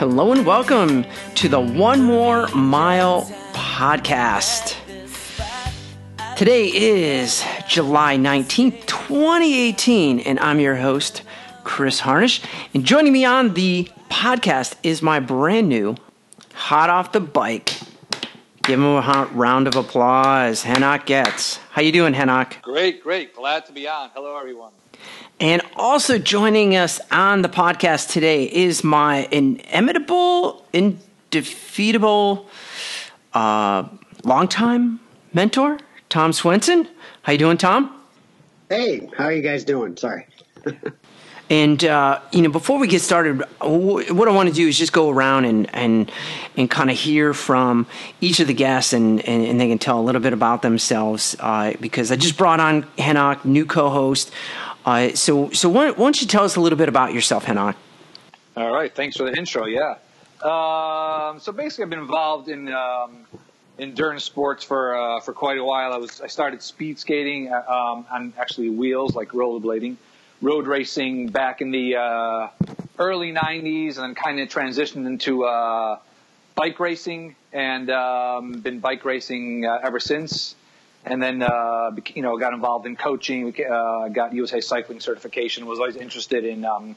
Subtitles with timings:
[0.00, 1.04] Hello and welcome
[1.34, 4.74] to the One More Mile podcast.
[6.36, 11.20] Today is July 19th, 2018, and I'm your host,
[11.64, 12.40] Chris Harnish.
[12.72, 15.96] And joining me on the podcast is my brand new,
[16.54, 17.78] hot off the bike.
[18.62, 21.58] Give him a round of applause, Henok Getz.
[21.72, 22.62] How you doing, Henok?
[22.62, 23.36] Great, great.
[23.36, 24.08] Glad to be on.
[24.14, 24.72] Hello, everyone.
[25.40, 32.46] And also joining us on the podcast today is my inimitable, indefeatable,
[33.32, 33.88] uh,
[34.24, 35.00] longtime
[35.32, 35.78] mentor,
[36.08, 36.86] Tom Swenson.
[37.22, 38.02] How you doing, Tom?
[38.68, 39.96] Hey, how are you guys doing?
[39.96, 40.26] Sorry.
[41.50, 44.92] And uh, you know, before we get started, what I want to do is just
[44.92, 46.10] go around and and
[46.56, 47.88] and kind of hear from
[48.20, 51.34] each of the guests, and, and, and they can tell a little bit about themselves.
[51.40, 54.30] Uh, because I just brought on Henok, new co-host.
[54.84, 57.74] Uh, so so why, why, don't you tell us a little bit about yourself, Henok?
[58.56, 59.66] All right, thanks for the intro.
[59.66, 59.96] Yeah.
[60.42, 63.26] Um, so basically, I've been involved in um,
[63.78, 65.92] endurance sports for uh, for quite a while.
[65.92, 69.96] I was I started speed skating uh, um, on actually wheels, like rollerblading
[70.42, 72.48] road racing back in the uh,
[72.98, 75.98] early 90s and then kind of transitioned into uh,
[76.54, 80.54] bike racing and um, been bike racing uh, ever since.
[81.04, 85.78] And then, uh, you know, got involved in coaching, uh, got USA cycling certification, was
[85.78, 86.96] always interested in, um,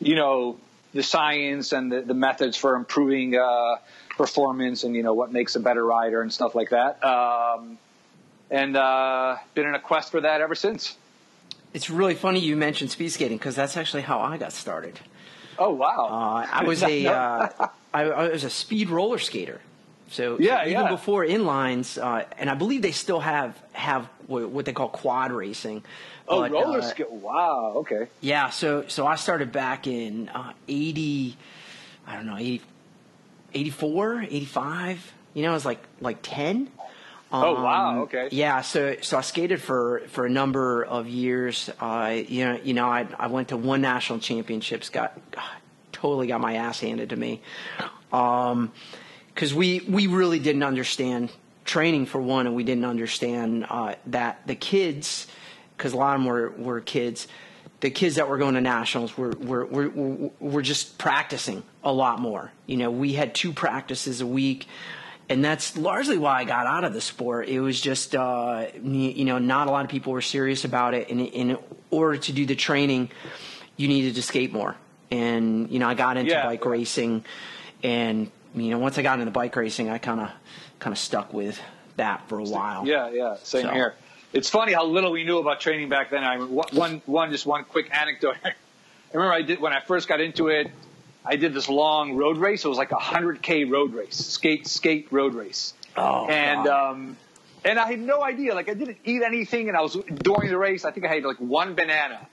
[0.00, 0.58] you know,
[0.94, 3.76] the science and the, the methods for improving uh,
[4.16, 7.04] performance and, you know, what makes a better rider and stuff like that.
[7.04, 7.78] Um,
[8.50, 8.72] and
[9.54, 10.96] been in a quest for that ever since.
[11.74, 14.98] It's really funny you mentioned speed skating because that's actually how I got started.
[15.58, 16.06] Oh wow!
[16.06, 17.48] Uh, I was a uh,
[17.92, 19.60] I, I, was a speed roller skater.
[20.10, 20.90] So yeah, even yeah.
[20.90, 25.84] before inlines, uh, and I believe they still have have what they call quad racing.
[26.26, 27.10] Oh, but, roller uh, skate!
[27.10, 27.74] Wow.
[27.76, 28.08] Okay.
[28.20, 28.50] Yeah.
[28.50, 31.36] So so I started back in uh, eighty.
[32.06, 32.62] I don't know 80,
[33.52, 35.12] 84, 85.
[35.34, 36.70] You know, I was like like ten.
[37.30, 37.90] Um, oh wow!
[37.90, 38.28] Um, okay.
[38.32, 41.68] Yeah, so so I skated for for a number of years.
[41.78, 44.88] Uh, you know, you know, I I went to one national championships.
[44.88, 45.20] Got
[45.92, 47.42] totally got my ass handed to me.
[48.10, 48.72] Um,
[49.38, 51.30] because we we really didn't understand
[51.64, 55.28] training for one, and we didn't understand uh, that the kids,
[55.76, 57.28] because a lot of them were were kids.
[57.78, 62.18] The kids that were going to nationals were, were were were just practicing a lot
[62.18, 62.50] more.
[62.66, 64.66] You know, we had two practices a week
[65.28, 67.48] and that's largely why I got out of the sport.
[67.48, 71.10] It was just, uh, you know, not a lot of people were serious about it.
[71.10, 71.58] And in
[71.90, 73.10] order to do the training,
[73.76, 74.74] you needed to skate more.
[75.10, 76.46] And, you know, I got into yeah.
[76.46, 77.26] bike racing.
[77.82, 80.30] And, you know, once I got into bike racing, I kind of
[80.78, 81.60] kind of stuck with
[81.96, 82.86] that for a while.
[82.86, 83.70] Yeah, yeah, same so.
[83.72, 83.94] here.
[84.32, 86.22] It's funny how little we knew about training back then.
[86.22, 88.36] I one, one, just one quick anecdote.
[88.44, 88.52] I
[89.12, 90.70] remember I did when I first got into it.
[91.24, 92.64] I did this long road race.
[92.64, 95.74] It was like a hundred k road race, skate skate road race.
[95.96, 96.90] Oh, and God.
[96.90, 97.16] um,
[97.64, 98.54] and I had no idea.
[98.54, 100.84] Like I didn't eat anything, and I was during the race.
[100.84, 102.26] I think I had like one banana,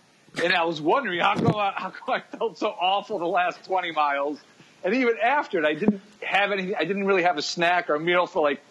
[0.43, 3.63] and I was wondering how come I, how come I felt so awful the last
[3.65, 4.39] twenty miles.
[4.85, 6.75] And even after it, I didn't have anything.
[6.75, 8.61] I didn't really have a snack or a meal for like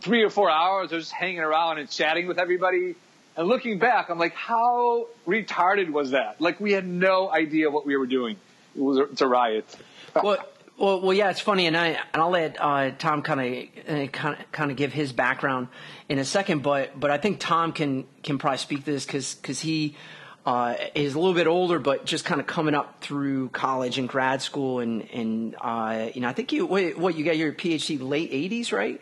[0.00, 0.92] three or four hours.
[0.92, 2.94] I was just hanging around and chatting with everybody.
[3.36, 6.40] And looking back, I'm like, how retarded was that?
[6.40, 8.36] Like we had no idea what we were doing
[8.74, 9.64] it was a, it's a riot.
[10.22, 10.38] well,
[10.78, 14.12] well, well, yeah, it's funny, and I and I'll let uh, Tom kind of of
[14.52, 15.68] kind of give his background
[16.08, 19.34] in a second, but but I think Tom can can probably speak to this because
[19.34, 19.96] because he.
[20.44, 24.08] Uh, is a little bit older, but just kind of coming up through college and
[24.08, 27.52] grad school, and and uh, you know, I think you what, what you got your
[27.52, 29.00] PhD late '80s, right?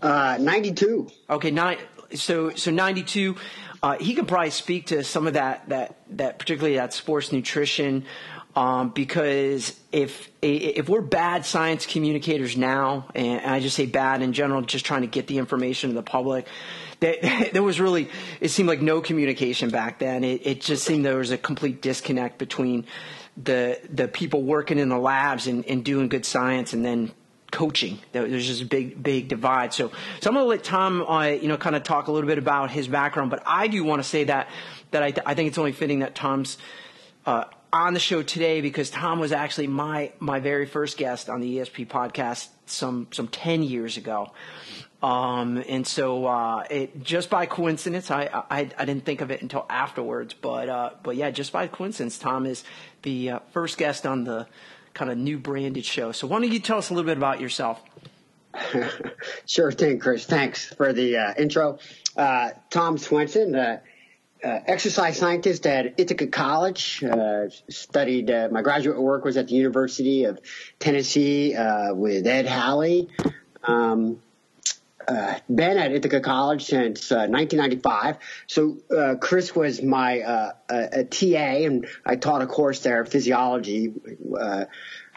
[0.00, 1.08] Uh, '92.
[1.28, 1.78] Okay, nine.
[2.14, 3.34] So so '92.
[3.82, 8.04] Uh, he can probably speak to some of that that that particularly that sports nutrition.
[8.56, 14.32] Um, because if if we're bad science communicators now, and I just say bad in
[14.32, 16.46] general, just trying to get the information to the public,
[17.00, 18.08] that there was really
[18.40, 20.24] it seemed like no communication back then.
[20.24, 22.86] It, it just seemed there was a complete disconnect between
[23.36, 27.12] the the people working in the labs and, and doing good science, and then
[27.50, 27.98] coaching.
[28.12, 29.72] There's just a big, big divide.
[29.72, 32.28] So, so I'm going to let Tom, uh, you know, kind of talk a little
[32.28, 33.30] bit about his background.
[33.30, 34.48] But I do want to say that
[34.90, 36.58] that I, th- I think it's only fitting that Tom's
[37.26, 41.40] uh, on the show today because Tom was actually my my very first guest on
[41.40, 44.32] the ESP podcast some some ten years ago.
[45.02, 49.40] Um, and so uh, it just by coincidence, I, I I didn't think of it
[49.40, 52.64] until afterwards, but uh, but yeah, just by coincidence, Tom is
[53.02, 54.46] the uh, first guest on the
[54.92, 56.12] kind of new branded show.
[56.12, 57.82] So why don't you tell us a little bit about yourself?
[59.46, 60.26] sure thing, Chris.
[60.26, 61.78] Thanks for the uh, intro.
[62.14, 63.78] Uh, Tom Swenson, uh,
[64.42, 67.02] exercise scientist at Ithaca College.
[67.70, 70.40] Studied my graduate work was at the University of
[70.78, 71.54] Tennessee
[71.92, 73.08] with Ed Howley.
[73.62, 74.20] Um,
[75.08, 78.18] uh, been at Ithaca College since 1995.
[78.46, 78.78] So
[79.20, 83.92] Chris was my a, TA, and I taught a course there, physiology,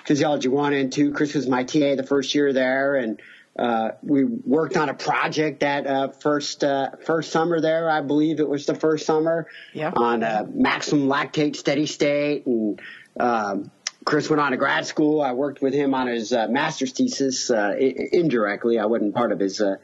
[0.06, 1.12] physiology one and two.
[1.12, 3.22] Chris was my TA the first year there, and
[3.58, 7.90] uh, we worked on a project that uh, first uh, first summer there.
[7.90, 9.92] I believe it was the first summer yeah.
[9.96, 12.48] on uh, maximum lactate steady state.
[12.48, 12.82] And
[13.20, 13.72] um,
[14.06, 15.22] Chris went on to grad school.
[15.22, 18.80] I worked with him on his uh, master's thesis uh, I- indirectly.
[18.80, 19.76] I wasn't part of his uh,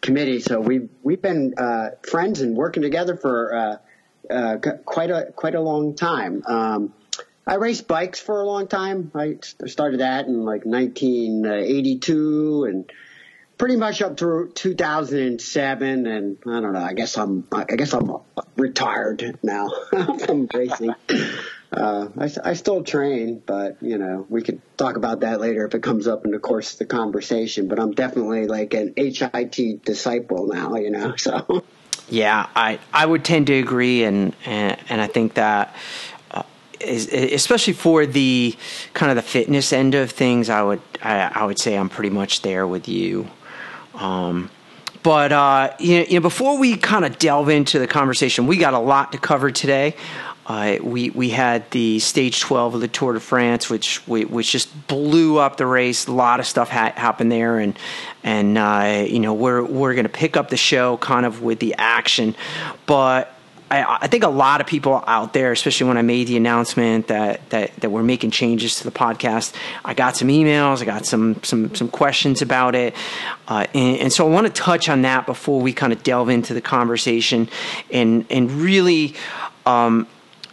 [0.00, 1.54] committee, so we've we've been
[2.02, 3.80] friends and working together for
[4.84, 6.42] quite a quite a long time.
[6.46, 6.92] Um,
[7.46, 9.10] I raced bikes for a long time.
[9.14, 12.92] I started that in like 1982 and
[13.56, 18.18] pretty much up through 2007 and I don't know I guess I'm I guess I'm
[18.56, 20.94] retired now from racing
[21.72, 25.74] uh, I, I still train but you know we could talk about that later if
[25.74, 29.84] it comes up in the course of the conversation but I'm definitely like an HIT
[29.84, 31.64] disciple now you know so
[32.08, 35.74] yeah I I would tend to agree and and, and I think that
[36.30, 36.42] uh,
[36.80, 38.56] especially for the
[38.94, 42.10] kind of the fitness end of things, I would I, I would say I'm pretty
[42.10, 43.28] much there with you.
[43.94, 44.50] Um,
[45.02, 48.56] but uh, you, know, you know, before we kind of delve into the conversation, we
[48.56, 49.94] got a lot to cover today.
[50.48, 54.88] Uh, we we had the stage twelve of the Tour de France, which which just
[54.88, 56.06] blew up the race.
[56.06, 57.78] A lot of stuff ha- happened there, and
[58.24, 61.58] and uh, you know we're we're going to pick up the show kind of with
[61.58, 62.34] the action,
[62.86, 63.34] but
[63.70, 67.08] I, I, think a lot of people out there, especially when I made the announcement
[67.08, 69.54] that, that, that we're making changes to the podcast,
[69.84, 72.94] I got some emails, I got some some some questions about it,
[73.46, 76.30] uh, and, and, so I want to touch on that before we kind of delve
[76.30, 77.48] into the conversation,
[77.90, 79.14] and and really.
[79.66, 80.06] Um,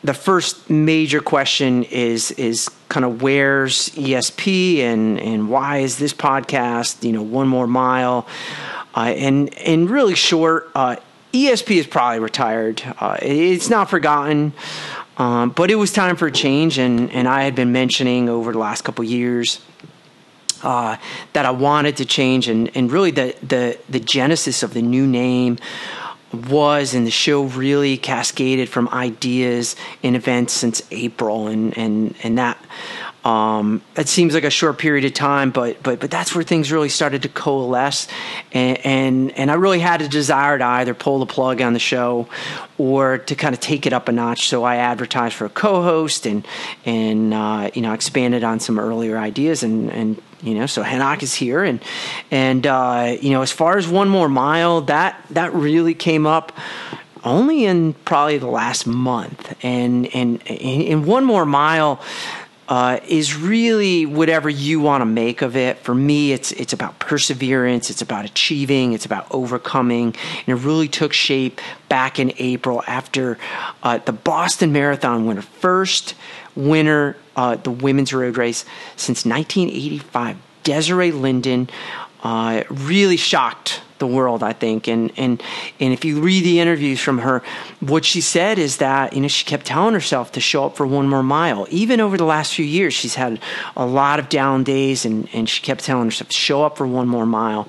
[0.06, 6.14] the first major question is is kind of where's ESP and and why is this
[6.14, 8.28] podcast you know one more mile
[8.96, 10.96] uh, and and really short uh,
[11.34, 12.82] ESP is probably retired.
[12.98, 14.54] Uh, it's not forgotten,
[15.18, 18.54] um, but it was time for a change, and, and I had been mentioning over
[18.54, 19.60] the last couple years
[20.64, 20.96] uh,
[21.34, 25.06] that I wanted to change, and, and really the, the, the genesis of the new
[25.06, 25.58] name
[26.36, 32.38] was and the show really cascaded from ideas and events since April and and and
[32.38, 32.58] that
[33.26, 36.72] um, it seems like a short period of time, but but but that's where things
[36.72, 38.08] really started to coalesce,
[38.52, 41.80] and and, and I really had a desire to either pull the plug on the
[41.80, 42.28] show,
[42.78, 44.48] or to kind of take it up a notch.
[44.48, 46.48] So I advertised for a co-host, and
[46.86, 51.24] and uh, you know expanded on some earlier ideas, and and you know so Henok
[51.24, 51.82] is here, and
[52.32, 56.52] and uh, you know as far as one more mile, that that really came up
[57.24, 62.02] only in probably the last month, and and in one more mile
[62.68, 65.78] uh, is really whatever you want to make of it.
[65.80, 70.16] For me, it's it's about perseverance, it's about achieving, it's about overcoming,
[70.48, 73.38] and it really took shape back in April after
[73.84, 76.16] uh, the Boston Marathon winner, first
[76.56, 78.66] winner, uh, the women's road race
[78.96, 80.38] since 1985.
[80.64, 81.70] Desiree Linden
[82.24, 84.88] uh, really shocked the world, I think.
[84.88, 85.42] And and
[85.80, 87.42] and if you read the interviews from her,
[87.80, 90.86] what she said is that you know she kept telling herself to show up for
[90.86, 91.68] one more mile.
[91.70, 93.40] Even over the last few years, she's had
[93.76, 96.88] a lot of down days, and and she kept telling herself to show up for
[96.88, 97.68] one more mile.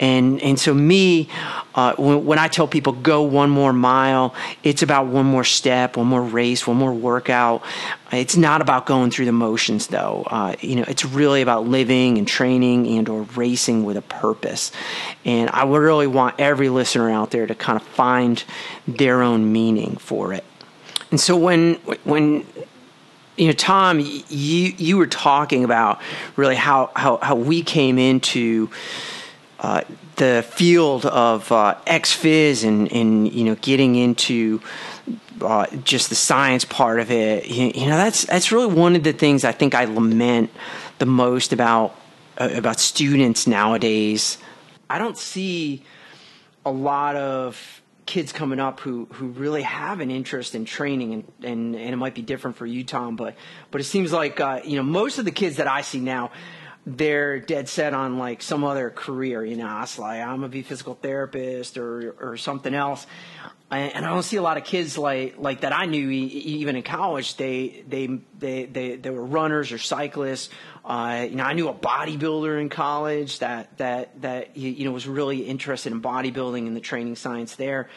[0.00, 1.28] And and so me,
[1.74, 5.96] uh, when, when I tell people go one more mile, it's about one more step,
[5.96, 7.62] one more race, one more workout.
[8.10, 10.24] It's not about going through the motions, though.
[10.26, 14.72] Uh, you know, it's really about living and training and or racing with a purpose.
[15.24, 18.42] And I would really want every listener out there to kind of find
[18.86, 20.44] their own meaning for it.
[21.10, 22.46] And so when when
[23.36, 26.00] you know, Tom, you you were talking about
[26.36, 28.68] really how how, how we came into
[29.60, 29.82] uh,
[30.16, 34.60] the field of uh, XPhys and, and you know getting into
[35.40, 37.46] uh, just the science part of it.
[37.46, 40.50] You, you, know, that's that's really one of the things I think I lament
[40.98, 41.94] the most about
[42.38, 44.38] uh, about students nowadays.
[44.90, 45.82] I don't see
[46.64, 51.24] a lot of kids coming up who who really have an interest in training and
[51.42, 53.36] and, and it might be different for you Tom but
[53.70, 56.30] but it seems like uh, you know most of the kids that I see now
[56.96, 60.62] they're dead set on like some other career, you know, it's like I'm gonna be
[60.62, 63.06] physical therapist or or something else.
[63.70, 66.82] And I don't see a lot of kids like like that I knew even in
[66.82, 67.36] college.
[67.36, 68.06] They they
[68.38, 70.48] they they, they were runners or cyclists.
[70.84, 75.06] Uh, you know, I knew a bodybuilder in college that that that you know was
[75.06, 77.90] really interested in bodybuilding and the training science there.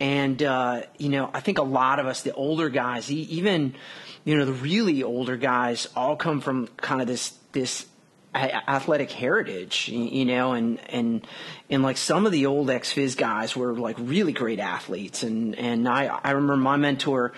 [0.00, 3.74] And, uh, you know, I think a lot of us, the older guys, even,
[4.24, 7.86] you know, the really older guys all come from kind of this, this
[8.38, 11.26] athletic heritage, you know, and, and,
[11.68, 15.22] and like some of the old ex-phys guys were like really great athletes.
[15.22, 17.32] And, and I, I remember my mentor,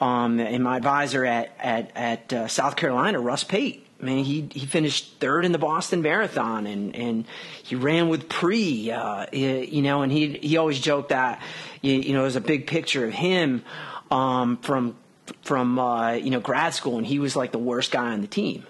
[0.00, 4.48] um, and my advisor at, at, at uh, South Carolina, Russ Pate, I mean, he
[4.52, 7.24] he finished third in the Boston Marathon, and and
[7.62, 11.40] he ran with Pre, uh, you know, and he he always joked that
[11.80, 13.64] you, you know there's a big picture of him
[14.10, 14.96] um, from
[15.42, 18.26] from uh, you know grad school, and he was like the worst guy on the
[18.26, 18.66] team,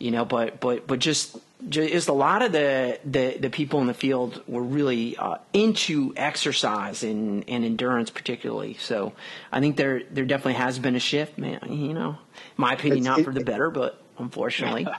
[0.00, 1.36] you know, but but but just
[1.68, 6.14] just a lot of the, the, the people in the field were really uh, into
[6.16, 8.78] exercise and, and endurance particularly.
[8.80, 9.12] So
[9.52, 11.60] I think there there definitely has been a shift, man.
[11.68, 12.18] You know,
[12.56, 14.86] my opinion, it's, not it, for the better, but unfortunately.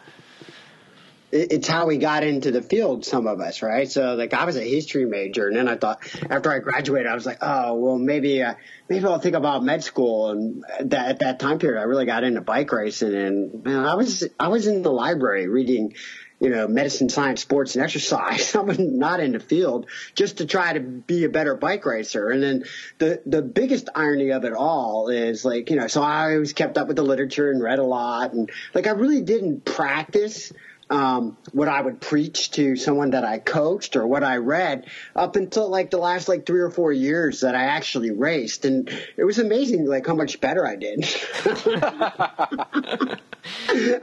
[1.32, 3.90] it's how we got into the field, some of us, right?
[3.90, 7.16] So, like, I was a history major, and then I thought, after I graduated, I
[7.16, 8.56] was like, oh, well, maybe, uh,
[8.90, 10.32] maybe I'll think about med school.
[10.32, 13.96] And that, at that time period, I really got into bike racing, and man, I
[13.96, 15.96] was, I was in the library reading,
[16.42, 18.56] you know, medicine, science, sports, and exercise.
[18.56, 19.86] I was not in the field
[20.16, 22.30] just to try to be a better bike racer.
[22.30, 22.64] And then
[22.98, 26.80] the the biggest irony of it all is like, you know, so I always kept
[26.80, 30.52] up with the literature and read a lot, and like I really didn't practice
[30.92, 35.38] um, what I would preach to someone that I coached or what I read up
[35.38, 39.24] until like the last like three or four years that I actually raced, and it
[39.24, 41.00] was amazing like how much better I did.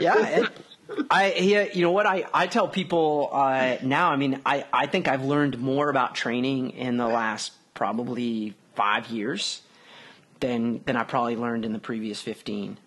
[0.01, 0.27] yeah.
[0.27, 0.49] It,
[1.11, 4.11] I you know what I, I tell people uh, now.
[4.11, 9.09] I mean, I, I think I've learned more about training in the last probably five
[9.09, 9.61] years
[10.41, 12.79] than than I probably learned in the previous fifteen.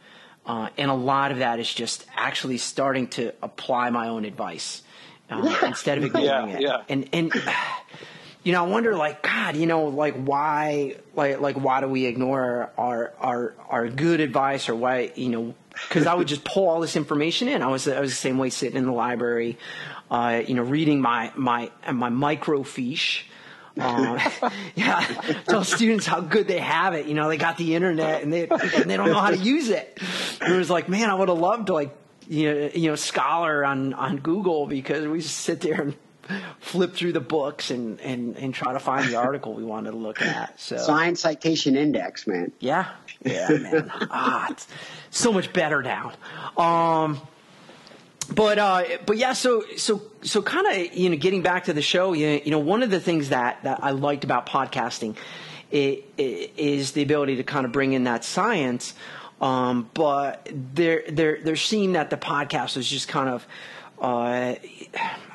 [0.46, 4.82] Uh, and a lot of that is just actually starting to apply my own advice
[5.30, 6.62] uh, instead of ignoring yeah, it.
[6.62, 6.84] Yeah.
[6.90, 7.34] And and
[8.44, 12.06] you know, I wonder, like God, you know, like why, like like why do we
[12.06, 15.54] ignore our our our good advice, or why, you know,
[15.88, 17.62] because I would just pull all this information in.
[17.62, 19.58] I was I was the same way sitting in the library,
[20.10, 23.24] uh, you know, reading my my my microfiche
[23.80, 24.20] um,
[24.76, 25.06] yeah,
[25.48, 27.06] tell students how good they have it.
[27.06, 29.70] You know, they got the internet and they and they don't know how to use
[29.70, 30.00] it.
[30.42, 31.96] It was like, man, I would have loved to like
[32.28, 35.96] you know, you know, scholar on on Google because we just sit there and
[36.60, 39.98] flip through the books and, and, and try to find the article we wanted to
[39.98, 40.60] look at.
[40.60, 42.52] So Science Citation Index, man.
[42.60, 42.90] Yeah,
[43.24, 43.92] yeah, man.
[43.94, 44.68] ah, it's
[45.10, 46.14] so much better now.
[46.58, 47.22] Um,
[48.36, 51.82] but uh, but yeah, so so so kind of you know getting back to the
[51.82, 55.16] show, you, know, one of the things that that I liked about podcasting
[55.72, 58.94] it, it is the ability to kind of bring in that science.
[59.40, 63.46] Um, but they're they're they're seeing that the podcast is just kind of
[64.00, 64.56] uh,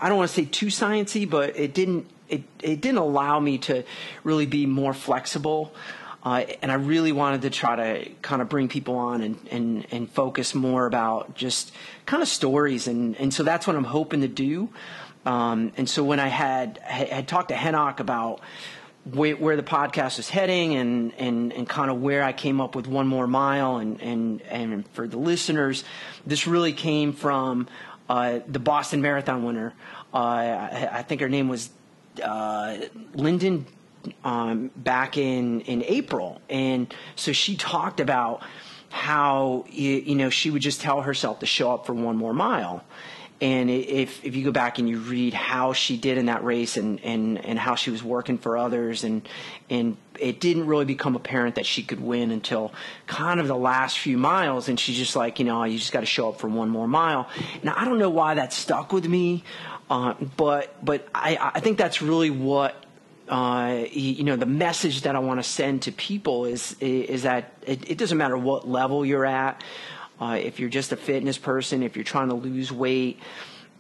[0.01, 3.59] I don't want to say too sciency, but it didn't it it didn't allow me
[3.59, 3.85] to
[4.23, 5.75] really be more flexible.
[6.27, 9.87] Uh, and I really wanted to try to kind of bring people on and, and,
[9.93, 11.71] and focus more about just
[12.05, 12.89] kind of stories.
[12.89, 14.69] And, and so that's what I'm hoping to do.
[15.25, 18.41] Um, and so when I had, had talked to Henok about
[19.05, 22.75] where, where, the podcast is heading and, and, and kind of where I came up
[22.75, 25.85] with one more mile and, and, and for the listeners,
[26.27, 27.69] this really came from
[28.09, 29.75] uh, the Boston Marathon winner.
[30.13, 31.71] Uh, I, I, think her name was
[32.21, 32.79] uh,
[33.15, 33.67] Linden
[34.25, 38.43] um, back in in April, and so she talked about
[38.91, 42.35] how you, you know she would just tell herself to show up for one more
[42.35, 42.85] mile.
[43.39, 46.79] And if if you go back and you read how she did in that race
[46.79, 49.29] and, and, and how she was working for others and
[49.69, 52.73] and it didn't really become apparent that she could win until
[53.07, 54.71] kind of the last few miles.
[54.71, 56.89] And she's just like you know you just got to show up for one more
[56.89, 57.29] mile.
[57.63, 59.45] Now I don't know why that stuck with me
[59.89, 62.86] uh, but but I I think that's really what
[63.29, 67.53] uh, you know, the message that I want to send to people is is that
[67.67, 69.63] it, it doesn't matter what level you're at.
[70.21, 73.19] Uh, if you're just a fitness person, if you're trying to lose weight,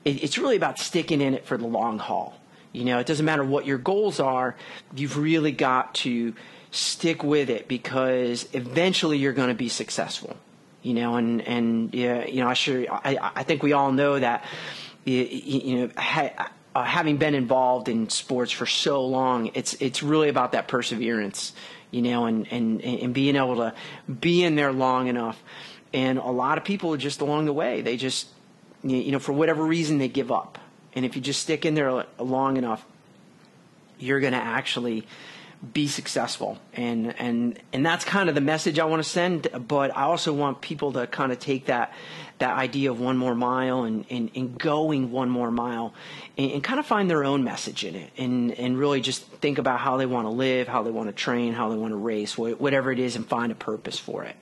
[0.04, 2.38] it, it's really about sticking in it for the long haul.
[2.72, 4.54] You know, it doesn't matter what your goals are.
[4.94, 6.34] You've really got to
[6.70, 10.36] stick with it because eventually you're going to be successful.
[10.82, 14.18] You know, and and yeah, you know, I sure I I think we all know
[14.18, 14.44] that.
[15.04, 15.90] You, you know,
[16.76, 21.54] uh, having been involved in sports for so long, it's it's really about that perseverance,
[21.90, 23.72] you know, and and and being able to
[24.20, 25.42] be in there long enough.
[25.94, 28.28] And a lot of people just along the way, they just
[28.82, 30.58] you know for whatever reason they give up.
[30.94, 32.84] And if you just stick in there long enough,
[33.98, 35.06] you're going to actually
[35.72, 39.96] be successful and and and that's kind of the message I want to send but
[39.96, 41.94] I also want people to kind of take that
[42.38, 45.94] that idea of one more mile and, and, and going one more mile
[46.36, 49.58] and, and, kind of find their own message in it and, and really just think
[49.58, 51.96] about how they want to live, how they want to train, how they want to
[51.96, 54.36] race, whatever it is, and find a purpose for it.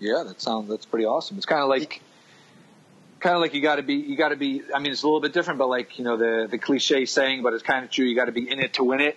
[0.00, 1.36] Yeah, that sounds that's pretty awesome.
[1.36, 2.02] It's kind of like
[3.20, 4.62] kind of like you got to be you got to be.
[4.74, 7.42] I mean, it's a little bit different, but like you know the the cliche saying,
[7.42, 8.04] but it's kind of true.
[8.04, 9.16] You got to be in it to win it.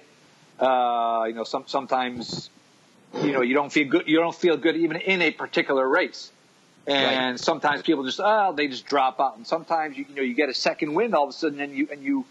[0.59, 2.51] Uh, you know, some sometimes
[3.23, 4.07] you know, you don't feel good.
[4.07, 6.31] You don't feel good even in a particular race.
[6.87, 7.39] And right.
[7.39, 9.37] sometimes people just, oh, they just drop out.
[9.37, 11.75] And sometimes you, you know, you get a second wind all of a sudden and
[11.75, 12.25] you, and you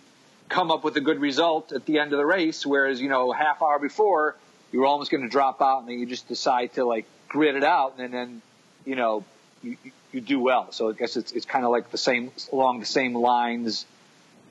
[0.49, 2.65] come up with a good result at the end of the race.
[2.65, 4.37] Whereas, you know, half hour before
[4.71, 7.57] you were almost going to drop out and then you just decide to like grit
[7.57, 8.43] it out and then,
[8.85, 9.25] you know,
[9.63, 9.77] you,
[10.13, 10.71] you do well.
[10.71, 13.87] So I guess it's, it's kind of like the same, along the same lines,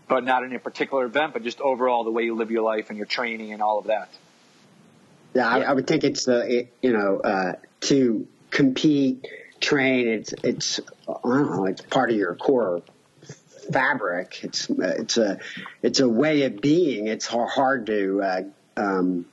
[0.10, 2.90] but not in a particular event, but just overall the way you live your life
[2.90, 4.10] and your training and all of that.
[5.34, 9.28] Yeah, I, I would think it's the you know uh, to compete,
[9.60, 10.08] train.
[10.08, 11.66] It's it's I don't know.
[11.66, 12.82] It's part of your core
[13.72, 14.44] fabric.
[14.44, 15.40] It's it's a
[15.82, 17.08] it's a way of being.
[17.08, 18.42] It's hard to uh,
[18.78, 19.26] um,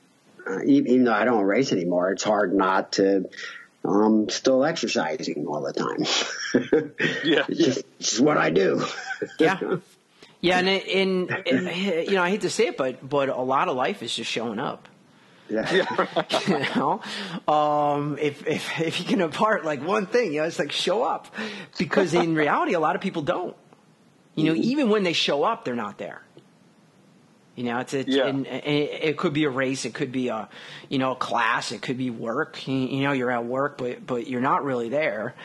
[0.47, 2.11] uh, even though I don't race anymore.
[2.11, 3.29] It's hard not to.
[3.83, 6.05] I'm still exercising all the time.
[7.23, 8.85] yeah, it's just, it's just what I do.
[9.39, 9.77] yeah.
[10.39, 13.67] Yeah, and, and, and you know I hate to say it, but but a lot
[13.67, 14.87] of life is just showing up.
[15.51, 16.25] Yeah.
[16.47, 17.01] you know,
[17.47, 21.03] um, if, if, if you can impart like one thing, you know, it's like show
[21.03, 21.33] up
[21.77, 23.55] because in reality, a lot of people don't,
[24.35, 24.63] you know, mm-hmm.
[24.63, 26.21] even when they show up, they're not there.
[27.55, 28.27] You know, it's, it's yeah.
[28.27, 30.47] and, and it could be a race, it could be a,
[30.87, 32.65] you know, a class, it could be work.
[32.65, 35.35] You, you know, you're at work, but but you're not really there.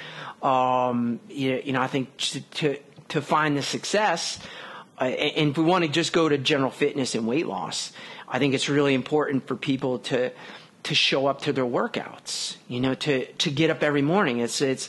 [0.41, 4.39] Um, you, you know, I think to to, to find the success,
[5.01, 7.93] uh, and if we want to just go to general fitness and weight loss,
[8.29, 10.33] I think it's really important for people to
[10.85, 12.57] to show up to their workouts.
[12.69, 14.41] You know, to to get up every morning.
[14.41, 14.89] It's it's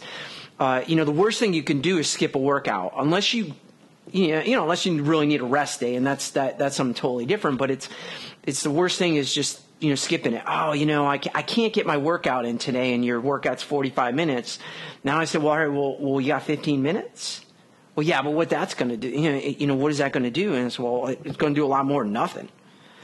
[0.60, 3.53] uh, you know the worst thing you can do is skip a workout unless you
[4.12, 6.75] you know, you know unless you really need a rest day, and that's that that's
[6.75, 7.57] something totally different.
[7.57, 7.90] But it's
[8.44, 10.44] it's the worst thing is just you know skipping it.
[10.48, 13.90] Oh, you know, I, I can't get my workout in today, and your workout's forty
[13.90, 14.59] five minutes.
[15.03, 17.42] Now I said, well, all right, well, well, you got fifteen minutes.
[17.96, 20.14] Well, yeah, but what that's going to do, you know, you know, what is that
[20.14, 20.53] going to do?
[20.53, 22.50] And it's well, it's going to do a lot more than nothing.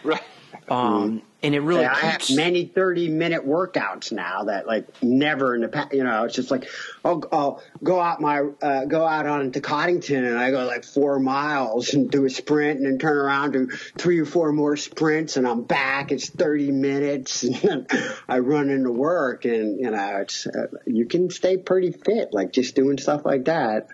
[0.04, 0.22] Right.
[0.70, 5.54] Um, and it really yeah, I have many 30 minute workouts now that like never
[5.54, 6.70] in the past, you know, it's just like,
[7.04, 10.86] I'll, I'll go out my, uh, go out on to Coddington and I go like
[10.86, 14.78] four miles and do a sprint and then turn around, do three or four more
[14.78, 16.14] sprints and I'm back.
[16.14, 17.88] It's 30 minutes and then
[18.30, 22.54] I run into work and, you know, it's, uh, you can stay pretty fit, like
[22.54, 23.90] just doing stuff like that.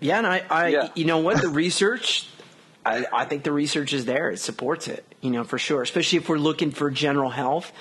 [0.00, 0.18] Yeah.
[0.18, 0.88] And I, I yeah.
[0.94, 2.28] you know what, the research,
[2.84, 4.30] I, I think the research is there.
[4.30, 5.82] It supports it, you know, for sure.
[5.82, 7.72] Especially if we're looking for general health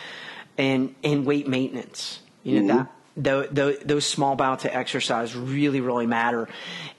[0.58, 2.20] and and weight maintenance.
[2.44, 2.78] You know mm-hmm.
[2.84, 2.92] that.
[3.18, 6.48] The, the, those small bouts of exercise really, really matter,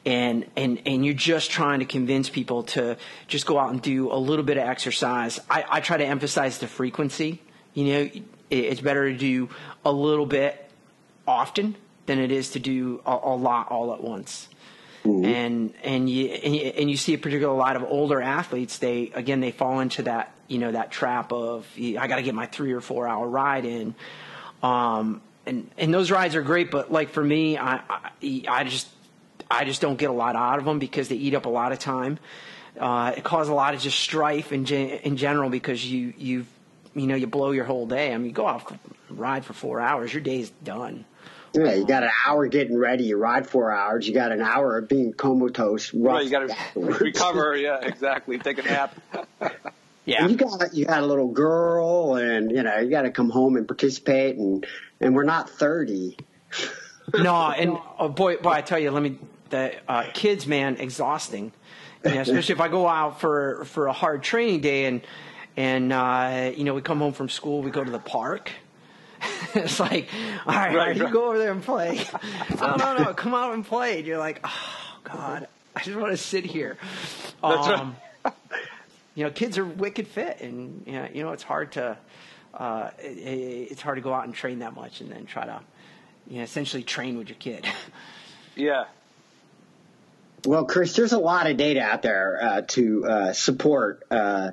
[0.05, 4.13] and and and you're just trying to convince people to just go out and do
[4.13, 5.41] a little bit of exercise.
[5.49, 7.41] I, I try to emphasize the frequency.
[7.73, 8.11] You know,
[8.51, 9.49] it's better to do
[9.87, 10.71] a little bit
[11.27, 14.49] often than it is to do a, a lot all at once.
[15.05, 15.25] Mm-hmm.
[15.25, 18.79] And and you and you see a particular lot of older athletes.
[18.79, 22.35] They again they fall into that you know that trap of I got to get
[22.35, 23.95] my three or four hour ride in.
[24.63, 28.89] Um, and and those rides are great, but like for me, I, I, I just
[29.51, 31.73] I just don't get a lot out of them because they eat up a lot
[31.73, 32.19] of time.
[32.79, 36.47] Uh, it causes a lot of just strife in in general because you you
[36.95, 38.15] you know you blow your whole day.
[38.15, 38.73] I mean, you go out
[39.11, 41.05] ride for four hours, your day's done.
[41.55, 43.05] Yeah, you got an hour getting ready.
[43.05, 44.07] You ride four hours.
[44.09, 45.93] You got an hour of being comatose.
[45.93, 47.57] Right, you got to recover.
[47.57, 48.39] Yeah, exactly.
[48.39, 48.95] Take a nap.
[50.05, 53.11] yeah, and you got you got a little girl, and you know you got to
[53.11, 54.67] come home and participate, and
[55.01, 56.17] and we're not thirty.
[57.15, 59.19] no, and oh boy, boy, I tell you, let me
[59.51, 61.53] the uh, kids, man, exhausting.
[62.05, 65.03] You know, especially if I go out for for a hard training day, and
[65.57, 68.51] and uh, you know we come home from school, we go to the park
[69.55, 70.09] it's like,
[70.47, 72.05] all right, right, you go over there and play.
[72.61, 73.99] no, no, no, come out and play.
[73.99, 76.77] And you're like, oh God, I just want to sit here.
[77.43, 78.35] That's um, right.
[79.15, 81.97] you know, kids are wicked fit, and you know, you know it's hard to
[82.55, 85.61] uh, it, it's hard to go out and train that much, and then try to
[86.27, 87.67] you know essentially train with your kid.
[88.57, 88.85] yeah.
[90.45, 94.51] Well, Chris, there's a lot of data out there uh, to uh, support uh,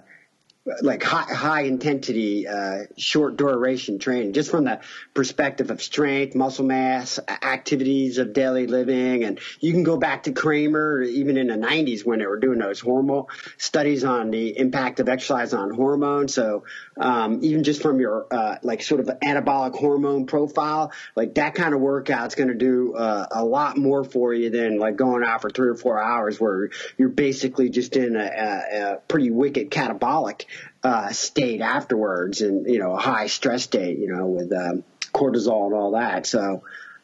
[0.81, 4.79] like high, high intensity, uh, short duration training, just from the
[5.13, 9.23] perspective of strength, muscle mass, activities of daily living.
[9.23, 12.59] And you can go back to Kraemer, even in the 90s when they were doing
[12.59, 13.25] those hormone
[13.57, 16.33] studies on the impact of exercise on hormones.
[16.33, 16.65] So,
[16.97, 21.73] um, even just from your, uh, like sort of anabolic hormone profile, like that kind
[21.73, 25.41] of workout's going to do, uh, a lot more for you than like going out
[25.41, 29.71] for three or four hours where you're basically just in a, a, a pretty wicked
[29.71, 30.45] catabolic
[30.83, 35.67] uh, state afterwards, and you know a high stress state, you know, with um, cortisol
[35.67, 36.25] and all that.
[36.25, 36.63] So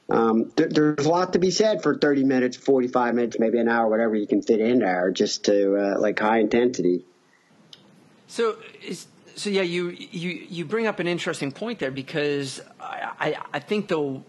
[0.10, 3.68] um, th- there's a lot to be said for 30 minutes, 45 minutes, maybe an
[3.68, 7.04] hour, whatever you can fit in there, just to uh, like high intensity.
[8.28, 13.12] So is, so yeah, you you you bring up an interesting point there because I
[13.20, 14.22] I, I think the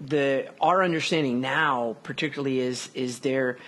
[0.00, 3.58] the our understanding now particularly is is there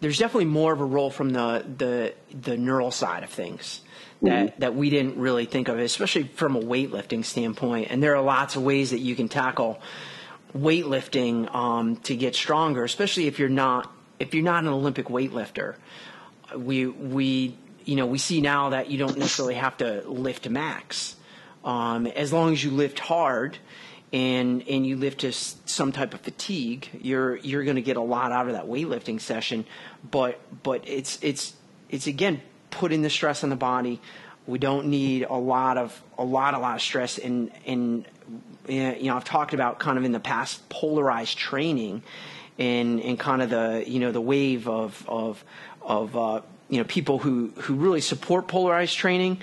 [0.00, 3.80] there's definitely more of a role from the the the neural side of things
[4.22, 4.60] that mm-hmm.
[4.60, 7.88] that we didn't really think of, especially from a weightlifting standpoint.
[7.90, 9.80] And there are lots of ways that you can tackle
[10.56, 15.76] weightlifting um, to get stronger, especially if you're not if you're not an Olympic weightlifter.
[16.54, 21.16] We we you know we see now that you don't necessarily have to lift max,
[21.64, 23.58] um, as long as you lift hard.
[24.12, 28.00] And, and you lift to some type of fatigue, you're you're going to get a
[28.00, 29.66] lot out of that weightlifting session,
[30.08, 31.54] but but it's it's
[31.90, 32.40] it's again
[32.76, 34.00] putting the stress on the body.
[34.46, 38.04] We don't need a lot of a lot a lot of stress in in
[38.68, 42.02] you know I've talked about kind of in the past polarized training
[42.58, 45.42] and and kind of the you know the wave of of
[45.82, 49.38] of uh, you know people who who really support polarized training.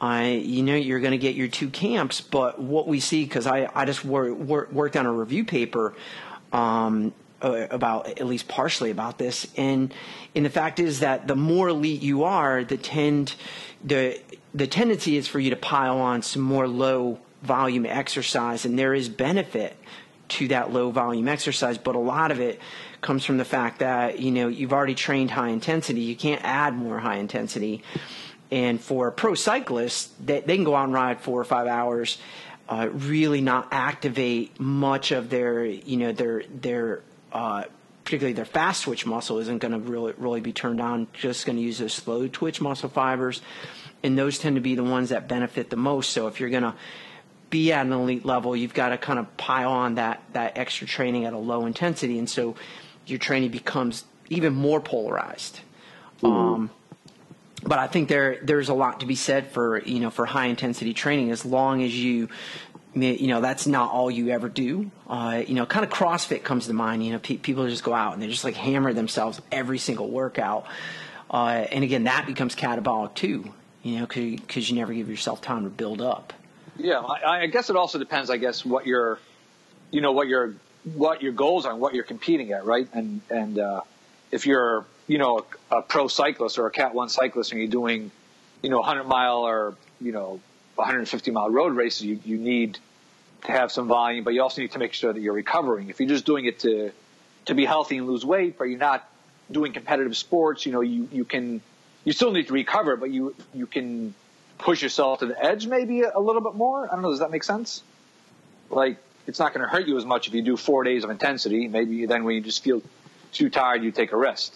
[0.00, 3.46] I, you know, you're going to get your two camps, but what we see, because
[3.46, 5.94] I, I just wor- wor- worked on a review paper
[6.52, 7.14] um,
[7.44, 9.92] uh, about at least partially about this, and
[10.34, 13.34] and the fact is that the more elite you are, the tend
[13.84, 14.18] the
[14.54, 18.94] the tendency is for you to pile on some more low volume exercise, and there
[18.94, 19.76] is benefit
[20.26, 22.58] to that low volume exercise, but a lot of it
[23.02, 26.74] comes from the fact that you know you've already trained high intensity, you can't add
[26.74, 27.82] more high intensity.
[28.50, 32.18] And for pro cyclists, they, they can go out and ride four or five hours,
[32.68, 37.02] uh, really not activate much of their you know their their
[37.34, 37.64] uh,
[38.04, 41.08] particularly their fast twitch muscle isn't going to really really be turned on.
[41.12, 43.42] Just going to use those slow twitch muscle fibers,
[44.02, 46.10] and those tend to be the ones that benefit the most.
[46.10, 46.74] So if you're going to
[47.50, 50.86] be at an elite level, you've got to kind of pile on that that extra
[50.86, 52.54] training at a low intensity, and so
[53.06, 55.60] your training becomes even more polarized.
[56.22, 56.26] Mm-hmm.
[56.26, 56.70] Um,
[57.62, 60.46] but I think there there's a lot to be said for you know for high
[60.46, 62.28] intensity training as long as you
[62.94, 64.90] you know that's not all you ever do.
[65.08, 67.92] Uh, you know kind of crossfit comes to mind you know pe- people just go
[67.92, 70.66] out and they just like hammer themselves every single workout.
[71.30, 73.52] Uh, and again that becomes catabolic too
[73.82, 76.32] you know because you never give yourself time to build up.
[76.76, 79.20] Yeah I, I, guess it also depends i guess what your
[79.92, 80.54] you know what your
[80.84, 82.88] what your goals are and what you're competing at right?
[82.92, 83.80] And and uh,
[84.30, 87.70] if you're you know a, a pro cyclist or a cat one cyclist and you're
[87.70, 88.10] doing
[88.62, 90.40] you know 100 mile or you know
[90.76, 92.78] 150 mile road races, you, you need
[93.44, 95.88] to have some volume, but you also need to make sure that you're recovering.
[95.88, 96.92] If you're just doing it to
[97.46, 99.06] to be healthy and lose weight, but you're not
[99.50, 101.60] doing competitive sports, you know, you, you can
[102.04, 104.14] you still need to recover, but you you can
[104.58, 106.86] push yourself to the edge maybe a, a little bit more.
[106.86, 107.10] I don't know.
[107.10, 107.82] Does that make sense?
[108.70, 111.10] Like it's not going to hurt you as much if you do four days of
[111.10, 111.68] intensity.
[111.68, 112.82] Maybe then when you just feel
[113.32, 114.54] too tired, you take a rest.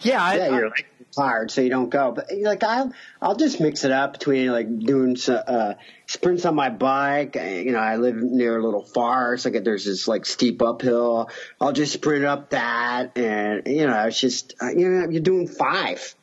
[0.00, 2.12] Yeah, I, yeah, you're like tired, so you don't go.
[2.12, 5.74] But like I'll I'll just mix it up between like doing uh,
[6.06, 7.36] sprints on my bike.
[7.36, 9.44] You know, I live near a little forest.
[9.44, 11.30] Like there's this like steep uphill.
[11.60, 15.48] I'll just sprint up that, and you know, it's just uh, you know you're doing
[15.48, 16.14] five.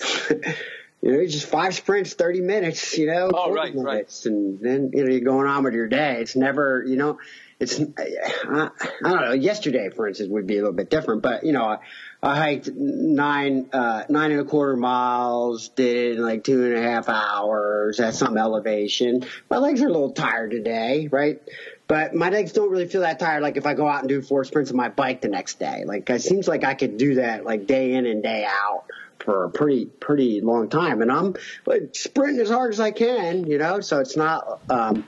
[0.30, 2.96] you know, just five sprints, thirty minutes.
[2.96, 4.32] You know, oh right, minutes, right.
[4.32, 6.20] And then you know you're going on with your day.
[6.20, 7.18] It's never you know
[7.58, 8.10] it's I,
[8.48, 8.70] I
[9.02, 9.32] don't know.
[9.32, 11.78] Yesterday, for instance, would be a little bit different, but you know,
[12.26, 16.74] I, hiked nine uh, nine and a quarter miles, did it in like two and
[16.74, 19.24] a half hours at some elevation.
[19.48, 21.40] My legs are a little tired today, right?
[21.88, 23.42] But my legs don't really feel that tired.
[23.42, 25.84] Like if I go out and do four sprints on my bike the next day,
[25.86, 28.86] like it seems like I could do that like day in and day out
[29.20, 33.46] for a pretty pretty long time, and I'm like, sprinting as hard as I can,
[33.46, 33.80] you know.
[33.80, 35.06] So it's not, um,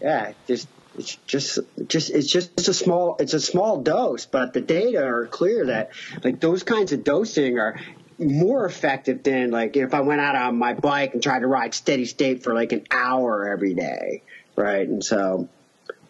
[0.00, 4.60] yeah, just it's just just it's just a small it's a small dose, but the
[4.60, 5.90] data are clear that
[6.22, 7.80] like those kinds of dosing are
[8.18, 11.74] more effective than like if I went out on my bike and tried to ride
[11.74, 14.22] steady state for like an hour every day,
[14.56, 14.86] right?
[14.86, 15.48] And so,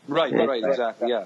[0.09, 1.25] right, right, right exactly, yeah,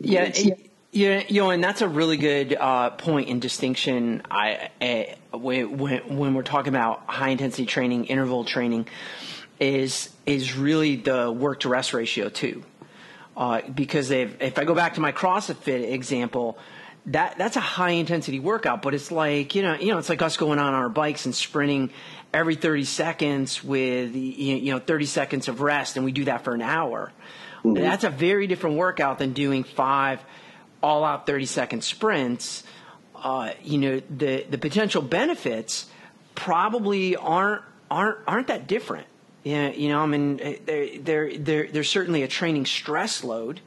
[0.00, 0.54] yeah, yeah.
[0.92, 4.22] yeah, you know, and that's a really good uh, point in distinction.
[4.30, 8.88] I, I when, when, when we're talking about high intensity training, interval training,
[9.60, 12.64] is is really the work to rest ratio too.
[13.36, 16.58] Uh, because if, if I go back to my CrossFit example,
[17.06, 20.22] that that's a high intensity workout, but it's like you know you know it's like
[20.22, 21.90] us going on our bikes and sprinting
[22.32, 26.54] every 30 seconds with you know 30 seconds of rest, and we do that for
[26.54, 27.12] an hour.
[27.64, 27.74] Mm-hmm.
[27.74, 30.20] That's a very different workout than doing five
[30.82, 32.62] all out 30 second sprints.
[33.14, 35.86] Uh, you know the the potential benefits
[36.34, 39.06] probably aren't aren't aren't that different.
[39.42, 43.60] Yeah, you know, I mean, there, there, there, there's certainly a training stress load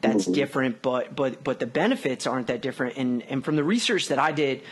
[0.00, 0.32] that's mm-hmm.
[0.32, 2.96] different, but but but the benefits aren't that different.
[2.96, 4.62] And and from the research that I did,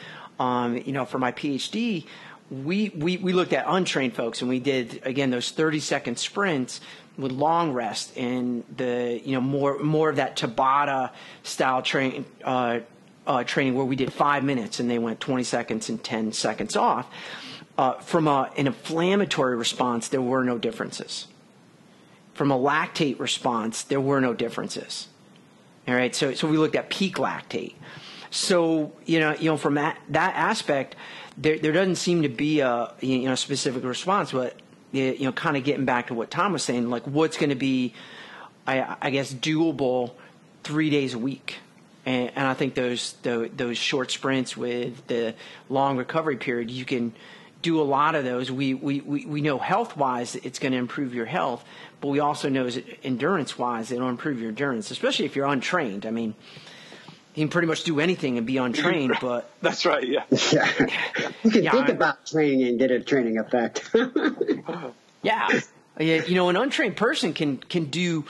[0.41, 2.05] um, you know, for my PhD,
[2.51, 6.81] we, we we looked at untrained folks, and we did again those 30 second sprints
[7.17, 12.27] with long rest and the you know more more of that Tabata style train.
[12.45, 12.81] Uh,
[13.27, 16.75] uh, training where we did five minutes and they went 20 seconds and 10 seconds
[16.75, 17.07] off
[17.81, 21.29] uh, from a, an inflammatory response, there were no differences.
[22.35, 25.09] From a lactate response, there were no differences.
[25.89, 27.73] All right, so so we looked at peak lactate.
[28.31, 30.95] So you know, you know, from that that aspect,
[31.39, 34.57] there there doesn't seem to be a you know specific response, but
[34.93, 37.57] you know, kind of getting back to what Tom was saying, like what's going to
[37.57, 37.95] be,
[38.67, 40.13] I, I guess, doable
[40.65, 41.57] three days a week.
[42.05, 45.35] And, and I think those, those those short sprints with the
[45.71, 47.15] long recovery period, you can
[47.63, 48.51] do a lot of those.
[48.51, 51.65] We, we, we, we know health wise it's going to improve your health,
[52.01, 52.69] but we also know
[53.03, 56.07] endurance wise it'll improve your endurance, especially if you're untrained.
[56.07, 56.35] I mean,
[57.35, 60.07] you can pretty much do anything and be untrained, but that's right.
[60.07, 60.25] Yeah.
[60.53, 60.69] Yeah.
[61.43, 63.91] You can yeah, think I, about training and get a training effect.
[65.23, 65.61] yeah.
[65.99, 68.27] You know, an untrained person can, can do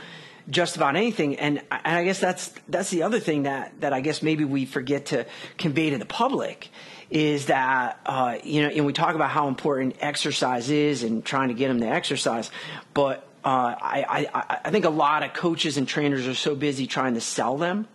[0.49, 1.37] just about anything.
[1.37, 4.65] And, and I guess that's, that's the other thing that, that I guess maybe we
[4.65, 5.27] forget to
[5.59, 6.69] convey to the public
[7.11, 11.49] is that uh, you know, and we talk about how important exercise is and trying
[11.49, 12.51] to get them to exercise,
[12.95, 16.87] but uh, I, I, I think a lot of coaches and trainers are so busy
[16.87, 17.89] trying to sell them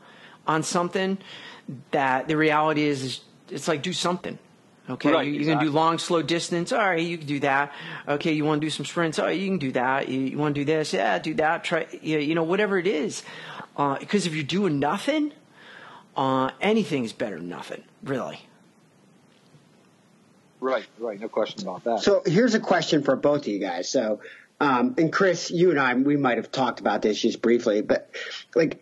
[0.47, 1.17] on something
[1.91, 4.39] that the reality is, is it's like do something.
[4.87, 5.53] Okay, right, you, are exactly.
[5.55, 6.71] gonna do long, slow distance.
[6.71, 7.73] All right, you can do that.
[8.07, 9.17] Okay, you want to do some sprints.
[9.17, 10.09] Oh, you can do that.
[10.09, 10.93] You, you want to do this?
[10.93, 11.63] Yeah, do that.
[11.63, 13.23] Try, you know, whatever it is.
[13.75, 15.31] Because uh, if you're doing nothing,
[16.15, 18.47] uh, anything is better than nothing, really.
[20.59, 21.19] Right, right.
[21.19, 21.99] No question about that.
[21.99, 23.89] So here's a question for both of you guys.
[23.89, 24.21] So,
[24.59, 28.09] um, and Chris, you and I, we might have talked about this just briefly, but
[28.55, 28.81] like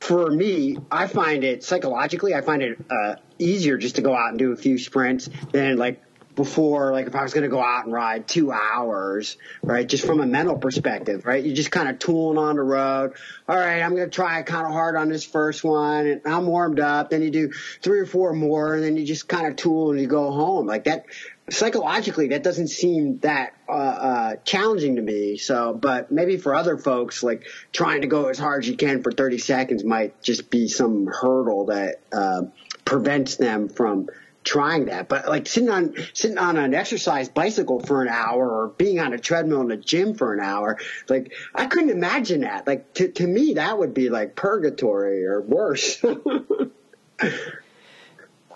[0.00, 4.30] for me, I find it psychologically, I find it uh, easier just to go out
[4.30, 6.02] and do a few sprints than like
[6.38, 9.86] before, like if I was going to go out and ride two hours, right?
[9.86, 11.44] Just from a mental perspective, right?
[11.44, 13.14] You're just kind of tooling on the road.
[13.48, 16.46] All right, I'm going to try kind of hard on this first one and I'm
[16.46, 17.10] warmed up.
[17.10, 20.00] Then you do three or four more and then you just kind of tool and
[20.00, 20.68] you go home.
[20.68, 21.06] Like that,
[21.50, 25.38] psychologically, that doesn't seem that uh, uh, challenging to me.
[25.38, 29.02] So, but maybe for other folks, like trying to go as hard as you can
[29.02, 32.42] for 30 seconds might just be some hurdle that uh,
[32.84, 34.08] prevents them from
[34.48, 35.08] trying that.
[35.08, 39.12] But like sitting on sitting on an exercise bicycle for an hour or being on
[39.12, 42.66] a treadmill in the gym for an hour, like I couldn't imagine that.
[42.66, 46.02] Like to to me that would be like purgatory or worse.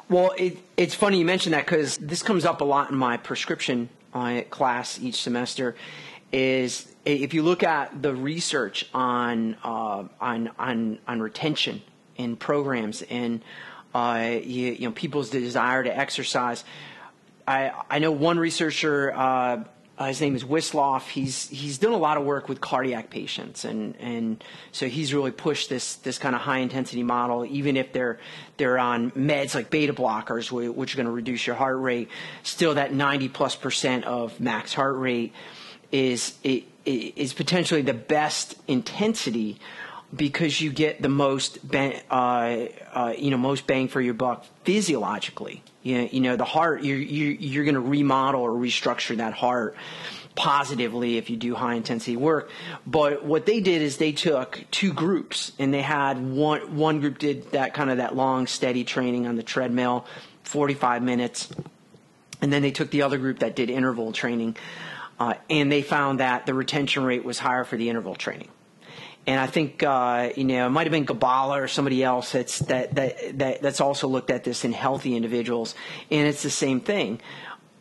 [0.08, 3.18] well, it, it's funny you mentioned that because this comes up a lot in my
[3.18, 5.76] prescription uh, class each semester.
[6.32, 11.82] Is if you look at the research on uh, on on on retention
[12.16, 13.42] in programs and
[13.94, 16.64] uh, you, you, know, people's desire to exercise.
[17.46, 19.64] I, I know one researcher, uh,
[20.06, 21.08] his name is Wisloff.
[21.08, 25.30] He's he's done a lot of work with cardiac patients, and and so he's really
[25.30, 27.44] pushed this this kind of high intensity model.
[27.44, 28.18] Even if they're
[28.56, 32.08] they're on meds like beta blockers, which are going to reduce your heart rate,
[32.42, 35.32] still that ninety plus percent of max heart rate
[35.92, 36.34] is
[36.84, 39.58] is potentially the best intensity
[40.14, 44.46] because you get the most bang, uh, uh, you know most bang for your buck
[44.64, 45.62] physiologically.
[45.82, 49.32] You know, you know the heart you're you're, you're going to remodel or restructure that
[49.32, 49.76] heart
[50.34, 52.50] positively if you do high intensity work.
[52.86, 57.18] But what they did is they took two groups and they had one one group
[57.18, 60.06] did that kind of that long steady training on the treadmill,
[60.44, 61.48] 45 minutes,
[62.40, 64.56] and then they took the other group that did interval training,
[65.18, 68.48] uh, and they found that the retention rate was higher for the interval training
[69.26, 72.58] and I think uh, you know it might have been Gibala or somebody else that's
[72.60, 75.74] that, that that that's also looked at this in healthy individuals,
[76.10, 77.20] and it's the same thing.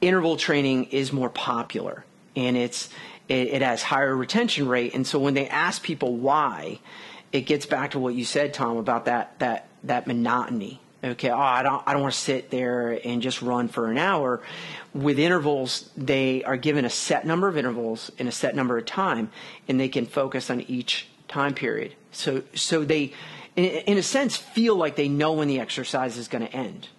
[0.01, 2.89] Interval training is more popular, and it's
[3.27, 6.79] it, it has higher retention rate, and so when they ask people why,
[7.31, 11.39] it gets back to what you said, Tom, about that that that monotony Okay, oh,
[11.39, 14.39] I don't I don't want to sit there and just run for an hour.
[14.93, 18.85] With intervals, they are given a set number of intervals in a set number of
[18.85, 19.31] time,
[19.67, 21.95] and they can focus on each time period.
[22.11, 23.13] So so they,
[23.55, 26.89] in, in a sense, feel like they know when the exercise is going to end.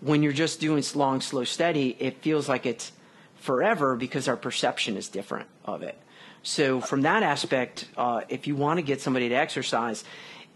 [0.00, 2.92] When you're just doing long, slow, steady, it feels like it's
[3.36, 5.98] forever because our perception is different of it.
[6.42, 10.04] So from that aspect, uh, if you want to get somebody to exercise,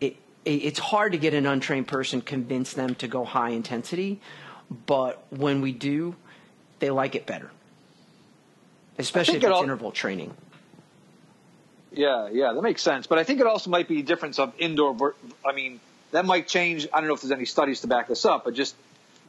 [0.01, 4.21] it, it, it's hard to get an untrained person convince them to go high intensity,
[4.87, 6.17] but when we do,
[6.79, 7.51] they like it better,
[8.99, 10.35] especially if it's all, interval training.
[11.97, 13.07] Yeah, yeah, that makes sense.
[13.07, 15.15] But I think it also might be a difference of indoor.
[15.47, 15.81] I mean,
[16.11, 16.87] that might change.
[16.93, 18.75] I don't know if there's any studies to back this up, but just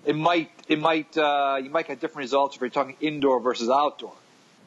[0.06, 3.70] it might it might uh, you might get different results if you're talking indoor versus
[3.70, 4.14] outdoor.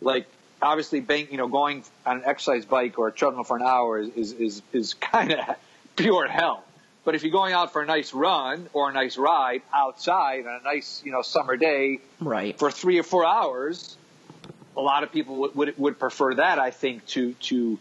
[0.00, 0.26] Like
[0.61, 3.98] obviously, bank, you know, going on an exercise bike or a treadmill for an hour
[3.98, 5.56] is is is, is kind of
[5.96, 6.64] pure hell.
[7.04, 10.61] But if you're going out for a nice run or a nice ride outside on
[10.61, 13.96] a nice you know summer day, right, for three or four hours,
[14.76, 16.58] a lot of people would would, would prefer that.
[16.58, 17.78] I think to to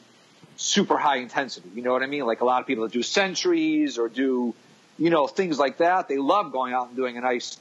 [0.57, 1.69] super high intensity.
[1.75, 2.25] You know what I mean?
[2.25, 4.53] Like a lot of people that do centuries or do,
[4.97, 6.07] you know, things like that.
[6.07, 7.57] They love going out and doing a nice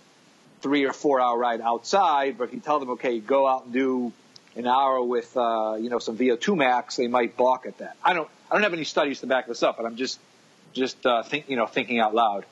[0.63, 2.39] three or four hour ride outside.
[2.39, 4.13] But if you tell them, okay, go out and do
[4.57, 7.97] an hour with, uh, you know, some VO2 max, they might balk at that.
[8.03, 10.19] I don't, I don't have any studies to back this up, but I'm just,
[10.73, 12.47] just, uh, think, you know, thinking out loud.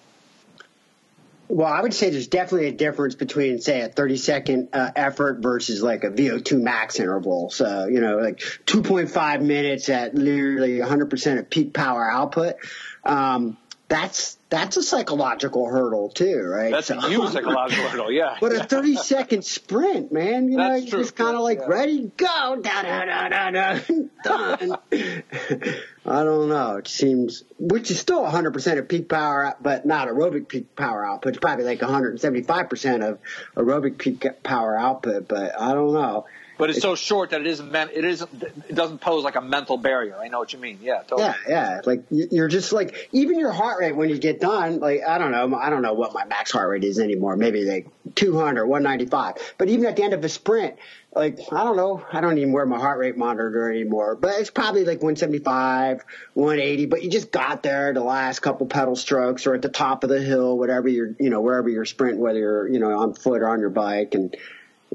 [1.48, 5.40] Well, I would say there's definitely a difference between, say, a 30 second uh, effort
[5.40, 7.50] versus like a VO2 max interval.
[7.50, 12.56] So, you know, like 2.5 minutes at literally 100% of peak power output.
[13.04, 16.70] Um, that's that's a psychological hurdle too, right?
[16.70, 18.36] That's so, a huge psychological hurdle, yeah.
[18.40, 21.66] But a 30 second sprint, man, you know, you're just kind of like yeah.
[21.66, 23.80] ready, go, da da da da da,
[24.24, 24.76] done.
[26.06, 26.76] I don't know.
[26.76, 31.30] It seems, which is still 100% of peak power, but not aerobic peak power output.
[31.30, 33.18] It's probably like 175% of
[33.56, 36.26] aerobic peak power output, but I don't know.
[36.56, 39.40] But it's, it's, so short that it isn't it isn't it doesn't pose like a
[39.40, 40.16] mental barrier.
[40.16, 40.78] I know what you mean.
[40.82, 41.22] Yeah, totally.
[41.22, 41.80] Yeah, yeah.
[41.84, 44.78] Like you're just like even your heart rate when you get done.
[44.78, 47.36] Like I don't know, I don't know what my max heart rate is anymore.
[47.36, 49.54] Maybe like 200, 195.
[49.58, 50.76] But even at the end of a sprint,
[51.14, 54.14] like I don't know, I don't even wear my heart rate monitor anymore.
[54.14, 56.86] But it's probably like 175, 180.
[56.86, 60.10] But you just got there the last couple pedal strokes or at the top of
[60.10, 63.42] the hill, whatever you're you know wherever you're sprinting, whether you're you know on foot
[63.42, 64.36] or on your bike and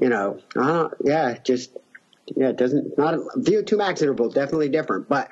[0.00, 1.76] you know, uh, yeah, just
[2.36, 5.28] yeah, it doesn't not a VO2 max interval definitely different, but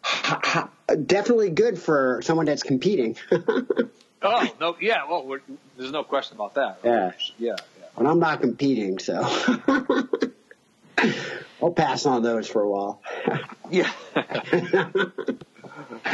[0.00, 3.16] ha, ha, definitely good for someone that's competing.
[4.22, 5.38] oh no, yeah, well,
[5.76, 6.78] there's no question about that.
[6.82, 7.86] Yeah, yeah, yeah.
[7.96, 9.20] And I'm not competing, so
[11.62, 13.02] I'll pass on those for a while.
[13.70, 13.92] yeah.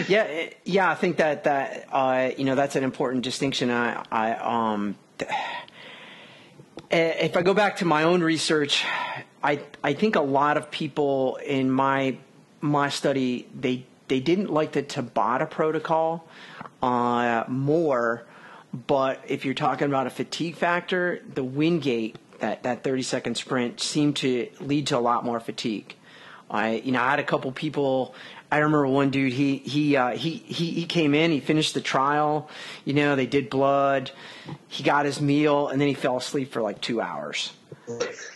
[0.08, 0.90] yeah, yeah.
[0.90, 3.70] I think that that uh, you know that's an important distinction.
[3.70, 4.96] I, I um.
[6.92, 8.84] Uh, if I go back to my own research,
[9.42, 12.18] I I think a lot of people in my
[12.60, 16.28] my study they they didn't like the Tabata protocol
[16.82, 18.26] uh, more,
[18.74, 23.80] but if you're talking about a fatigue factor, the Wingate that that 30 second sprint
[23.80, 25.94] seemed to lead to a lot more fatigue.
[26.50, 28.14] I you know I had a couple people
[28.52, 29.32] I remember one dude.
[29.32, 31.30] He he uh, he he he came in.
[31.30, 32.50] He finished the trial.
[32.84, 34.10] You know, they did blood.
[34.68, 37.54] He got his meal, and then he fell asleep for like two hours.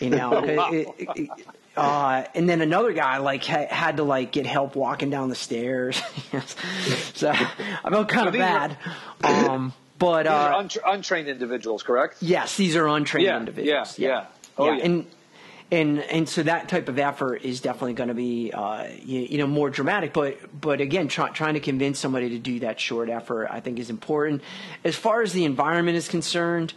[0.01, 0.71] You know, wow.
[0.73, 1.31] it, it,
[1.77, 5.35] uh, and then another guy like ha- had to like get help walking down the
[5.35, 6.01] stairs.
[7.15, 8.79] so I felt kind of bad.
[9.23, 12.17] Um, but uh, untra- untrained individuals, correct?
[12.23, 13.99] Yes, these are untrained yeah, individuals.
[13.99, 14.27] Yeah, yeah.
[14.57, 14.83] Oh, yeah.
[14.83, 15.07] And
[15.71, 19.39] and and so that type of effort is definitely going to be uh, you, you,
[19.39, 20.13] know more dramatic.
[20.13, 23.79] But but again, try, trying to convince somebody to do that short effort, I think,
[23.79, 24.43] is important.
[24.85, 26.75] As far as the environment is concerned,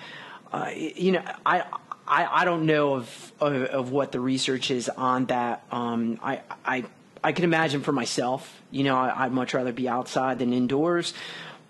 [0.52, 1.66] uh, you know, I.
[2.12, 5.64] I, I don't know of, of, of what the research is on that.
[5.72, 6.86] Um, I, I
[7.24, 8.62] I can imagine for myself.
[8.72, 11.14] You know, I, would much rather be outside than indoors.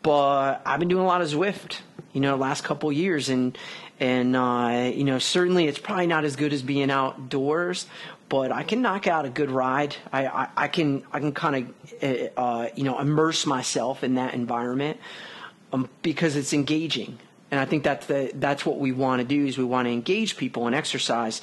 [0.01, 1.79] But I've been doing a lot of Zwift,
[2.13, 3.57] you know, last couple years, and
[3.99, 7.85] and uh, you know certainly it's probably not as good as being outdoors
[8.29, 9.95] but I can knock out a good ride.
[10.13, 14.15] I, I, I can I can kind of uh, uh, you know immerse myself in
[14.15, 14.99] that environment
[15.73, 17.17] um, because it's engaging,
[17.49, 19.91] and I think that's the that's what we want to do is we want to
[19.91, 21.41] engage people in exercise.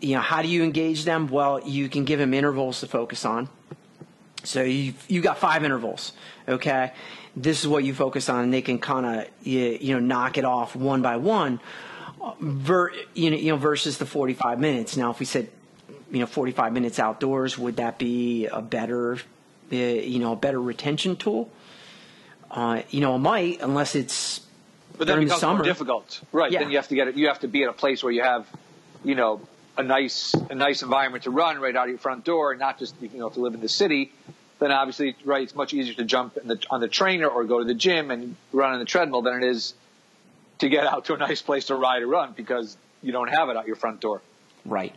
[0.00, 1.28] You know, how do you engage them?
[1.28, 3.48] Well, you can give them intervals to focus on.
[4.44, 6.12] So you you got five intervals,
[6.46, 6.92] okay,
[7.36, 10.38] this is what you focus on, and they can kind of you, you, know knock
[10.38, 11.60] it off one by one.
[12.40, 14.96] Ver, you know, you know, versus the 45 minutes.
[14.96, 15.48] Now, if we said,
[16.10, 19.18] you know, 45 minutes outdoors, would that be a better,
[19.70, 21.50] uh, you know, a better retention tool?
[22.50, 24.40] Uh, you know, it might, unless it's,
[24.96, 25.58] but then during it becomes the summer.
[25.58, 26.50] more difficult, right?
[26.50, 26.60] Yeah.
[26.60, 27.16] Then you have to get it.
[27.16, 28.48] You have to be at a place where you have,
[29.04, 29.40] you know,
[29.76, 32.78] a nice a nice environment to run right out of your front door, and not
[32.78, 34.12] just you know to live in the city.
[34.58, 37.58] Then obviously, right, it's much easier to jump in the, on the trainer or go
[37.58, 39.74] to the gym and run on the treadmill than it is
[40.58, 43.48] to get out to a nice place to ride or run because you don't have
[43.50, 44.22] it out your front door.
[44.64, 44.94] Right.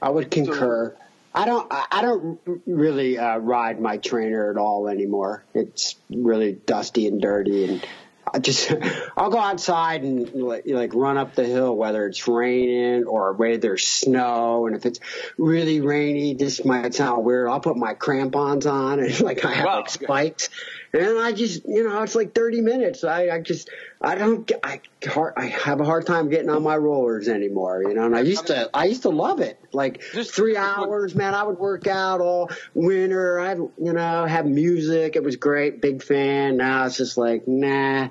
[0.00, 0.96] I would concur.
[1.34, 1.66] I don't.
[1.70, 5.44] I I don't really uh, ride my trainer at all anymore.
[5.54, 7.86] It's really dusty and dirty, and
[8.32, 8.72] I just
[9.16, 13.58] I'll go outside and like, like run up the hill, whether it's raining or whether
[13.58, 14.66] there's snow.
[14.66, 15.00] And if it's
[15.36, 17.48] really rainy, this might sound weird.
[17.48, 19.76] I'll put my crampons on and like I have Wow.
[19.80, 20.48] like spikes,
[20.92, 23.04] and I just you know it's like 30 minutes.
[23.04, 23.70] I, I just
[24.00, 27.82] I don't I hard, I have a hard time getting on my rollers anymore.
[27.82, 29.60] You know, and I used to I used to love it.
[29.72, 31.34] Like Just- three hours, man.
[31.34, 33.38] I would work out all winter.
[33.38, 35.16] I'd you know have music.
[35.16, 35.80] It was great.
[35.80, 36.56] Big fan.
[36.56, 38.08] Now it's just like nah.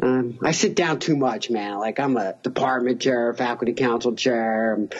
[0.00, 1.78] Um, I sit down too much, man.
[1.78, 4.74] Like I'm a department chair, faculty council chair.
[4.74, 4.90] I'm,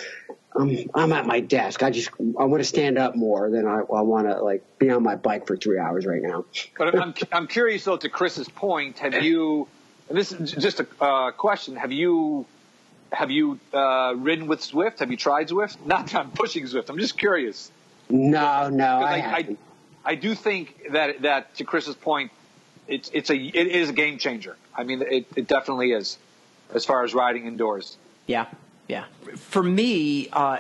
[0.57, 1.83] I'm, I'm at my desk.
[1.83, 4.91] I just I want to stand up more than I, I want to like be
[4.91, 6.47] on my bike for three hours right now.
[6.77, 7.97] But I'm I'm curious though.
[7.97, 9.69] To Chris's point, have you?
[10.09, 11.77] And this is just a uh, question.
[11.77, 12.47] Have you?
[13.13, 14.99] Have you uh, ridden with Zwift?
[14.99, 15.77] Have you tried Zwift?
[15.87, 16.89] Not that I'm pushing Zwift.
[16.89, 17.71] I'm just curious.
[18.11, 19.57] No, no, I, I, I.
[20.05, 22.31] I do think that that to Chris's point,
[22.87, 24.57] it's it's a it is a game changer.
[24.75, 26.17] I mean, it, it definitely is,
[26.73, 27.99] as far as riding indoors.
[28.27, 28.47] Yeah,
[28.89, 29.05] yeah.
[29.37, 30.59] For me, uh,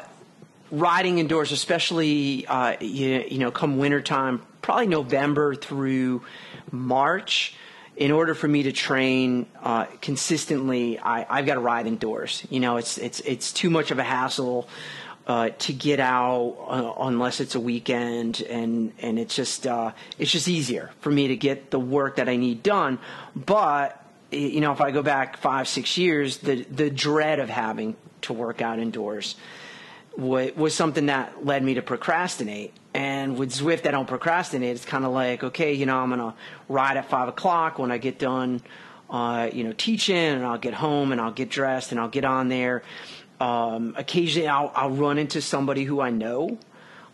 [0.71, 6.23] riding indoors, especially uh, you, you know, come wintertime, probably November through
[6.71, 7.55] March.
[7.97, 12.47] In order for me to train uh, consistently, I, I've got to ride indoors.
[12.49, 14.69] You know, it's it's it's too much of a hassle
[15.27, 20.31] uh, to get out uh, unless it's a weekend, and and it's just uh, it's
[20.31, 23.01] just easier for me to get the work that I need done.
[23.35, 24.01] But
[24.31, 28.33] you know, if I go back five six years, the the dread of having to
[28.33, 29.37] work out indoors
[30.17, 32.75] wa- was something that led me to procrastinate.
[32.95, 34.75] And with Zwift, I don't procrastinate.
[34.75, 36.35] It's kind of like, okay, you know, I'm gonna
[36.69, 38.61] ride at five o'clock when I get done,
[39.09, 42.25] uh, you know, teaching, and I'll get home and I'll get dressed and I'll get
[42.25, 42.83] on there.
[43.41, 46.59] Um, occasionally, I'll, I'll run into somebody who I know.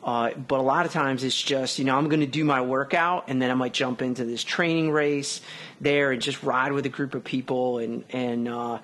[0.04, 2.60] Uh, but a lot of times it's just, you know, I'm going to do my
[2.60, 5.40] workout and then I might jump into this training race
[5.80, 7.78] there and just ride with a group of people.
[7.78, 8.80] And, and, uh,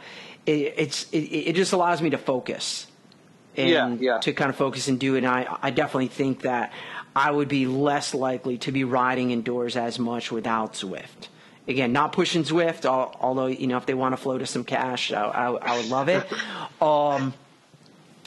[0.46, 2.86] it, it's, it, it just allows me to focus
[3.54, 3.68] and
[4.00, 4.18] Yeah, yeah.
[4.20, 5.18] to kind of focus and do it.
[5.18, 6.72] And I, I definitely think that
[7.14, 11.28] I would be less likely to be riding indoors as much without Zwift.
[11.68, 15.12] Again, not pushing Zwift, although, you know, if they want to float us some cash,
[15.12, 16.26] I, I, I would love it.
[16.80, 17.34] Um,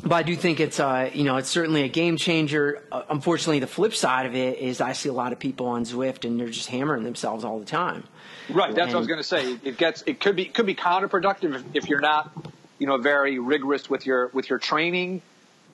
[0.04, 2.84] but I do think it's uh, you know it's certainly a game changer.
[2.92, 5.86] Uh, unfortunately, the flip side of it is I see a lot of people on
[5.86, 8.04] Zwift and they're just hammering themselves all the time.
[8.50, 8.76] Right.
[8.76, 9.58] That's what I was going to say.
[9.64, 12.32] It gets it could be could be counterproductive if, if you're not
[12.80, 15.22] you know very rigorous with your with your training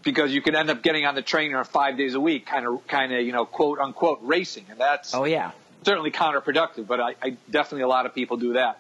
[0.03, 2.86] because you can end up getting on the trainer five days a week, kind of
[2.88, 5.51] kind of you know quote unquote racing, and that's Oh yeah,
[5.84, 6.86] certainly counterproductive.
[6.86, 8.80] But I, I definitely a lot of people do that.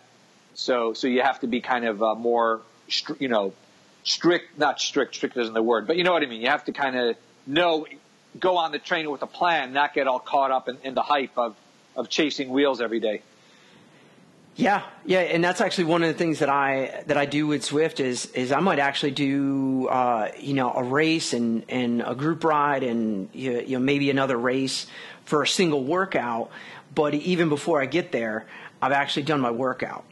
[0.53, 2.61] So so you have to be kind of uh, more
[3.17, 3.53] you know
[4.03, 5.15] strict, not strict.
[5.15, 6.41] Strict isn't the word, but you know what I mean.
[6.41, 7.85] You have to kind of know
[8.39, 11.01] go on the trainer with a plan, not get all caught up in, in the
[11.01, 11.55] hype of
[11.95, 13.21] of chasing wheels every day.
[14.55, 17.63] yeah, yeah, and that's actually one of the things that I that I do with
[17.63, 22.15] Zwift is is I might actually do uh, you know a race and and a
[22.15, 24.87] group ride and you know maybe another race
[25.25, 26.51] for a single workout.
[26.93, 28.45] But even before I get there,
[28.81, 30.05] I've actually done my workout.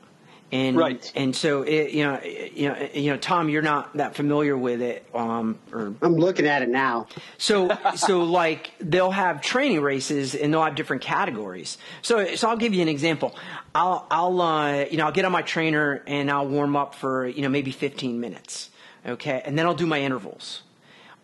[0.52, 1.12] And Right.
[1.14, 4.82] and so it, you know you know you know Tom, you're not that familiar with
[4.82, 7.08] it, um, or I'm looking at it now.
[7.38, 11.78] so so like they'll have training races and they'll have different categories.
[12.02, 13.36] So so I'll give you an example.
[13.76, 17.28] I'll I'll uh, you know I'll get on my trainer and I'll warm up for
[17.28, 18.70] you know maybe 15 minutes,
[19.06, 20.62] okay, and then I'll do my intervals.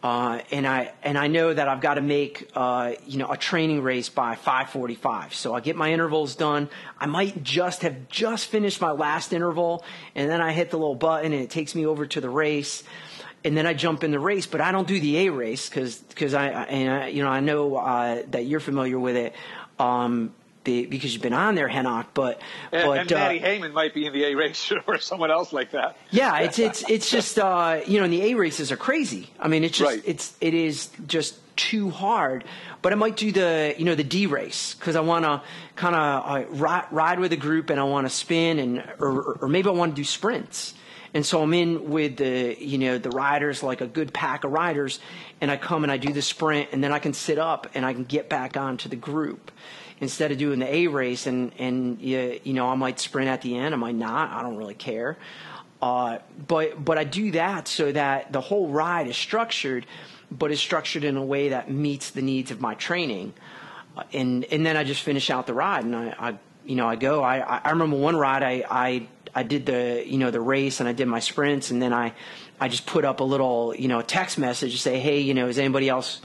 [0.04, 3.38] Uh, and I and I know that I've got to make uh, you know a
[3.38, 5.34] training race by 5:45.
[5.34, 6.70] So I get my intervals done.
[7.00, 10.94] I might just have just finished my last interval, and then I hit the little
[10.94, 12.84] button, and it takes me over to the race.
[13.46, 16.34] And then I jump in the race, but I don't do the A race because
[16.34, 19.34] I, I and I, you know I know uh, that you're familiar with it
[19.80, 20.34] um,
[20.64, 22.08] be, because you've been on there, Henok.
[22.14, 22.42] But
[22.72, 25.54] And, but and uh, Matty Hayman might be in the A race or someone else
[25.54, 25.98] like that.
[26.12, 29.30] yeah, it's it's it's just uh, you know, and the A races are crazy.
[29.40, 30.04] I mean, it's just Right.
[30.06, 32.44] it's it is just too hard.
[32.82, 35.42] But I might do the you know the D race because I want to
[35.76, 39.34] kind of uh, ride, ride with a group and I want to spin and or,
[39.42, 40.74] or maybe I want to do sprints.
[41.16, 44.52] And so I'm in with the you know the riders like a good pack of
[44.52, 45.00] riders,
[45.42, 47.86] and I come and I do the sprint, and then I can sit up and
[47.86, 49.52] I can get back onto the group.
[50.04, 53.42] Instead of doing the A race, and and you, you know I might sprint at
[53.42, 54.30] the end, I might not.
[54.32, 55.18] I don't really care.
[55.82, 59.86] Uh, but but I do that so that the whole ride is structured,
[60.32, 63.34] but is structured in a way that meets the needs of my training,
[63.98, 66.88] uh, and and then I just finish out the ride, and I, I you know
[66.88, 67.24] I go.
[67.24, 70.88] I I remember one ride I I I did the you know the race and
[70.88, 72.14] I did my sprints, and then I
[72.60, 75.48] I just put up a little you know text message to say, hey, you know,
[75.48, 76.22] is anybody else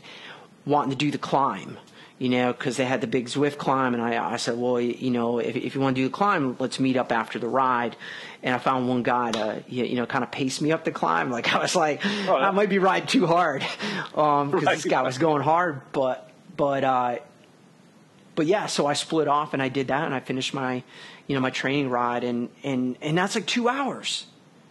[0.66, 1.78] wanting to do the climb?
[2.18, 5.10] You know, because they had the big Zwift climb, and I, I said, well, you
[5.10, 7.96] know, if, if you want to do the climb, let's meet up after the ride.
[8.42, 11.30] And I found one guy to, you know, kind of pace me up the climb.
[11.30, 13.62] Like I was like, oh, I might be riding too hard,
[14.16, 14.76] um, because right.
[14.76, 17.18] this guy was going hard, but, but, uh,
[18.34, 20.82] but yeah, so I split off and I did that, and I finished my,
[21.26, 24.26] you know, my training ride, and and and that's like two hours.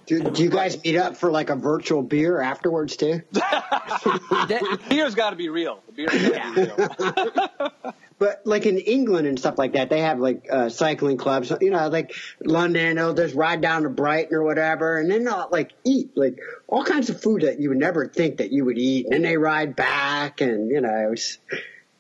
[0.08, 3.22] Do, do you guys meet up for like a virtual beer afterwards too?
[3.32, 5.82] that, beer's got to be real.
[5.88, 7.94] The beer's got to be real.
[8.18, 11.52] but like in England and stuff like that, they have like uh, cycling clubs.
[11.60, 15.50] You know, like London, they'll just ride down to Brighton or whatever, and then they'll
[15.52, 18.78] like eat like all kinds of food that you would never think that you would
[18.78, 21.38] eat, and then they ride back, and you know, it was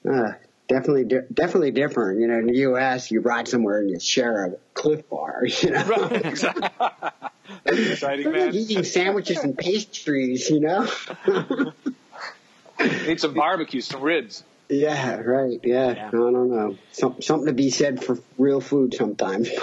[0.10, 0.32] uh,
[0.70, 1.03] definitely
[1.34, 2.22] definitely different.
[2.22, 5.43] You know, in the U.S., you ride somewhere and you share a Clif Bar.
[5.45, 6.70] You know, right, exactly.
[7.64, 8.54] That's exciting, man.
[8.54, 10.89] Eating sandwiches and pastries, you know.
[12.80, 14.43] Need some barbecue, some ribs.
[14.70, 15.60] Yeah, right.
[15.64, 15.93] Yeah.
[15.93, 16.08] yeah.
[16.08, 16.78] I don't know.
[16.91, 19.50] Some, something to be said for real food sometimes.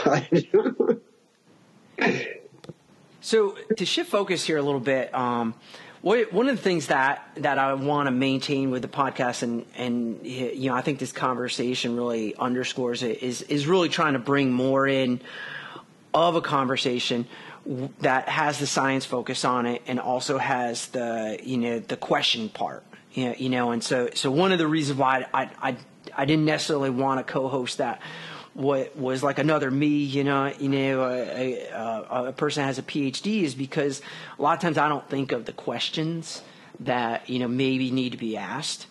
[3.20, 5.54] so to shift focus here a little bit, um,
[6.04, 10.20] one of the things that that I want to maintain with the podcast, and and
[10.26, 14.52] you know, I think this conversation really underscores it, is is really trying to bring
[14.52, 15.20] more in
[16.12, 17.26] of a conversation
[18.00, 22.48] that has the science focus on it and also has the you know the question
[22.48, 25.76] part you know, you know and so so one of the reasons why I I
[26.16, 28.00] I didn't necessarily want to co-host that
[28.52, 32.78] what was like another me you know you know a, a, a person that has
[32.78, 34.02] a PhD is because
[34.38, 36.42] a lot of times I don't think of the questions
[36.80, 38.86] that you know maybe need to be asked.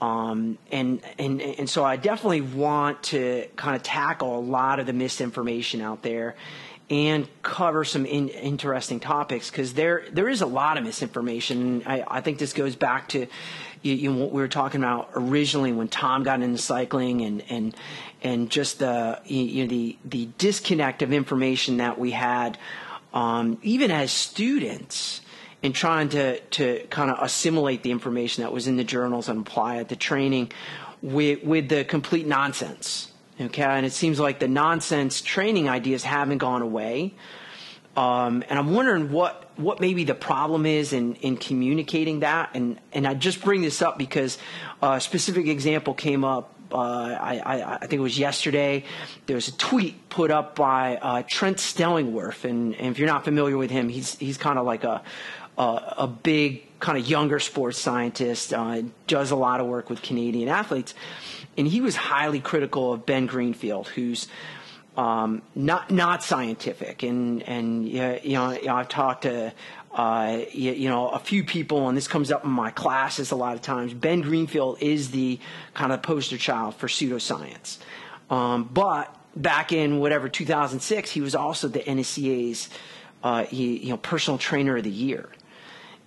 [0.00, 4.86] Um, and and and so I definitely want to kind of tackle a lot of
[4.86, 6.36] the misinformation out there
[6.90, 11.84] and cover some in, interesting topics because there there is a lot of misinformation.
[11.86, 13.28] I, I think this goes back to
[13.82, 17.76] you, you what we were talking about originally when Tom got into cycling and and
[18.22, 22.58] and just the you know the the disconnect of information that we had
[23.14, 25.20] um, even as students
[25.62, 29.40] in trying to to kind of assimilate the information that was in the journals and
[29.46, 30.50] apply it to training
[31.02, 33.09] with with the complete nonsense
[33.40, 37.14] Okay, and it seems like the nonsense training ideas haven't gone away.
[37.96, 42.50] Um, and I'm wondering what what maybe the problem is in in communicating that.
[42.54, 44.38] And and I just bring this up because
[44.82, 46.54] a specific example came up.
[46.72, 48.84] Uh, I, I, I, think it was yesterday.
[49.26, 53.24] There was a tweet put up by uh, Trent Stellingwerff, and, and, if you're not
[53.24, 55.02] familiar with him, he's he's kind of like a,
[55.60, 58.52] a, a big kind of younger sports scientist.
[58.52, 60.94] Uh, does a lot of work with Canadian athletes
[61.56, 64.28] and he was highly critical of Ben Greenfield, who's
[64.96, 67.02] um, not not scientific.
[67.02, 69.52] And and you know, I've talked to
[69.92, 73.54] uh, you, know a few people, and this comes up in my classes a lot
[73.54, 73.94] of times.
[73.94, 75.38] Ben Greenfield is the
[75.74, 77.78] kind of poster child for pseudoscience,
[78.30, 82.68] um, but back in whatever 2006, he was also the NSCA's
[83.22, 85.28] uh, he, you know personal trainer of the year.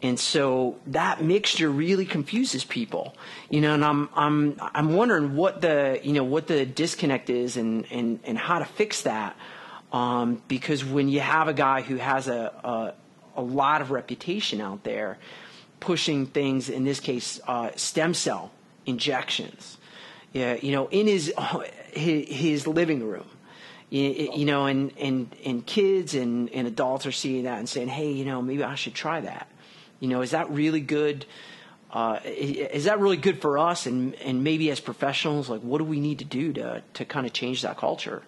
[0.04, 3.16] And so that mixture really confuses people,
[3.50, 3.74] you know.
[3.74, 8.20] And I'm I'm I'm wondering what the you know what the disconnect is and and
[8.26, 9.38] and how to fix that,
[9.94, 12.94] um, because when you have a guy who has a, a
[13.38, 15.18] a lot of reputation out there,
[15.80, 18.52] pushing things in this case uh, stem cell
[18.86, 19.78] injections,
[20.34, 21.34] yeah, you know, in his
[21.94, 23.30] his, his living room,
[23.90, 28.12] you, know, and, and, and kids and, and adults are seeing that and saying, hey,
[28.12, 29.48] you know, maybe I should try that.
[30.00, 31.26] You know, is that really good?
[31.92, 33.86] Uh, is that really good for us?
[33.86, 37.26] And and maybe as professionals, like, what do we need to do to to kind
[37.26, 38.24] of change that culture?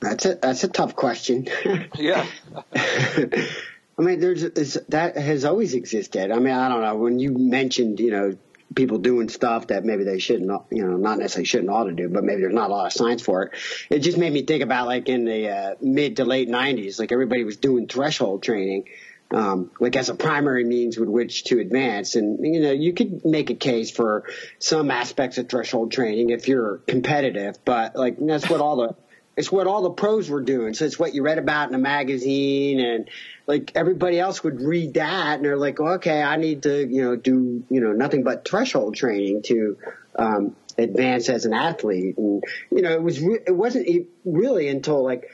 [0.00, 1.48] That's a that's a tough question.
[1.96, 2.26] yeah.
[2.74, 6.30] I mean, there's, there's that has always existed.
[6.30, 8.36] I mean, I don't know when you mentioned, you know,
[8.74, 12.08] people doing stuff that maybe they shouldn't, you know, not necessarily shouldn't ought to do,
[12.08, 13.52] but maybe there's not a lot of science for it.
[13.90, 17.12] It just made me think about like in the uh, mid to late 90s, like
[17.12, 18.84] everybody was doing threshold training.
[19.30, 22.16] Um, like as a primary means with which to advance.
[22.16, 24.24] And, you know, you could make a case for
[24.58, 28.94] some aspects of threshold training if you're competitive, but like that's what all the,
[29.36, 30.74] it's what all the pros were doing.
[30.74, 33.08] So it's what you read about in a magazine and
[33.46, 37.02] like everybody else would read that and they're like, well, okay, I need to, you
[37.02, 39.78] know, do, you know, nothing but threshold training to
[40.16, 42.16] um, advance as an athlete.
[42.18, 45.28] And you know, it was re- it wasn't really until like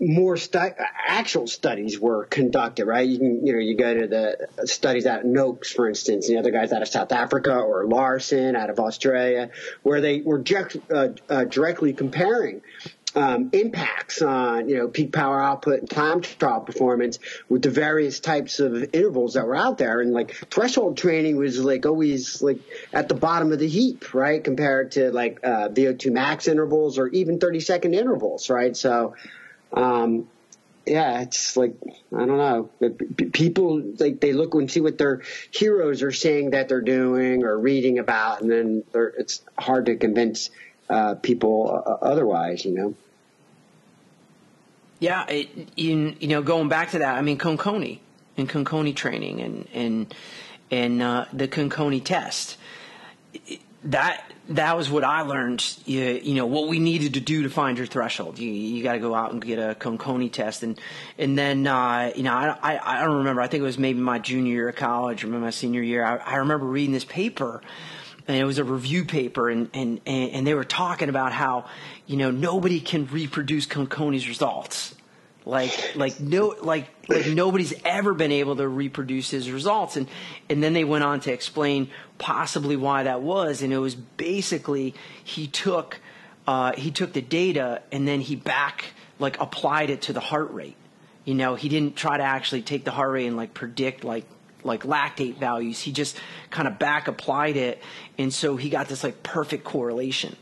[0.00, 0.74] more stu-
[1.06, 3.08] actual studies were conducted, right?
[3.08, 6.36] You can, you know, you go to the studies out of Noakes, for instance, and
[6.36, 9.50] the other guys out of South Africa or Laursen out of Australia,
[9.82, 12.60] where they were direct, uh, uh, directly comparing
[13.14, 18.20] um, impacts on you know peak power output and time trial performance with the various
[18.20, 22.60] types of intervals that were out there and like threshold training was like always like
[22.92, 27.08] at the bottom of the heap right compared to like uh, VO2 max intervals or
[27.08, 29.14] even 30 second intervals right so
[29.72, 30.28] um,
[30.88, 31.74] yeah, it's like
[32.16, 32.70] I don't know.
[33.32, 37.58] People like they look and see what their heroes are saying that they're doing or
[37.58, 38.84] reading about, and then
[39.18, 40.50] it's hard to convince
[40.88, 42.64] uh, people uh, otherwise.
[42.64, 42.94] You know.
[45.00, 48.00] Yeah, it, you, you know, going back to that, I mean, Conconi
[48.36, 50.14] and Conconi training and and
[50.70, 52.56] and uh, the Conconi test.
[53.84, 55.64] That that was what I learned.
[55.84, 58.38] You, you, know what we needed to do to find your threshold.
[58.38, 60.80] You, you got to go out and get a Conconi test, and
[61.16, 63.40] and then uh, you know I, I, I don't remember.
[63.40, 66.04] I think it was maybe my junior year of college or my senior year.
[66.04, 67.62] I, I remember reading this paper
[68.28, 71.64] and it was a review paper, and, and, and they were talking about how,
[72.06, 74.94] you know, nobody can reproduce Conconi's results.
[75.46, 80.06] Like, like no, like, like nobody's ever been able to reproduce his results, and
[80.50, 84.94] and then they went on to explain possibly why that was, and it was basically
[85.24, 86.00] he took,
[86.46, 90.52] uh, he took the data and then he back like applied it to the heart
[90.52, 90.76] rate.
[91.24, 94.26] You know, he didn't try to actually take the heart rate and like predict like
[94.64, 95.80] like lactate values.
[95.80, 96.16] He just
[96.50, 97.82] kind of back applied it,
[98.16, 100.36] and so he got this like perfect correlation.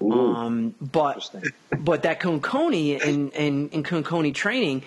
[0.00, 1.30] Um, but
[1.78, 4.82] but that Conconi and in, in Conconi training,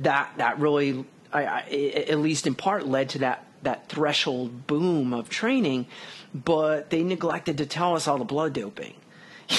[0.00, 1.60] that that really, I, I,
[2.08, 5.86] at least in part, led to that that threshold boom of training.
[6.34, 8.94] But they neglected to tell us all the blood doping.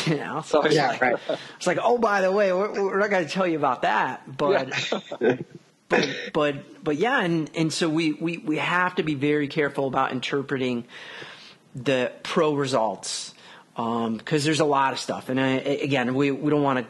[0.07, 1.15] You know, so it's yeah, like, right.
[1.57, 4.23] it's like, oh, by the way, we're, we're not going to tell you about that,
[4.35, 4.73] but.
[5.21, 5.35] Yeah.
[5.89, 9.87] but but but yeah, and and so we we we have to be very careful
[9.87, 10.85] about interpreting
[11.75, 13.33] the pro results
[13.75, 16.85] because um, there's a lot of stuff, and I, again, we we don't want to.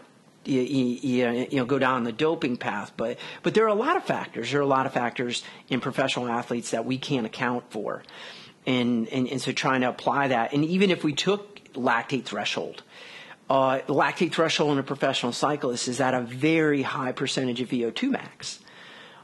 [0.48, 3.98] You, you, you know, go down the doping path, but but there are a lot
[3.98, 4.52] of factors.
[4.52, 8.04] There are a lot of factors in professional athletes that we can't account for,
[8.68, 12.84] and and, and so trying to apply that, and even if we took lactate threshold,
[13.50, 18.12] uh, lactate threshold in a professional cyclist is at a very high percentage of VO2
[18.12, 18.60] max.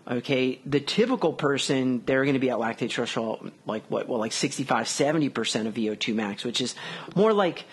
[0.07, 4.31] Okay, the typical person, they're going to be at lactate threshold like what, well, like
[4.31, 6.75] 65, 70% of VO2 max, which is
[7.15, 7.65] more like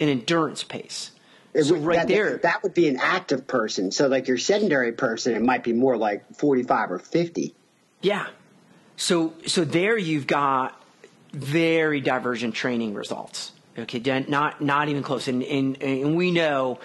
[0.00, 1.12] an endurance pace.
[1.54, 3.90] So would, right that, there, that would be an active person.
[3.92, 7.54] So like your sedentary person, it might be more like 45 or 50.
[8.02, 8.26] Yeah.
[8.96, 10.80] So so there you've got
[11.32, 13.52] very divergent training results.
[13.78, 15.28] Okay, not not even close.
[15.28, 16.78] And and, and we know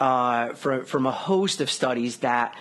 [0.00, 2.54] uh, from from a host of studies that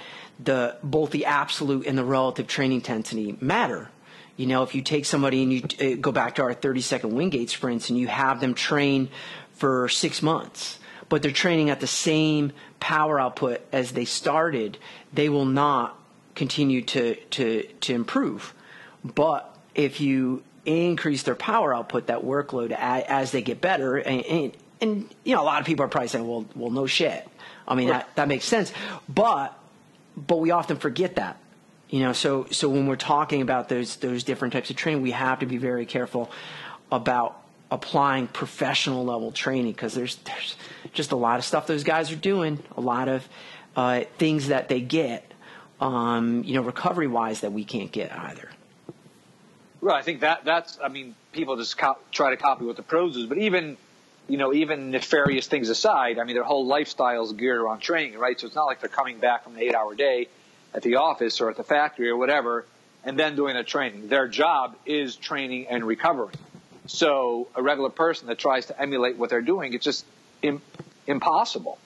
[0.43, 3.89] the both the absolute and the relative training intensity matter.
[4.37, 7.15] You know, if you take somebody and you uh, go back to our 30 second
[7.15, 9.09] Wingate sprints and you have them train
[9.53, 10.77] for six months,
[11.07, 14.77] but they're training at the same power output as they started,
[15.13, 15.97] they will not
[16.35, 18.53] continue to, to, to improve.
[19.03, 24.57] But if you increase their power output, that workload as they get better, and, and,
[24.81, 27.27] and you know, a lot of people are probably saying, well, well, no shit.
[27.67, 28.73] I mean, that, that makes sense.
[29.07, 29.57] But
[30.15, 31.37] but we often forget that.
[31.89, 35.11] You know, so so when we're talking about those those different types of training, we
[35.11, 36.31] have to be very careful
[36.91, 37.41] about
[37.71, 40.55] applying professional level training because there's there's
[40.93, 43.27] just a lot of stuff those guys are doing, a lot of
[43.75, 45.31] uh, things that they get,
[45.79, 48.49] um, you know, recovery wise that we can't get either.
[49.81, 50.79] Well, I think that that's.
[50.83, 51.77] I mean, people just
[52.11, 53.77] try to copy what the pros do, but even
[54.27, 58.17] you know, even nefarious things aside, I mean, their whole lifestyle is geared around training,
[58.17, 58.39] right?
[58.39, 60.27] So it's not like they're coming back from an eight hour day
[60.73, 62.65] at the office or at the factory or whatever
[63.05, 64.07] and then doing their training.
[64.07, 66.35] Their job is training and recovering.
[66.87, 70.05] So a regular person that tries to emulate what they're doing, it's just
[70.41, 70.61] Im-
[71.07, 71.77] impossible.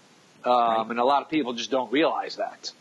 [0.44, 0.86] Um, right.
[0.90, 2.72] And a lot of people just don't realize that.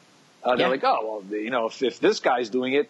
[0.42, 0.70] Uh, they're yeah.
[0.70, 2.88] like, oh, well, you know, if, if this guy's doing it,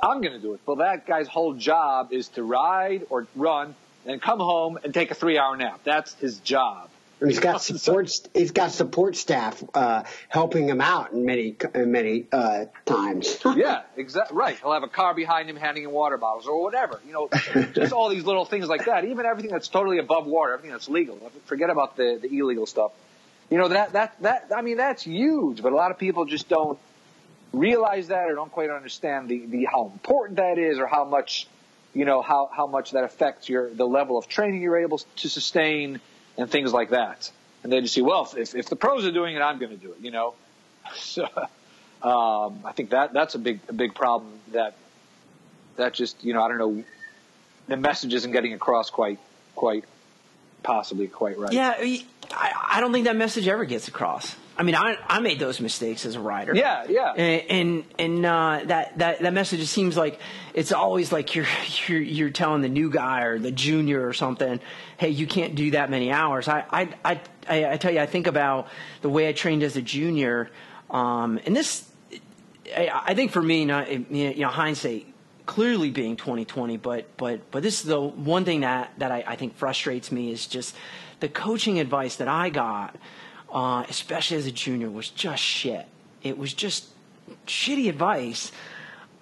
[0.00, 0.60] I'm going to do it.
[0.64, 3.74] Well, that guy's whole job is to ride or run
[4.06, 5.80] and come home and take a three hour nap.
[5.84, 6.90] That's his job.
[7.24, 8.10] He's got support.
[8.34, 13.38] He's got support staff uh, helping him out in many many uh, times.
[13.56, 14.36] yeah, exactly.
[14.36, 14.58] Right.
[14.58, 17.00] He'll have a car behind him handing him water bottles or whatever.
[17.06, 17.28] You know,
[17.72, 19.04] just all these little things like that.
[19.04, 21.18] Even everything that's totally above water, everything that's legal.
[21.46, 22.92] Forget about the, the illegal stuff.
[23.50, 24.50] You know that that that.
[24.54, 25.62] I mean, that's huge.
[25.62, 26.78] But a lot of people just don't
[27.52, 31.46] realize that or don't quite understand the, the how important that is or how much
[31.94, 35.28] you know how how much that affects your the level of training you're able to
[35.28, 36.00] sustain
[36.36, 37.30] and things like that.
[37.62, 39.76] And then you see, well, if if the pros are doing it, I'm going to
[39.76, 40.00] do it.
[40.00, 40.34] You know,
[40.96, 41.24] so
[42.02, 44.76] um, I think that that's a big a big problem that
[45.76, 46.84] that just you know I don't know
[47.68, 49.18] the message isn't getting across quite
[49.54, 49.84] quite
[50.62, 51.52] possibly quite right.
[51.52, 54.36] Yeah, I, I don't think that message ever gets across.
[54.56, 56.54] I mean, I I made those mistakes as a rider.
[56.54, 57.12] Yeah, yeah.
[57.12, 60.20] And and, and uh, that that that message it seems like
[60.52, 61.46] it's always like you're
[61.86, 64.60] you're you're telling the new guy or the junior or something,
[64.96, 66.46] hey, you can't do that many hours.
[66.48, 68.68] I I I, I tell you, I think about
[69.02, 70.50] the way I trained as a junior,
[70.90, 71.88] um, and this.
[72.74, 75.06] I, I think for me, not you know, hindsight
[75.46, 79.36] clearly being 2020, but but but this is the one thing that that I, I
[79.36, 80.74] think frustrates me is just
[81.20, 82.96] the coaching advice that I got
[83.54, 85.86] uh, especially as a junior, was just shit.
[86.22, 86.86] It was just
[87.46, 88.50] shitty advice,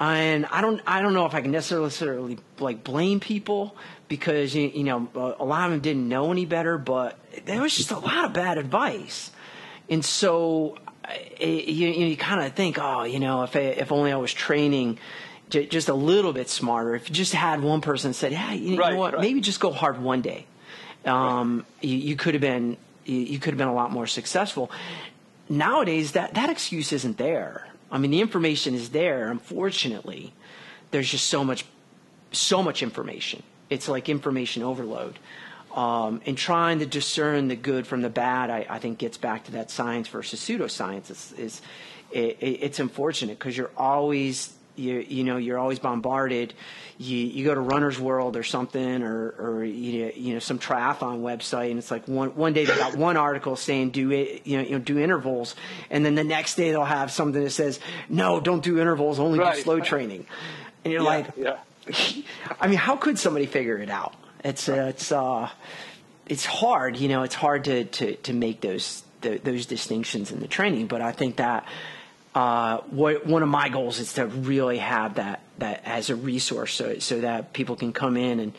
[0.01, 3.76] and I don't I don't know if I can necessarily like blame people
[4.09, 7.76] because you, you know a lot of them didn't know any better, but there was
[7.76, 9.30] just a lot of bad advice,
[9.91, 10.78] and so
[11.39, 14.33] it, you, you kind of think, oh, you know, if I, if only I was
[14.33, 14.99] training
[15.51, 16.95] just a little bit smarter.
[16.95, 19.12] If you just had one person said, "Yeah, you, right, know what?
[19.12, 19.20] Right.
[19.20, 20.47] Maybe just go hard one day,"
[21.05, 21.85] um, right.
[21.85, 24.70] you, you, could have been you, could have been a lot more successful.
[25.48, 27.68] Nowadays, that, that excuse isn't there.
[27.90, 29.30] I mean, the information is there.
[29.30, 30.32] Unfortunately,
[30.90, 31.64] there's just so much,
[32.32, 33.42] so much information.
[33.68, 35.18] It's like information overload.
[35.74, 39.44] Um, and trying to discern the good from the bad, I, I think gets back
[39.44, 41.11] to that science versus pseudoscience.
[41.11, 41.62] Is, is
[42.11, 46.55] it, it's unfortunate because you're always you you know you're always bombarded.
[46.99, 51.20] You you go to Runner's World or something, or or you you know some triathlon
[51.20, 54.59] website, and it's like one one day they got one article saying do it you
[54.59, 55.55] know you know do intervals,
[55.91, 59.39] and then the next day they'll have something that says no, don't do intervals, only
[59.39, 59.57] right.
[59.57, 60.27] do slow training,
[60.85, 61.59] and you're yeah, like, yeah.
[62.61, 64.14] I mean, how could somebody figure it out?
[64.45, 65.49] It's uh, it's uh,
[66.27, 70.41] it's hard, you know, it's hard to to to make those the, those distinctions in
[70.41, 71.66] the training, but I think that
[72.35, 76.72] uh, what, one of my goals is to really have that that as a resource,
[76.72, 78.53] so so that people can come in and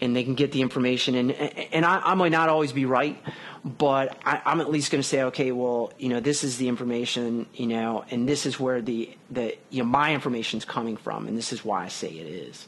[0.00, 1.14] and they can get the information.
[1.14, 3.16] And and I, I might not always be right,
[3.64, 6.68] but I, I'm at least going to say, okay, well, you know, this is the
[6.68, 10.96] information, you know, and this is where the the you know my information is coming
[10.96, 12.66] from, and this is why I say it is.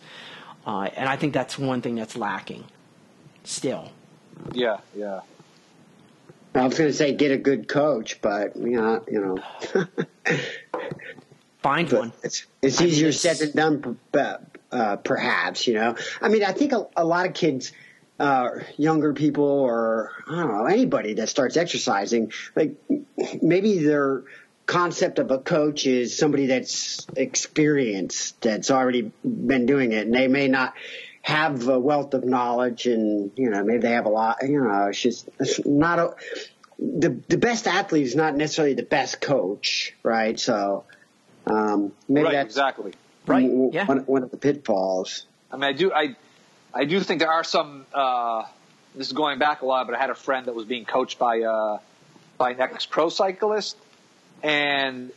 [0.64, 2.64] Uh, and I think that's one thing that's lacking
[3.42, 3.90] still.
[4.52, 5.20] Yeah, yeah.
[6.54, 9.86] I was going to say get a good coach, but you know, you know,
[11.62, 12.12] find but one.
[12.22, 13.96] It's it's easier mean, said than done,
[14.70, 15.66] uh, perhaps.
[15.66, 17.72] You know, I mean, I think a, a lot of kids,
[18.20, 22.76] uh, younger people, or I don't know anybody that starts exercising, like
[23.40, 24.24] maybe their
[24.66, 30.28] concept of a coach is somebody that's experienced, that's already been doing it, and they
[30.28, 30.74] may not
[31.22, 34.88] have a wealth of knowledge and you know maybe they have a lot you know
[34.88, 36.14] it's just it's not a
[36.78, 40.38] the the best athlete is not necessarily the best coach right?
[40.38, 40.84] So
[41.46, 42.92] um, maybe right, that's exactly.
[43.26, 43.86] Right w- yeah.
[43.86, 45.26] one, one of the pitfalls.
[45.50, 46.16] I mean I do I
[46.74, 48.44] I do think there are some uh,
[48.96, 51.18] this is going back a lot but I had a friend that was being coached
[51.20, 51.78] by uh,
[52.36, 53.76] by an ex pro cyclist
[54.42, 55.12] and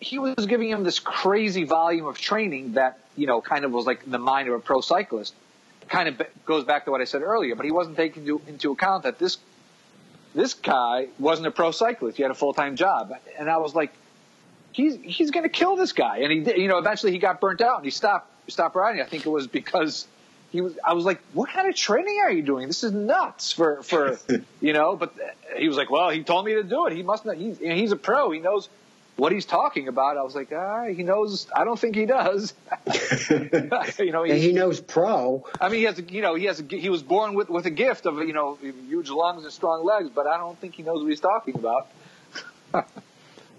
[0.00, 3.86] he was giving him this crazy volume of training that you know kind of was
[3.86, 5.34] like in the mind of a pro cyclist.
[5.88, 8.72] Kind of goes back to what I said earlier, but he wasn't taking into, into
[8.72, 9.38] account that this
[10.34, 12.16] this guy wasn't a pro cyclist.
[12.16, 13.92] He had a full time job, and I was like,
[14.72, 16.18] he's he's going to kill this guy.
[16.18, 19.00] And he did, you know eventually he got burnt out and he stopped stopped riding.
[19.00, 20.06] I think it was because
[20.50, 20.78] he was.
[20.84, 22.66] I was like, what kind of training are you doing?
[22.66, 24.18] This is nuts for for
[24.60, 24.96] you know.
[24.96, 25.14] But
[25.56, 26.92] he was like, well, he told me to do it.
[26.92, 27.36] He must not.
[27.36, 28.30] He's he's a pro.
[28.30, 28.68] He knows
[29.20, 30.16] what he's talking about.
[30.16, 31.46] I was like, ah, he knows.
[31.54, 32.54] I don't think he does.
[33.98, 35.44] you know, he, he, knows pro.
[35.60, 37.66] I mean, he has, a, you know, he has, a, he was born with with
[37.66, 38.58] a gift of, you know,
[38.88, 41.88] huge lungs and strong legs, but I don't think he knows what he's talking about.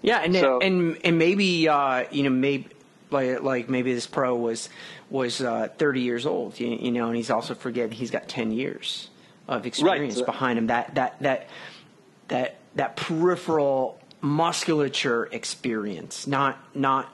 [0.02, 2.68] yeah, and so, and and maybe uh, you know maybe
[3.10, 4.68] like like maybe this pro was
[5.10, 8.50] was uh, 30 years old, you, you, know, and he's also forgetting he's got 10
[8.50, 9.10] years
[9.46, 10.26] of experience right.
[10.26, 10.68] behind him.
[10.68, 11.48] That that that
[12.28, 17.12] that that peripheral musculature experience, not not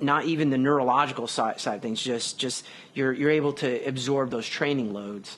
[0.00, 2.02] not even the neurological side, side of things.
[2.02, 5.36] Just just you're you're able to absorb those training loads,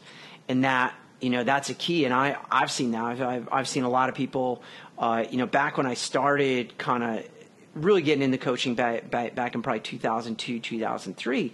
[0.49, 2.05] and that you know that's a key.
[2.05, 3.03] And I I've seen that.
[3.03, 4.63] I've I've, I've seen a lot of people.
[4.99, 7.29] Uh, you know, back when I started, kind of
[7.75, 11.53] really getting into coaching back, back back in probably 2002 2003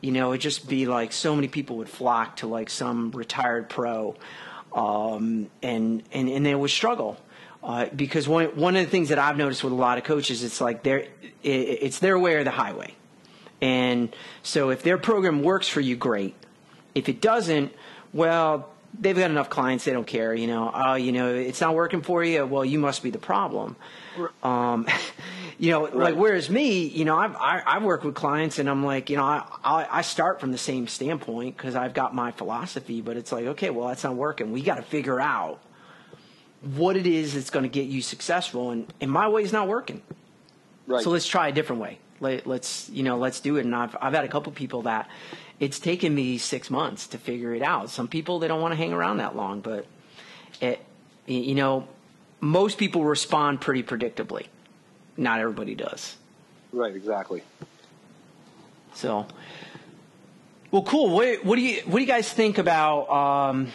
[0.00, 3.68] you know it'd just be like so many people would flock to like some retired
[3.68, 4.16] pro
[4.72, 7.18] um, and and and they would struggle
[7.68, 10.42] uh, because one one of the things that I've noticed with a lot of coaches,
[10.42, 11.10] it's like they
[11.42, 12.94] it, it's their way or the highway,
[13.60, 16.34] And so if their program works for you, great.
[16.94, 17.74] If it doesn't,
[18.14, 20.32] well, they've got enough clients they don't care.
[20.32, 22.46] You know, oh, you know, it's not working for you.
[22.46, 23.76] Well, you must be the problem.
[24.42, 24.88] Um,
[25.58, 25.94] you know, right.
[25.94, 29.18] like whereas me, you know, I've I, I've worked with clients and I'm like, you
[29.18, 33.18] know, I I, I start from the same standpoint because I've got my philosophy, but
[33.18, 34.52] it's like, okay, well, that's not working.
[34.52, 35.60] We got to figure out
[36.62, 39.68] what it is that's going to get you successful, and and my way is not
[39.68, 40.02] working.
[40.86, 41.04] Right.
[41.04, 41.98] So let's try a different way.
[42.20, 43.64] Let, let's you know, let's do it.
[43.64, 45.08] And I've I've had a couple people that
[45.60, 47.90] it's taken me six months to figure it out.
[47.90, 49.86] Some people they don't want to hang around that long, but
[50.60, 50.80] it,
[51.26, 51.86] you know,
[52.40, 54.46] most people respond pretty predictably.
[55.16, 56.16] Not everybody does.
[56.72, 56.94] Right.
[56.94, 57.42] Exactly.
[58.94, 59.26] So,
[60.70, 61.10] well, cool.
[61.10, 63.68] What, what do you what do you guys think about um,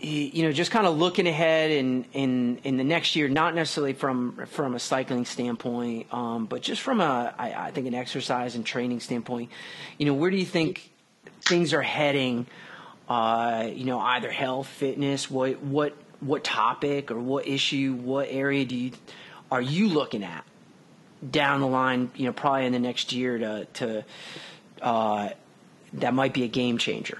[0.00, 3.94] you know, just kind of looking ahead in, in, in the next year, not necessarily
[3.94, 8.54] from from a cycling standpoint, um, but just from a I, I think an exercise
[8.54, 9.50] and training standpoint.
[9.98, 10.90] You know, where do you think
[11.42, 12.46] things are heading?
[13.08, 18.64] Uh, you know, either health, fitness, what what what topic or what issue, what area
[18.64, 18.92] do you
[19.50, 20.44] are you looking at
[21.28, 22.10] down the line?
[22.14, 24.04] You know, probably in the next year to to
[24.80, 25.30] uh,
[25.94, 27.18] that might be a game changer.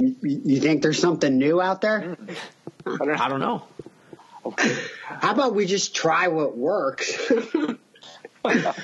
[0.00, 2.16] You think there's something new out there?
[2.86, 3.64] I don't know.
[5.04, 7.32] How about we just try what works?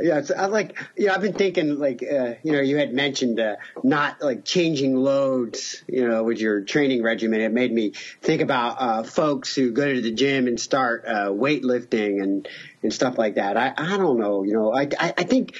[0.00, 0.78] yeah, I like.
[0.96, 4.96] Yeah, I've been thinking like uh, you know you had mentioned uh, not like changing
[4.96, 7.40] loads you know with your training regimen.
[7.40, 7.92] It made me
[8.22, 12.48] think about uh, folks who go to the gym and start uh, weightlifting and
[12.82, 13.56] and stuff like that.
[13.56, 14.44] I I don't know.
[14.44, 15.56] You know, I I, I think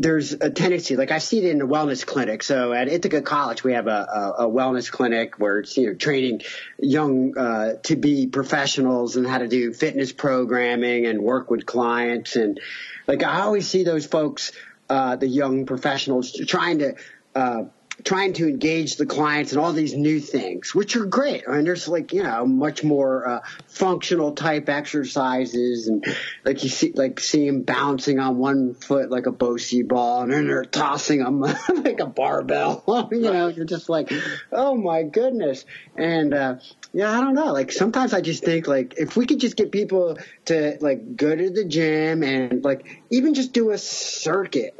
[0.00, 2.44] there's a tendency, like I see it in the wellness clinic.
[2.44, 5.94] So at Ithaca College, we have a, a, a wellness clinic where it's, you know,
[5.94, 6.42] training
[6.78, 12.36] young, uh, to be professionals and how to do fitness programming and work with clients.
[12.36, 12.60] And
[13.08, 14.52] like I always see those folks,
[14.88, 16.94] uh, the young professionals trying to,
[17.34, 17.64] uh,
[18.04, 21.44] trying to engage the clients and all these new things, which are great.
[21.48, 26.04] I mean, there's like, you know, much more uh, functional type exercises and
[26.44, 30.32] like you see, like see them bouncing on one foot like a Bosu ball and
[30.32, 33.08] then they're tossing them like a barbell.
[33.10, 34.12] you know, you're just like,
[34.52, 35.64] oh my goodness.
[35.96, 36.56] And, uh,
[36.92, 37.52] yeah, I don't know.
[37.52, 41.34] Like sometimes I just think like if we could just get people to like go
[41.34, 44.74] to the gym and like even just do a circuit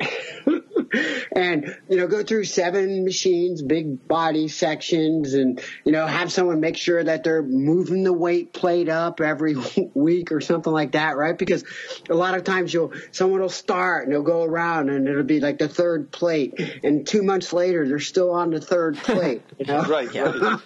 [1.32, 6.60] and you know go through seven machines, big body sections, and you know have someone
[6.60, 9.56] make sure that they're moving the weight plate up every
[9.94, 11.36] week or something like that, right?
[11.36, 11.64] Because
[12.08, 15.40] a lot of times you'll someone will start and they'll go around and it'll be
[15.40, 19.42] like the third plate, and two months later they're still on the third plate.
[19.58, 19.82] You know?
[19.84, 20.12] right.
[20.12, 20.58] Yeah.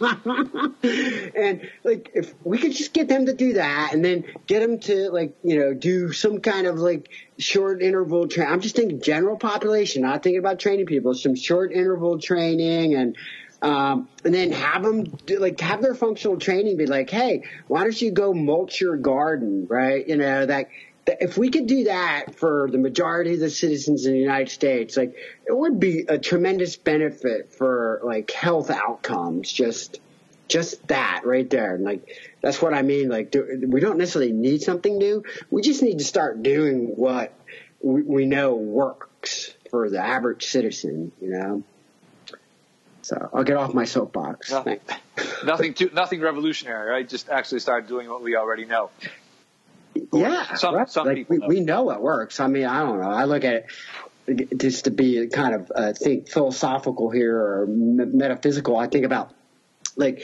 [1.35, 4.79] and like if we could just get them to do that, and then get them
[4.81, 8.53] to like you know do some kind of like short interval training.
[8.53, 11.15] I'm just thinking general population, not thinking about training people.
[11.15, 13.17] Some short interval training and
[13.63, 17.85] um, and then have them do, like have their functional training be like, hey, why
[17.85, 20.07] don't you go mulch your garden, right?
[20.07, 20.69] You know that
[21.07, 24.97] if we could do that for the majority of the citizens in the United States,
[24.97, 25.15] like
[25.47, 29.51] it would be a tremendous benefit for like health outcomes.
[29.53, 30.01] Just
[30.49, 31.75] just that right there.
[31.75, 32.07] And like,
[32.43, 33.09] that's what I mean.
[33.09, 35.25] Like, do, we don't necessarily need something new.
[35.51, 37.33] We just need to start doing what
[37.81, 41.63] we, we know works for the average citizen, you know?
[43.03, 44.51] So I'll get off my soapbox.
[44.51, 44.81] Nothing,
[45.45, 47.09] nothing, too, nothing revolutionary, right?
[47.09, 48.91] Just actually start doing what we already know.
[50.13, 50.91] Yeah, some, right.
[50.91, 51.47] some like people we, know.
[51.49, 52.41] we know it works.
[52.41, 53.11] I mean, I don't know.
[53.11, 53.67] I look at
[54.27, 58.77] it just to be kind of uh, think philosophical here or metaphysical.
[58.77, 59.33] I think about
[59.97, 60.23] like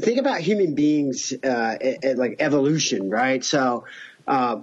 [0.00, 1.76] think about human beings uh,
[2.16, 3.84] like evolution right so
[4.26, 4.60] uh,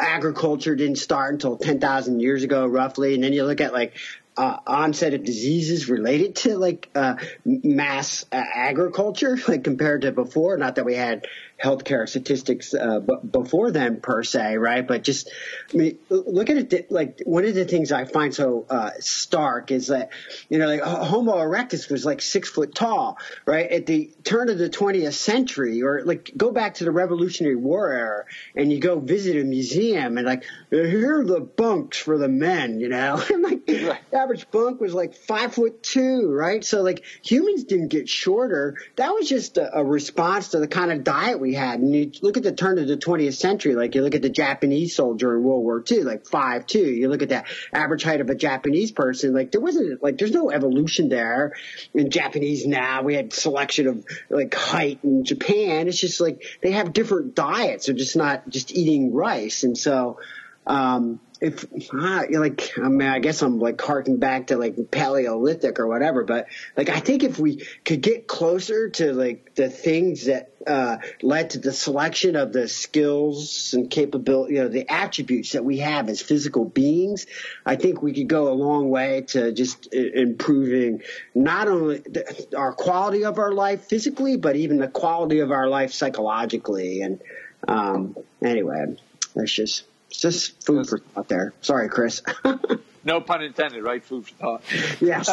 [0.00, 3.94] agriculture didn't start until 10,000 years ago roughly and then you look at like
[4.36, 10.56] uh, onset of diseases related to like uh, mass uh, agriculture, like compared to before.
[10.56, 11.26] Not that we had
[11.62, 14.86] healthcare statistics uh, b- before then per se, right?
[14.86, 15.30] But just
[15.72, 16.90] I mean, look at it.
[16.90, 20.10] Like one of the things I find so uh, stark is that
[20.48, 23.70] you know, like Homo erectus was like six foot tall, right?
[23.70, 27.92] At the turn of the 20th century, or like go back to the Revolutionary War
[27.92, 32.28] era, and you go visit a museum, and like here are the bunks for the
[32.28, 34.00] men, you know, and like right.
[34.12, 36.64] average bunk was like five foot two, right?
[36.64, 38.76] So like humans didn't get shorter.
[38.96, 41.80] That was just a, a response to the kind of diet we we had.
[41.80, 44.30] And you look at the turn of the 20th century, like you look at the
[44.30, 46.78] Japanese soldier in World War II, like five two.
[46.78, 50.32] You look at that average height of a Japanese person, like there wasn't like there's
[50.32, 51.54] no evolution there.
[51.92, 55.88] In Japanese now, we had selection of like height in Japan.
[55.88, 57.86] It's just like they have different diets.
[57.86, 60.18] They're just not just eating rice, and so.
[60.66, 61.64] Um, if
[61.94, 66.24] uh, like I mean I guess I'm like harking back to like Paleolithic or whatever,
[66.24, 70.98] but like I think if we could get closer to like the things that uh,
[71.22, 75.78] led to the selection of the skills and capability, you know, the attributes that we
[75.78, 77.26] have as physical beings,
[77.64, 81.02] I think we could go a long way to just improving
[81.34, 85.68] not only the, our quality of our life physically, but even the quality of our
[85.68, 87.00] life psychologically.
[87.00, 87.22] And
[87.66, 88.96] um, anyway,
[89.34, 91.52] that's just it's just food for thought there.
[91.60, 92.22] Sorry, Chris.
[93.04, 94.04] no pun intended, right?
[94.04, 94.62] Food for thought.
[95.00, 95.30] yes,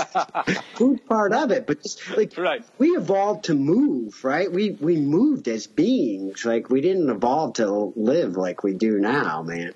[0.76, 2.64] food part of it, but just like right.
[2.78, 4.52] we evolved to move, right?
[4.52, 9.42] We we moved as beings, like we didn't evolve to live like we do now,
[9.42, 9.74] man.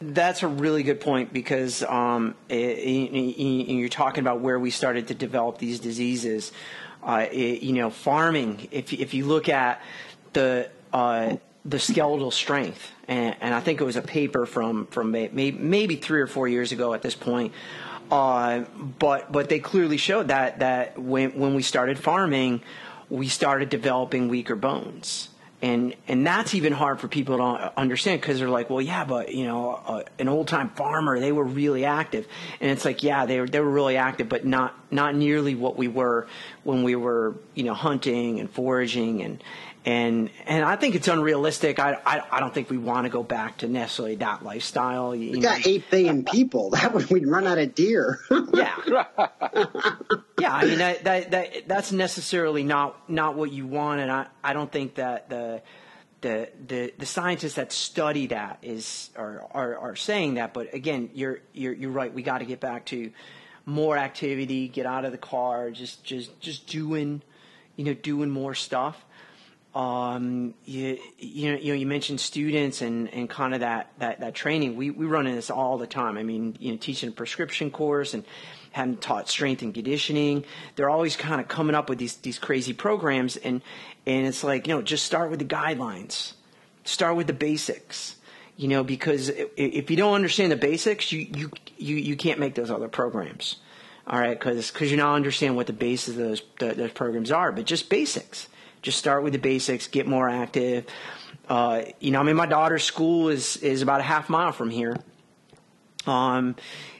[0.00, 5.08] That's a really good point because um, it, it, you're talking about where we started
[5.08, 6.52] to develop these diseases.
[7.02, 8.68] Uh, it, you know, farming.
[8.70, 9.82] If if you look at
[10.32, 15.12] the uh, the skeletal strength, and, and, I think it was a paper from from
[15.12, 17.52] maybe, maybe three or four years ago at this point.
[18.10, 18.64] Uh,
[18.98, 22.62] but but they clearly showed that that when when we started farming,
[23.08, 25.28] we started developing weaker bones.
[25.60, 29.32] And, and that's even hard for people to understand because they're like, well, yeah, but
[29.32, 32.26] you know, uh, an old time farmer, they were really active,
[32.60, 35.76] and it's like, yeah, they were they were really active, but not not nearly what
[35.76, 36.26] we were
[36.64, 39.44] when we were you know hunting and foraging and
[39.84, 41.78] and and I think it's unrealistic.
[41.78, 45.14] I I, I don't think we want to go back to necessarily that lifestyle.
[45.14, 45.50] You we know.
[45.50, 46.70] got eight billion uh, uh, people.
[46.70, 48.20] That would we'd run out of deer.
[48.54, 48.76] yeah,
[50.38, 50.54] yeah.
[50.54, 54.52] I mean that, that that that's necessarily not not what you want, and I I
[54.52, 55.62] don't think that the
[56.20, 60.54] the the, the scientists that study that is are, are are saying that.
[60.54, 62.12] But again, you're you're you're right.
[62.12, 63.10] We got to get back to
[63.66, 64.68] more activity.
[64.68, 65.72] Get out of the car.
[65.72, 67.20] Just just just doing,
[67.74, 69.04] you know, doing more stuff
[69.74, 74.76] um, you, you know, you mentioned students and, and kind of that, that, that training.
[74.76, 76.18] We, we run in this all the time.
[76.18, 78.24] I mean, you know, teaching a prescription course and
[78.72, 80.44] having taught strength and conditioning.
[80.76, 83.36] They're always kind of coming up with these, these crazy programs.
[83.38, 83.62] And,
[84.06, 86.34] and it's like, you know, just start with the guidelines,
[86.84, 88.16] start with the basics,
[88.58, 92.54] you know, because if you don't understand the basics, you, you, you, you can't make
[92.54, 93.56] those other programs.
[94.06, 94.38] All right.
[94.38, 97.88] Cause, cause you now understand what the basis of those, those programs are, but just
[97.88, 98.48] basics
[98.82, 100.86] just start with the basics, get more active.
[101.48, 104.70] Uh, you know, I mean, my daughter's school is is about a half mile from
[104.70, 104.96] here.
[106.06, 106.56] Um,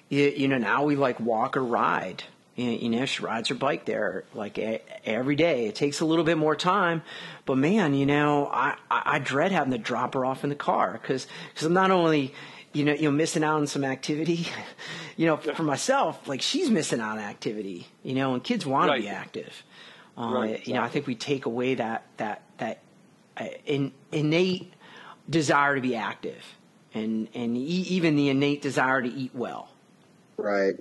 [0.09, 2.23] you, you know, now we like walk or ride.
[2.55, 4.59] You know, she rides her bike there like
[5.07, 5.67] every day.
[5.67, 7.03] It takes a little bit more time,
[7.47, 10.99] but man, you know, I, I, dread having to drop her off in the car
[11.01, 12.35] because because I'm not only
[12.75, 14.47] you know you know missing out on some activity,
[15.17, 17.87] you know, for myself, like she's missing out on activity.
[18.03, 18.97] You know, and kids want right.
[18.97, 19.63] to be active.
[20.17, 20.73] Uh, right, exactly.
[20.73, 22.79] You know, I think we take away that that that
[23.37, 24.73] uh, in, innate
[25.29, 26.43] desire to be active,
[26.95, 29.69] and and e- even the innate desire to eat well.
[30.37, 30.75] Right.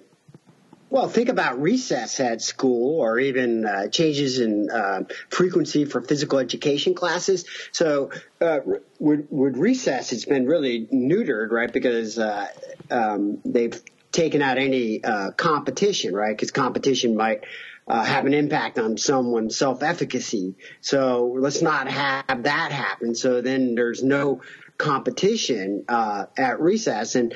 [0.90, 6.38] Well, think about recess at school or even uh, changes in uh, frequency for physical
[6.38, 7.46] education classes.
[7.72, 8.12] So,
[8.42, 8.60] uh,
[9.00, 11.72] with, with, recess, it's been really neutered, right?
[11.72, 12.46] Because uh,
[12.90, 16.36] um, they've taken out any uh, competition, right?
[16.36, 17.46] Because competition might
[17.92, 20.56] uh, have an impact on someone's self-efficacy.
[20.80, 23.16] So let's not have that happen.
[23.16, 24.42] So then there's no
[24.78, 27.34] competition uh, at recess and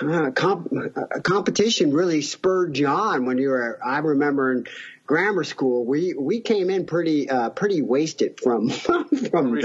[0.00, 3.80] uh, comp- uh, competition really spurred you on when you were.
[3.84, 4.66] I remember in
[5.08, 9.60] grammar school, we we came in pretty uh, pretty wasted from from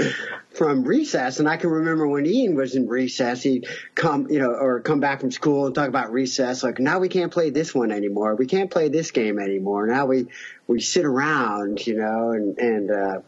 [0.50, 4.50] from recess, and I can remember when Ian was in recess, he'd come you know
[4.50, 6.64] or come back from school and talk about recess.
[6.64, 8.34] Like now we can't play this one anymore.
[8.34, 9.86] We can't play this game anymore.
[9.86, 10.26] Now we
[10.66, 12.90] we sit around, you know, and and.
[12.90, 13.20] Uh,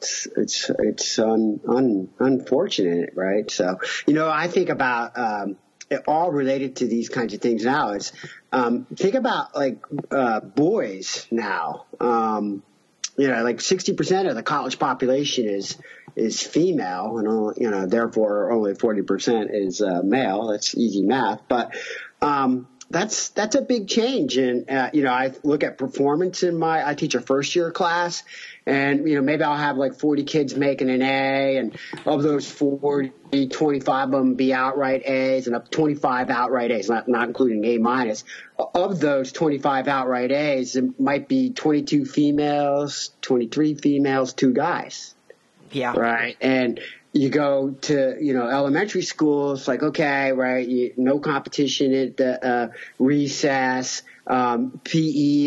[0.00, 3.50] it's it's it's un, un, unfortunate, right?
[3.50, 5.56] So you know, I think about um,
[5.90, 7.92] it all related to these kinds of things now.
[7.92, 8.12] Is
[8.52, 11.86] um, think about like uh, boys now.
[12.00, 12.62] Um,
[13.16, 15.76] you know, like sixty percent of the college population is
[16.14, 20.46] is female, and only, you know, therefore only forty percent is uh, male.
[20.48, 21.74] That's easy math, but
[22.22, 24.36] um, that's that's a big change.
[24.36, 26.86] And uh, you know, I look at performance in my.
[26.86, 28.22] I teach a first year class,
[28.68, 32.48] and you know maybe I'll have like 40 kids making an A, and of those
[32.50, 37.64] 40, 25 of them be outright A's, and up 25 outright A's, not not including
[37.64, 38.24] A minus.
[38.58, 45.14] Of those 25 outright A's, it might be 22 females, 23 females, two guys.
[45.70, 45.94] Yeah.
[45.96, 46.36] Right.
[46.40, 46.80] And
[47.12, 52.16] you go to you know elementary school it's like okay right you, no competition at
[52.18, 54.98] the uh, recess um, pe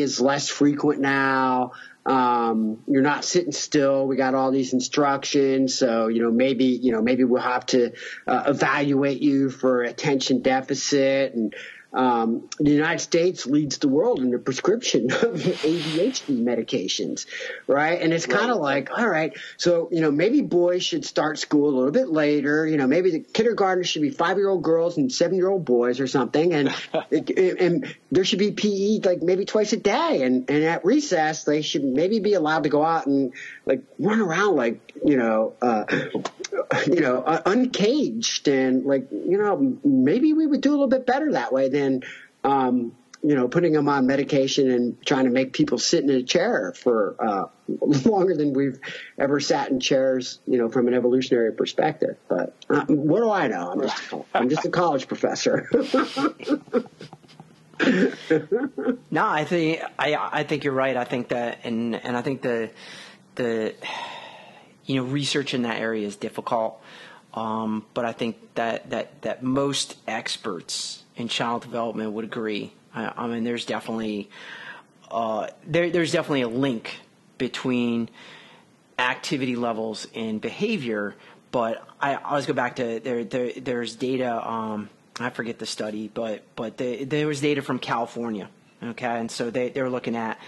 [0.02, 1.72] is less frequent now
[2.06, 4.08] Um, you're not sitting still.
[4.08, 5.78] We got all these instructions.
[5.78, 7.94] So, you know, maybe, you know, maybe we'll have to
[8.26, 11.54] uh, evaluate you for attention deficit and,
[11.94, 17.26] um, the United States leads the world in the prescription of ADHD medications,
[17.68, 18.02] right?
[18.02, 21.70] And it's kind of like, all right, so, you know, maybe boys should start school
[21.70, 22.66] a little bit later.
[22.66, 25.66] You know, maybe the kindergarten should be five year old girls and seven year old
[25.66, 26.54] boys or something.
[26.54, 26.70] And,
[27.12, 30.22] it, it, and there should be PE like maybe twice a day.
[30.24, 33.34] And, and at recess, they should maybe be allowed to go out and
[33.66, 35.84] like run around like, you know, uh,
[36.88, 41.06] you know, uh, uncaged and like, you know, maybe we would do a little bit
[41.06, 41.81] better that way than,
[42.44, 46.24] um, you know, putting them on medication and trying to make people sit in a
[46.24, 47.46] chair for uh,
[48.10, 48.80] longer than we've
[49.20, 52.18] ever sat in chairs, you know, from an evolutionary perspective.
[52.28, 53.72] But uh, what do I know?
[53.72, 55.70] I'm just, I'm just a college professor.
[59.12, 60.98] no, I think I I think you're right.
[60.98, 62.72] I think that, and and I think the
[63.36, 63.76] the
[64.86, 66.82] you know research in that area is difficult.
[67.34, 72.74] Um, but I think that that that most experts in child development would agree.
[72.94, 74.30] I, I mean, there's definitely
[75.10, 77.00] uh, there there's definitely a link
[77.38, 78.10] between
[79.00, 81.16] activity levels and behavior.
[81.52, 84.48] But I always go back to there, there there's data.
[84.48, 88.50] Um, I forget the study, but but the, there was data from California.
[88.84, 90.40] Okay, and so they they were looking at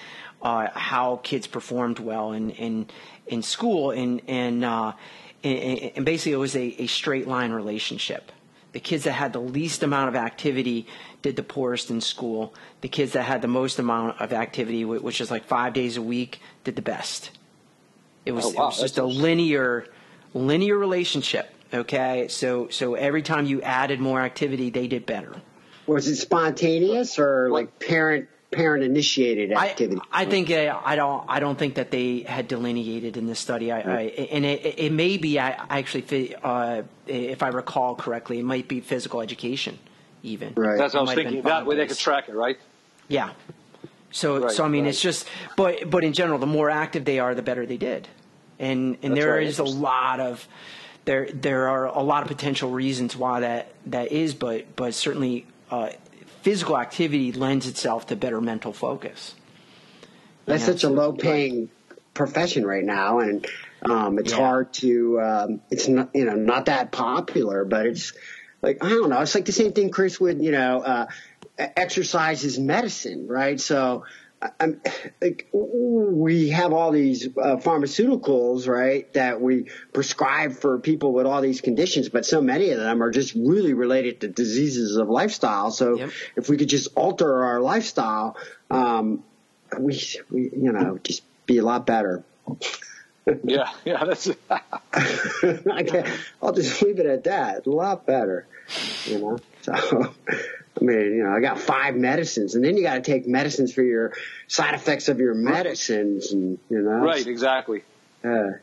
[0.41, 2.88] uh, how kids performed well in in
[3.28, 4.93] in school, and and uh,
[5.43, 8.32] and, and basically it was a, a straight line relationship.
[8.74, 10.88] The kids that had the least amount of activity
[11.21, 12.53] did the poorest in school.
[12.82, 16.01] The kids that had the most amount of activity, which is like five days a
[16.01, 17.32] week, did the best.
[18.26, 18.63] It was, oh, wow.
[18.63, 19.88] it was just a linear,
[20.34, 21.53] linear relationship.
[21.74, 25.41] Okay, so so every time you added more activity, they did better.
[25.88, 30.01] Was it spontaneous or like parent parent initiated activity?
[30.12, 33.39] I, I think uh, I don't I don't think that they had delineated in this
[33.39, 33.72] study.
[33.72, 34.01] I, I
[34.32, 38.82] and it, it may be I actually uh, if I recall correctly, it might be
[38.82, 39.80] physical education
[40.24, 40.54] even.
[40.56, 40.78] Right.
[40.78, 41.41] That's what I was thinking.
[41.43, 42.58] That way they could track it, right?
[43.08, 43.32] Yeah.
[44.12, 44.89] So right, so I mean right.
[44.89, 45.28] it's just
[45.58, 48.08] but but in general, the more active they are, the better they did,
[48.60, 49.47] and and That's there right.
[49.47, 50.47] is a lot of
[51.06, 55.47] there there are a lot of potential reasons why that that is, but but certainly
[55.72, 55.89] uh,
[56.44, 59.34] physical activity lends itself to better mental focus.
[60.46, 61.70] That's such a low paying
[62.14, 63.48] profession right now, and
[63.89, 64.38] um, it's yeah.
[64.38, 65.22] hard to.
[65.22, 68.12] Um, it's not you know not that popular, but it's
[68.62, 69.22] like I don't know.
[69.22, 71.06] It's like the same thing, Chris, with you know uh,
[71.58, 73.60] exercise is medicine, right?
[73.60, 74.04] So
[74.60, 74.82] I'm,
[75.22, 81.41] like, we have all these uh, pharmaceuticals, right, that we prescribe for people with all
[81.41, 85.72] these conditions, but so many of them are just really related to diseases of lifestyle.
[85.72, 86.12] So yep.
[86.36, 88.38] if we could just alter our lifestyle,
[88.70, 89.24] um,
[89.80, 92.24] we, we, you know, just be a lot better.
[93.44, 94.30] yeah, yeah, that's.
[94.52, 97.66] I will just leave it at that.
[97.66, 98.48] A lot better,
[99.06, 99.39] you know.
[99.64, 99.74] So.
[100.76, 103.72] I mean, you know, I got five medicines, and then you got to take medicines
[103.72, 104.14] for your
[104.47, 106.97] side effects of your medicines, and you know.
[106.97, 107.26] Right.
[107.26, 107.84] Exactly.
[108.24, 108.53] Uh,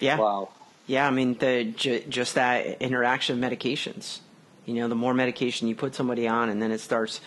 [0.00, 0.18] yeah.
[0.18, 0.48] Wow.
[0.86, 4.20] Yeah, I mean, the just that interaction of medications.
[4.64, 7.20] You know, the more medication you put somebody on, and then it starts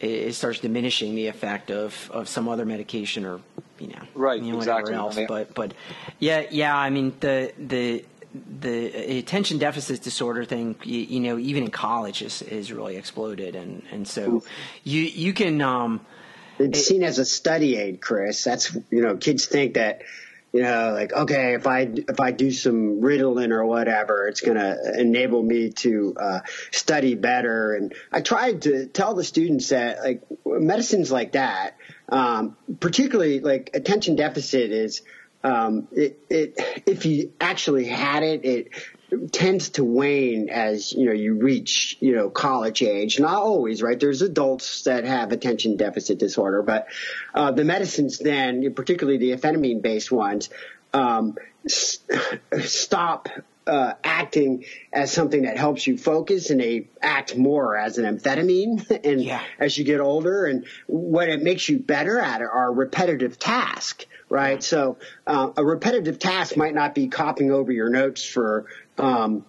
[0.00, 3.40] it starts diminishing the effect of, of some other medication or
[3.80, 5.18] you know right you know, exactly else.
[5.26, 5.74] But but
[6.18, 8.04] yeah yeah I mean the the
[8.60, 13.54] the attention deficit disorder thing, you, you, know, even in college is, is really exploded.
[13.54, 14.42] And, and so
[14.84, 16.00] you, you can, um,
[16.58, 18.42] it's seen as a study aid, Chris.
[18.44, 20.02] That's, you know, kids think that,
[20.52, 24.56] you know, like, okay, if I, if I do some Ritalin or whatever, it's going
[24.56, 27.74] to enable me to, uh, study better.
[27.74, 31.76] And I tried to tell the students that like medicines like that,
[32.08, 35.02] um, particularly like attention deficit is,
[35.44, 41.12] um, it, it, if you actually had it, it tends to wane as you know
[41.12, 43.20] you reach you know college age.
[43.20, 43.98] Not always, right?
[43.98, 46.88] There's adults that have attention deficit disorder, but
[47.34, 50.50] uh, the medicines then, particularly the amphetamine based ones,
[50.92, 51.36] um,
[51.68, 53.28] stop
[53.68, 58.88] uh, acting as something that helps you focus and they act more as an amphetamine
[59.04, 59.42] and yeah.
[59.58, 64.62] as you get older and what it makes you better at are repetitive tasks right?
[64.62, 68.66] So uh, a repetitive task might not be copying over your notes for
[68.98, 69.44] um,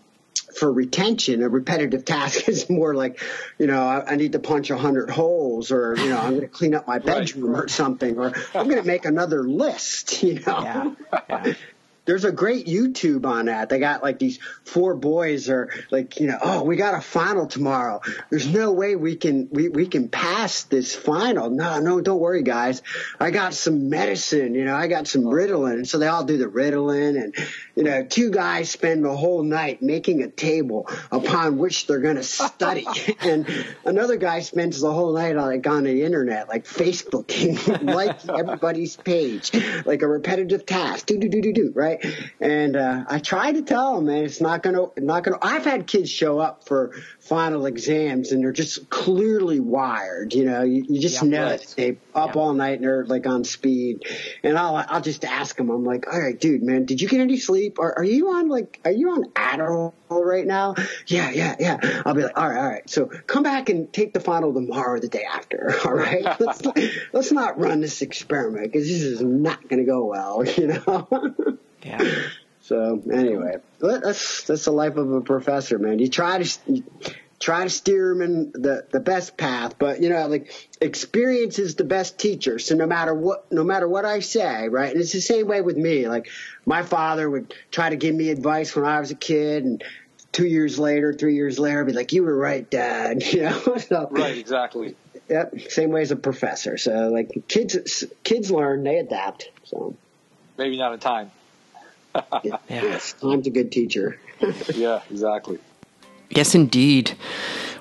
[0.58, 1.44] for retention.
[1.44, 3.22] A repetitive task is more like,
[3.58, 6.42] you know, I, I need to punch a hundred holes, or you know, I'm going
[6.42, 7.66] to clean up my bedroom right.
[7.66, 10.24] or something, or I'm going to make another list.
[10.30, 10.62] You know.
[10.62, 10.94] Yeah.
[11.30, 11.54] yeah.
[12.10, 13.70] There's a great YouTube on that.
[13.70, 17.46] They got like these four boys are like, you know, oh, we got a final
[17.46, 18.02] tomorrow.
[18.32, 21.52] There's no way we can we, we can pass this final.
[21.52, 22.82] No, no, don't worry, guys.
[23.20, 25.74] I got some medicine, you know, I got some Ritalin.
[25.74, 27.36] And so they all do the Ritalin and
[27.76, 32.24] you know, two guys spend the whole night making a table upon which they're gonna
[32.24, 32.88] study.
[33.22, 33.48] and
[33.86, 39.52] another guy spends the whole night like on the internet, like Facebooking, like everybody's page,
[39.86, 41.06] like a repetitive task.
[41.06, 41.99] Do do do do do right?
[42.40, 45.38] And uh, I try to tell them, man, it's not gonna, not gonna.
[45.42, 50.34] I've had kids show up for final exams and they're just clearly wired.
[50.34, 51.74] You know, you, you just yeah, know right.
[51.76, 52.42] they up yeah.
[52.42, 54.06] all night and they're like on speed.
[54.44, 55.70] And I'll I'll just ask them.
[55.70, 57.80] I'm like, all right, dude, man, did you get any sleep?
[57.80, 60.76] Are, are you on like, are you on Adderall right now?
[61.08, 62.02] Yeah, yeah, yeah.
[62.06, 62.90] I'll be like, all right, all right.
[62.90, 65.74] So come back and take the final tomorrow or the day after.
[65.86, 66.62] All right, let's
[67.14, 70.44] let's not run this experiment because this is not going to go well.
[70.60, 71.08] You know.
[71.84, 72.30] Yeah.
[72.62, 75.98] So anyway, that's that's the life of a professor, man.
[75.98, 76.84] You try to you
[77.40, 81.76] try to steer them in the the best path, but you know, like experience is
[81.76, 82.60] the best teacher.
[82.60, 84.92] So no matter what, no matter what I say, right?
[84.92, 86.08] And it's the same way with me.
[86.08, 86.30] Like
[86.66, 89.84] my father would try to give me advice when I was a kid, and
[90.32, 93.78] two years later, three years later, I'd be like, "You were right, Dad." You know.
[93.78, 94.38] so, right.
[94.38, 94.96] Exactly.
[95.30, 95.62] Yep.
[95.70, 96.78] Same way as a professor.
[96.78, 99.50] So like kids, kids learn, they adapt.
[99.64, 99.96] So
[100.58, 101.32] maybe not in time
[102.44, 102.58] yeah.
[102.70, 104.20] Yes, time's a good teacher.
[104.74, 105.60] yeah, exactly.
[106.30, 107.14] Yes, indeed.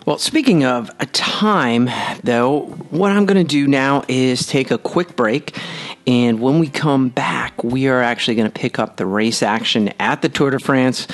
[0.06, 1.90] Well, speaking of a time,
[2.24, 2.60] though,
[2.90, 5.58] what I'm going to do now is take a quick break.
[6.06, 9.92] And when we come back, we are actually going to pick up the race action
[10.00, 11.06] at the Tour de France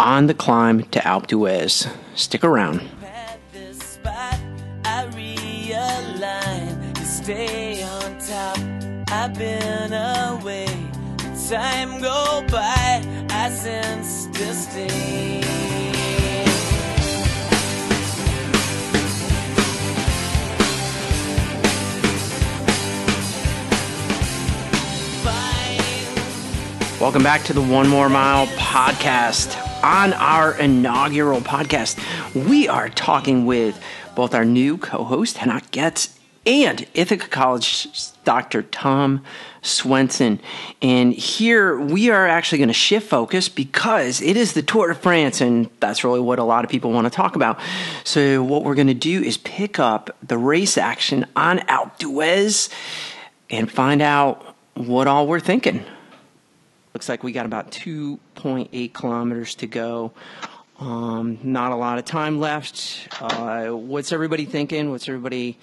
[0.00, 1.88] on the climb to Alpe d'Huez.
[2.16, 2.82] Stick around.
[9.08, 10.65] I've been away
[11.48, 15.44] time go by, I sense disdain.
[27.00, 29.62] Welcome back to the One More Mile podcast.
[29.84, 31.96] On our inaugural podcast,
[32.48, 33.80] we are talking with
[34.16, 37.86] both our new co host, Henok Getz, and Ithaca College
[38.24, 38.62] Dr.
[38.62, 39.22] Tom
[39.66, 40.40] Swenson.
[40.80, 44.94] And here we are actually going to shift focus because it is the Tour de
[44.94, 47.58] France, and that's really what a lot of people want to talk about.
[48.04, 52.68] So, what we're going to do is pick up the race action on Alpe d'Huez
[53.50, 55.84] and find out what all we're thinking.
[56.94, 60.12] Looks like we got about 2.8 kilometers to go.
[60.78, 63.08] Um, not a lot of time left.
[63.20, 64.90] Uh, what's everybody thinking?
[64.90, 65.58] What's everybody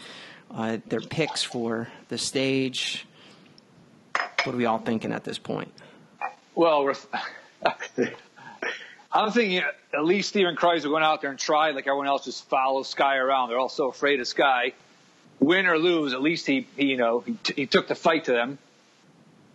[0.51, 3.05] uh, their picks for the stage?
[4.43, 5.71] What are we all thinking at this point?
[6.55, 6.93] Well,
[9.11, 12.47] I'm thinking at least Stephen Kreiser went out there and tried like everyone else, just
[12.49, 13.49] follow Sky around.
[13.49, 14.73] They're all so afraid of Sky.
[15.39, 18.25] Win or lose, at least he, he you know, he, t- he, took the fight
[18.25, 18.57] to them.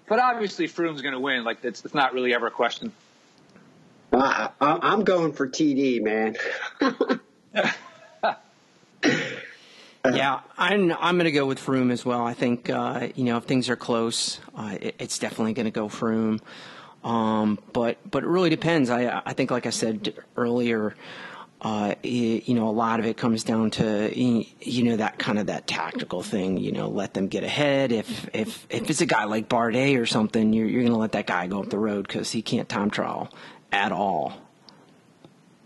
[0.07, 1.45] But obviously, Froome's going to win.
[1.45, 2.93] Like it's, it's not really ever a question.
[4.13, 6.37] Uh, I'm going for TD, man.
[10.15, 12.25] yeah, I'm I'm going to go with Froome as well.
[12.25, 15.71] I think uh, you know if things are close, uh, it, it's definitely going to
[15.71, 16.41] go Froome.
[17.05, 18.91] Um, but but it really depends.
[18.91, 20.95] I I think like I said earlier,
[21.61, 25.39] uh, it, you know a lot of it comes down to you know that kind
[25.39, 26.59] of that tactical thing.
[26.59, 27.93] You know, let them get ahead.
[27.93, 31.13] If if if it's a guy like Bardet or something, you're you're going to let
[31.13, 33.33] that guy go up the road because he can't time trial
[33.73, 34.35] at all.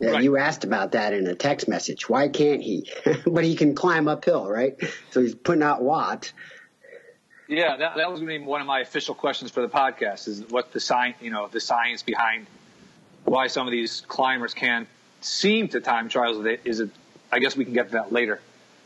[0.02, 0.24] Yeah, right.
[0.24, 2.08] you asked about that in a text message.
[2.08, 2.90] Why can't he?
[3.26, 4.76] but he can climb uphill, right?
[5.12, 6.32] So he's putting out watts.
[7.46, 10.26] Yeah, that, that was going to be one of my official questions for the podcast:
[10.26, 12.48] is what the science, you know, the science behind
[13.24, 14.88] why some of these climbers can't
[15.20, 16.44] seem to time trials.
[16.64, 16.90] Is it?
[17.30, 18.40] I guess we can get to that later.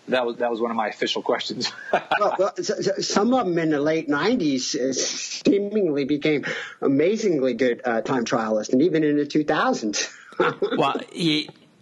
[0.09, 1.72] That was that was one of my official questions.
[2.20, 6.44] well, well, some of them in the late '90s uh, seemingly became
[6.82, 10.12] amazingly good uh, time trialists, and even in the 2000s
[10.77, 11.01] well,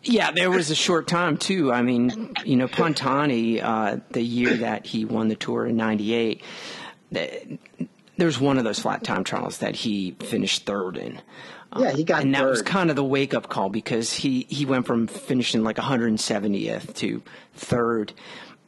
[0.03, 1.73] yeah, there was a short time too.
[1.73, 6.43] I mean, you know, Pantani, uh, the year that he won the tour in '98,
[8.17, 11.21] there's one of those flat time trials that he finished third in.
[11.77, 14.65] Yeah, he got, and that was kind of the wake up call because he he
[14.65, 17.23] went from finishing like 170th to
[17.55, 18.13] third.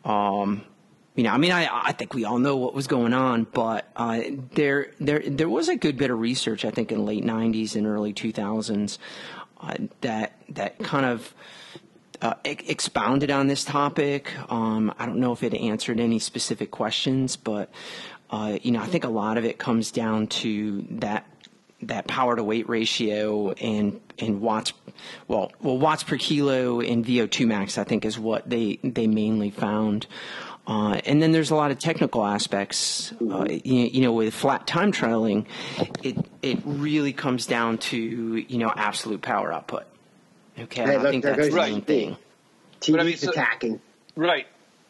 [0.04, 0.64] Um,
[1.14, 3.88] you know, I mean, I, I think we all know what was going on, but
[3.94, 4.22] uh,
[4.54, 7.86] there there there was a good bit of research, I think, in late '90s and
[7.86, 8.98] early 2000s
[9.60, 11.34] uh, that that kind of
[12.22, 14.32] uh, expounded on this topic.
[14.50, 17.70] Um, I don't know if it answered any specific questions, but
[18.30, 21.26] uh, you know, I think a lot of it comes down to that
[21.82, 24.72] that power to weight ratio and and watts
[25.28, 29.50] well well watts per kilo in VO2 max I think is what they they mainly
[29.50, 30.06] found.
[30.66, 33.12] Uh, and then there's a lot of technical aspects.
[33.20, 35.46] Uh, you, you, know, with flat time trialing,
[36.02, 39.84] it it really comes down to you know absolute power output.
[40.58, 42.16] Okay, hey, I think that's the main thing.
[42.80, 43.80] TD's I mean, so, attacking.
[44.16, 44.46] Right,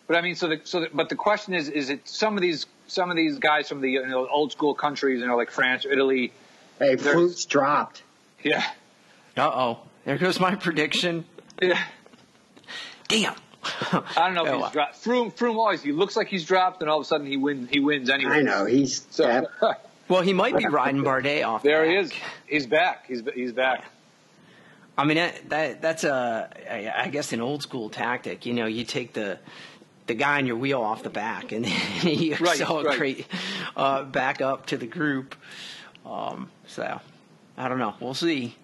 [0.06, 2.40] but I mean, so the so the, but the question is, is it some of
[2.40, 5.50] these some of these guys from the you know, old school countries, you know, like
[5.50, 6.32] France, or Italy.
[6.78, 8.02] Hey, Froome's dropped.
[8.42, 8.64] Yeah.
[9.36, 9.78] Uh oh.
[10.04, 11.24] There goes my prediction.
[11.60, 11.82] Yeah.
[13.08, 13.34] Damn.
[13.92, 15.04] I don't know if oh, he's dropped.
[15.04, 17.68] Froome, Froome always he looks like he's dropped, and all of a sudden he wins.
[17.70, 18.38] He wins anyway.
[18.38, 19.06] I know he's.
[19.10, 19.46] So,
[20.08, 21.62] well, he might be riding Bardet off.
[21.62, 22.12] There the he is.
[22.46, 23.06] He's back.
[23.06, 23.84] He's he's back.
[24.98, 26.48] I mean that, that that's a
[27.04, 28.46] I guess an old school tactic.
[28.46, 29.38] You know, you take the
[30.06, 31.66] the guy on your wheel off the back, and
[32.02, 33.26] you right, accelerate right.
[33.76, 35.34] uh, back up to the group.
[36.04, 37.00] Um, so
[37.56, 37.94] I don't know.
[38.00, 38.54] We'll see.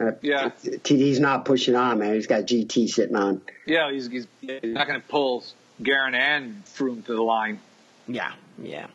[0.00, 2.14] Uh, yeah, TD's not pushing on, man.
[2.14, 3.40] He's got GT sitting on.
[3.64, 5.44] Yeah, he's, he's, he's not going to pull
[5.80, 7.60] Geraint and Froome to the line.
[8.08, 8.88] Yeah, yeah.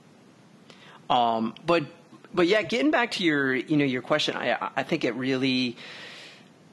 [1.10, 1.86] Um, but
[2.34, 5.78] but yeah, getting back to your you know your question, I I think it really,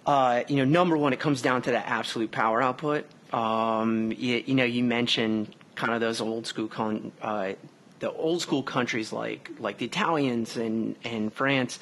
[0.05, 3.07] uh, you know, number one, it comes down to that absolute power output.
[3.33, 7.53] Um, you, you, know, you mentioned kind of those old school con, uh,
[7.99, 11.79] the old school countries like like the Italians and and France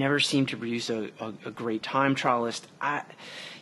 [0.00, 2.62] never seem to produce a, a, a great time trialist.
[2.80, 3.02] I,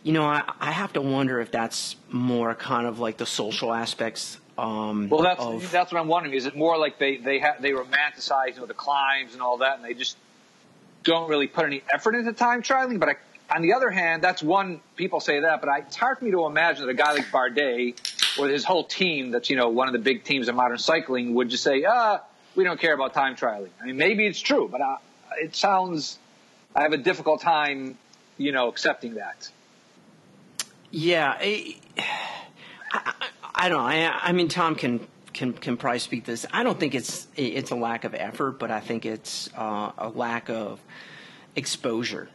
[0.01, 3.71] you know, I, I have to wonder if that's more kind of like the social
[3.71, 4.39] aspects.
[4.57, 6.33] Um, well, that's of, that's what I'm wondering.
[6.33, 9.57] Is it more like they they ha- they romanticize you know the climbs and all
[9.59, 10.17] that, and they just
[11.03, 12.99] don't really put any effort into time trialing?
[12.99, 13.15] But I
[13.55, 16.31] on the other hand, that's one, people say that, but I, it's hard for me
[16.31, 19.87] to imagine that a guy like Bardet or his whole team, that's, you know, one
[19.87, 22.21] of the big teams in modern cycling, would just say, ah,
[22.55, 23.69] we don't care about time trialing.
[23.81, 24.97] I mean, maybe it's true, but I,
[25.37, 26.19] it sounds,
[26.75, 27.97] I have a difficult time,
[28.37, 29.49] you know, accepting that.
[30.91, 31.35] Yeah.
[31.39, 31.77] I,
[32.91, 33.13] I,
[33.55, 33.87] I don't know.
[33.87, 36.45] I, I mean, Tom can can can probably speak this.
[36.51, 40.09] I don't think it's it's a lack of effort, but I think it's uh, a
[40.09, 40.79] lack of
[41.55, 42.29] exposure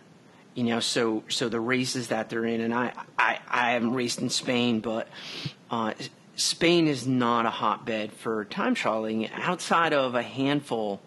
[0.54, 4.20] you know so so the races that they're in and i i, I haven't raced
[4.20, 5.08] in spain but
[5.70, 5.94] uh,
[6.36, 11.00] spain is not a hotbed for time trialing outside of a handful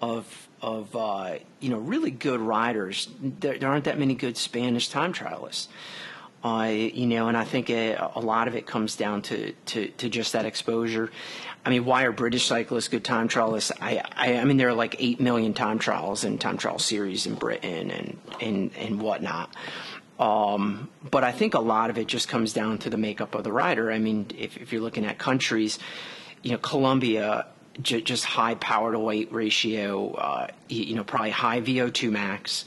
[0.00, 4.88] of of uh, you know really good riders there, there, aren't that many good spanish
[4.88, 5.68] time trialists
[6.44, 9.88] uh, you know, and I think a, a, lot of it comes down to, to,
[9.88, 11.10] to just that exposure.
[11.64, 13.72] I mean, why are British cyclists good time trialists?
[13.80, 17.24] I, I, I mean, there are like eight million time trials and time trial series
[17.24, 19.54] in Britain and and and whatnot.
[20.18, 23.42] Um, but I think a lot of it just comes down to the makeup of
[23.42, 23.90] the rider.
[23.90, 25.78] I mean, if, if you're looking at countries,
[26.42, 27.46] you know, Colombia,
[27.80, 32.64] j- just high power to weight ratio, uh, you know, probably high VO2 max,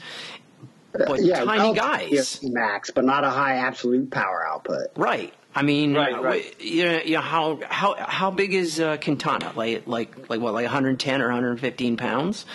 [0.92, 2.40] but yeah, tiny guys.
[2.42, 4.88] Max, but not a high absolute power output.
[4.96, 5.32] Right.
[5.54, 6.60] I mean, right, right.
[6.60, 9.52] You, know, you know how how how big is uh, Quintana?
[9.56, 10.54] Like like like what?
[10.54, 12.46] Like 110 or 115 pounds?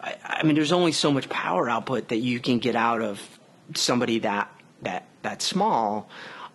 [0.00, 3.20] I, I mean, there's only so much power output that you can get out of
[3.74, 4.50] somebody that
[4.82, 6.08] that that small,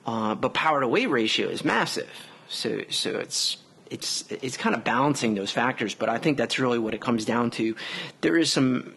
[0.05, 2.09] uh, but power to weight ratio is massive.
[2.49, 3.57] So so it's
[3.89, 5.95] it's it's kind of balancing those factors.
[5.95, 7.75] But I think that's really what it comes down to.
[8.21, 8.93] There is some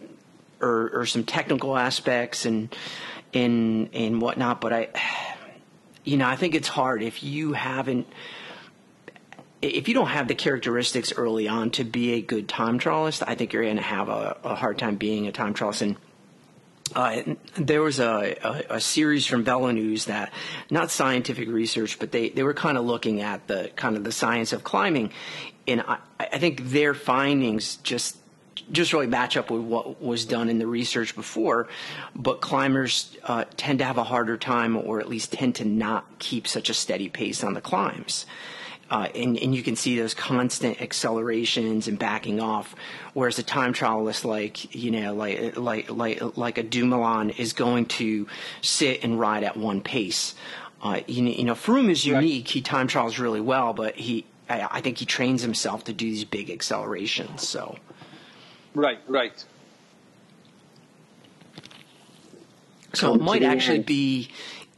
[0.61, 2.75] or, or some technical aspects and
[3.33, 4.61] and and whatnot.
[4.61, 4.89] But I,
[6.05, 8.07] you know, I think it's hard if you haven't
[9.63, 13.35] if you don't have the characteristics early on to be a good time trialist, I
[13.35, 15.83] think you're going to have a, a, hard time being a time trialist.
[15.83, 15.97] And
[16.95, 17.23] uh,
[17.57, 20.33] there was a, a, a, series from VeloNews that,
[20.71, 24.13] not scientific research, but they, they were kind of looking at the kind of the
[24.13, 25.13] science of climbing,
[25.69, 28.17] and I, I think their findings just
[28.73, 31.69] just really match up with what was done in the research before.
[32.15, 36.19] But climbers uh, tend to have a harder time, or at least tend to not
[36.19, 38.27] keep such a steady pace on the climbs.
[38.91, 42.75] Uh, and, and, you can see those constant accelerations and backing off.
[43.15, 47.87] Whereas a time trialist like you know like like like like a Dumoulin is going
[47.87, 48.27] to
[48.63, 50.35] sit and ride at one pace.
[50.83, 52.49] Uh, you, you, know, Froome is unique.
[52.49, 56.07] He time trials really well, but he I, I think he trains himself to do
[56.07, 57.47] these big accelerations.
[57.47, 57.77] So.
[58.75, 59.45] Right, right.
[62.95, 64.31] So it might actually be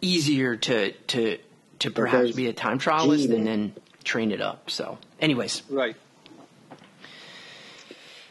[0.03, 1.39] easier to to
[1.79, 4.71] to perhaps be a time trialist and then train it up.
[4.71, 5.97] So, anyways, right.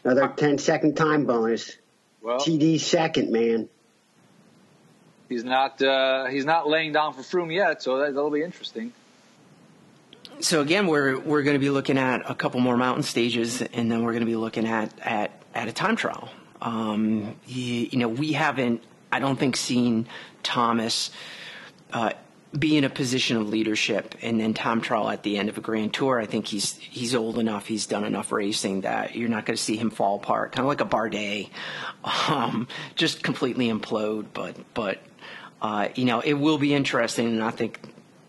[0.04, 1.76] Another 10 second time bonus.
[2.20, 3.68] Well, TD second, man.
[5.28, 8.92] He's not uh, he's not laying down for Froome yet, so that, that'll be interesting
[10.42, 13.90] so again, we're we're going to be looking at a couple more mountain stages, and
[13.90, 16.28] then we're going to be looking at at at a time trial.
[16.60, 20.06] Um, you, you know, we haven't, I don't think, seen
[20.42, 21.10] Thomas
[21.92, 22.12] uh,
[22.56, 24.14] be in a position of leadership.
[24.22, 27.14] And then time trial at the end of a Grand Tour, I think he's he's
[27.14, 30.52] old enough, he's done enough racing that you're not going to see him fall apart,
[30.52, 31.50] kind of like a Bardet,
[32.28, 34.26] um, just completely implode.
[34.34, 35.00] But but
[35.60, 37.80] uh, you know, it will be interesting, and I think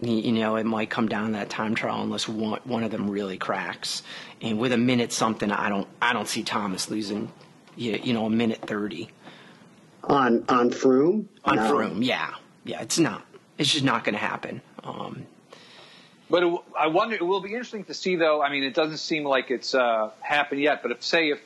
[0.02, 3.10] you know it might come down to that time trial unless one one of them
[3.10, 4.04] really cracks.
[4.42, 7.32] And with a minute something, I don't I don't see Thomas losing
[7.76, 9.10] you, you know a minute thirty
[10.04, 11.26] on on Froome.
[11.46, 11.72] on no.
[11.72, 12.06] Froome.
[12.06, 12.32] Yeah,
[12.66, 13.26] yeah, it's not.
[13.64, 14.62] It's just not going to happen.
[14.84, 15.26] Um,
[16.30, 17.16] but it, I wonder.
[17.16, 18.44] It will be interesting to see, though.
[18.44, 20.82] I mean, it doesn't seem like it's uh, happened yet.
[20.82, 21.40] But if say if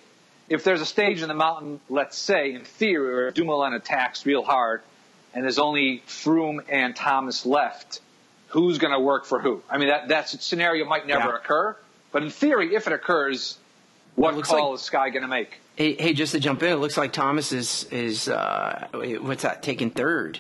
[0.49, 4.41] if there's a stage in the mountain, let's say in theory, where Dumoulin attacks real
[4.41, 4.81] hard,
[5.35, 8.01] and there's only Froome and Thomas left,
[8.47, 9.61] who's going to work for who?
[9.69, 11.35] I mean, that that scenario might never yeah.
[11.35, 11.77] occur.
[12.11, 13.59] But in theory, if it occurs,
[14.15, 15.59] what call like, is Sky going to make?
[15.75, 18.87] Hey, hey, just to jump in, it looks like Thomas is is uh,
[19.21, 19.61] what's that?
[19.61, 20.39] Taking third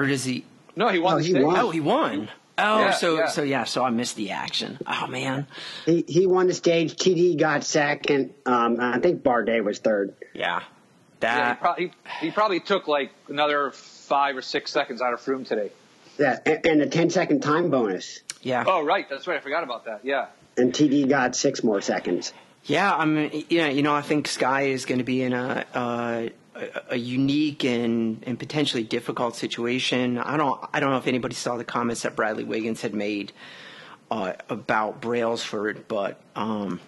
[0.00, 0.44] or does he?
[0.76, 1.16] No, he won.
[1.16, 1.56] No, he won.
[1.56, 2.28] Oh, he won.
[2.58, 3.28] Oh, yeah, so yeah.
[3.28, 4.78] so yeah, so I missed the action.
[4.86, 5.46] Oh man,
[5.86, 6.94] he he won the stage.
[6.96, 8.34] TD got second.
[8.44, 10.14] Um, I think Bardet was third.
[10.34, 10.62] Yeah,
[11.20, 15.20] that yeah, he, probably, he, probably took like another five or six seconds out of
[15.20, 15.70] Froome today.
[16.18, 18.20] Yeah, and, and a 10 second time bonus.
[18.42, 18.64] Yeah.
[18.66, 19.38] Oh right, that's right.
[19.38, 20.00] I forgot about that.
[20.02, 20.26] Yeah.
[20.56, 22.34] And TD got six more seconds.
[22.64, 25.64] Yeah, I mean, yeah, you know, I think Sky is going to be in a,
[25.72, 26.28] uh,
[26.88, 30.18] a, unique and, and potentially difficult situation.
[30.18, 33.32] I don't I don't know if anybody saw the comments that Bradley Wiggins had made
[34.10, 36.80] uh, about Brailsford, but um,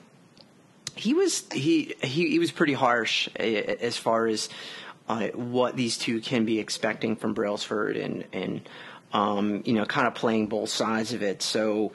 [0.95, 4.49] he was he, he he was pretty harsh as far as
[5.09, 8.69] uh, what these two can be expecting from Brailsford and and
[9.13, 11.43] um, you know kind of playing both sides of it.
[11.43, 11.93] So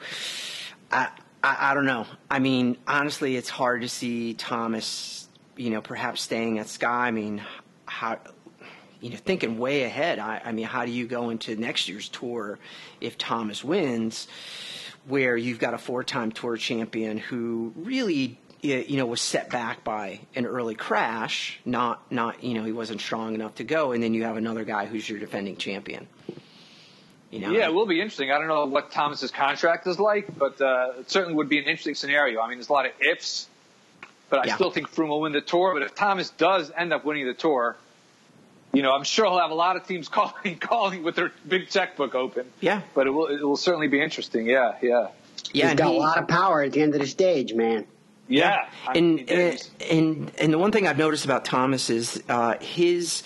[0.90, 1.08] I,
[1.42, 2.06] I I don't know.
[2.30, 5.28] I mean, honestly, it's hard to see Thomas
[5.58, 7.08] you know, perhaps staying at Sky.
[7.08, 7.42] I mean,
[7.98, 8.18] how,
[9.00, 10.20] you know, thinking way ahead.
[10.20, 12.60] I, I mean, how do you go into next year's tour
[13.00, 14.28] if Thomas wins,
[15.06, 20.18] where you've got a four-time tour champion who really you know was set back by
[20.34, 24.14] an early crash not not you know he wasn't strong enough to go and then
[24.14, 26.08] you have another guy who's your defending champion
[27.30, 30.36] you know yeah it will be interesting i don't know what thomas's contract is like
[30.36, 32.90] but uh, it certainly would be an interesting scenario i mean there's a lot of
[33.00, 33.46] ifs
[34.30, 34.54] but I yeah.
[34.56, 35.72] still think Froome will win the tour.
[35.74, 37.76] But if Thomas does end up winning the tour,
[38.72, 41.68] you know, I'm sure he'll have a lot of teams calling, calling with their big
[41.68, 42.46] checkbook open.
[42.60, 42.82] Yeah.
[42.94, 44.46] But it will, it will certainly be interesting.
[44.46, 45.08] Yeah, yeah.
[45.52, 47.86] Yeah, he's got he, a lot of power at the end of the stage, man.
[48.26, 48.92] Yeah, yeah.
[48.92, 53.22] and, and and and the one thing I've noticed about Thomas is uh, his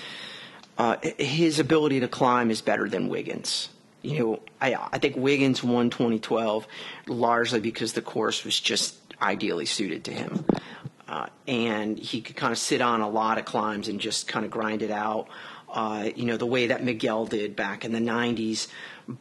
[0.79, 3.69] uh, his ability to climb is better than Wiggins.
[4.03, 6.69] You know, I I think Wiggins won 2012
[7.09, 10.45] largely because the course was just ideally suited to him.
[11.13, 14.47] Uh, and he could kind of sit on a lot of climbs and just kind
[14.47, 15.29] of grind it out.
[15.69, 18.69] Uh, you know, the way that Miguel did back in the 90s.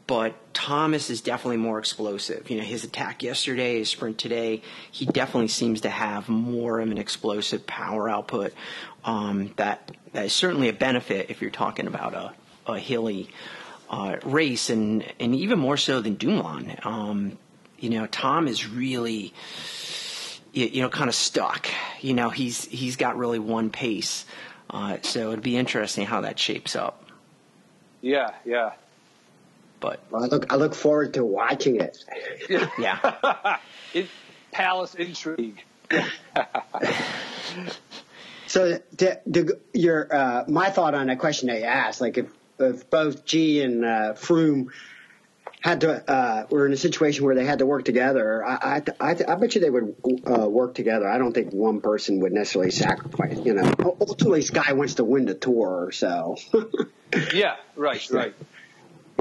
[0.07, 2.49] But Thomas is definitely more explosive.
[2.49, 6.89] You know, his attack yesterday, his sprint today, he definitely seems to have more of
[6.89, 8.53] an explosive power output.
[9.03, 12.33] Um, that, that is certainly a benefit if you're talking about a,
[12.67, 13.29] a hilly
[13.89, 16.77] uh, race, and, and even more so than Dumoulin.
[16.83, 17.37] Um,
[17.79, 19.33] you know, Tom is really
[20.53, 21.67] you, you know, kind of stuck.
[22.01, 24.25] You know, he's he's got really one pace.
[24.69, 27.03] Uh, so it'd be interesting how that shapes up.
[28.01, 28.71] Yeah, yeah.
[29.79, 32.03] But well, I look I look forward to watching it.
[32.79, 33.57] yeah.
[33.93, 34.07] it,
[34.51, 35.63] palace intrigue.
[38.47, 42.31] so to, to, your uh, my thought on that question that you asked, like if,
[42.59, 44.69] if both G and uh, Froome
[45.61, 49.11] had to uh, were in a situation where they had to work together, I I,
[49.11, 49.95] I, I bet you they would
[50.27, 51.07] uh, work together.
[51.07, 53.37] I don't think one person would necessarily sacrifice.
[53.45, 56.35] You know, ultimately, Sky wants to win the tour, so.
[57.33, 57.55] yeah.
[57.75, 58.05] Right.
[58.11, 58.35] Right.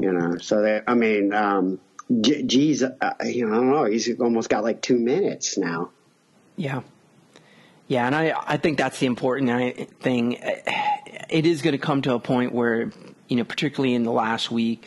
[0.01, 1.79] You know, so they, I mean, um,
[2.21, 3.85] G- G's, uh, you know, I don't know.
[3.85, 5.91] He's almost got like two minutes now.
[6.55, 6.81] Yeah.
[7.87, 10.37] Yeah, and I I think that's the important thing.
[11.29, 12.89] It is going to come to a point where,
[13.27, 14.85] you know, particularly in the last week,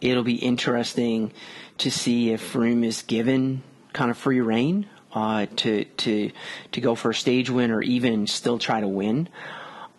[0.00, 1.32] it'll be interesting
[1.78, 3.62] to see if Froome is given
[3.92, 6.30] kind of free reign uh, to to
[6.72, 9.28] to go for a stage win or even still try to win.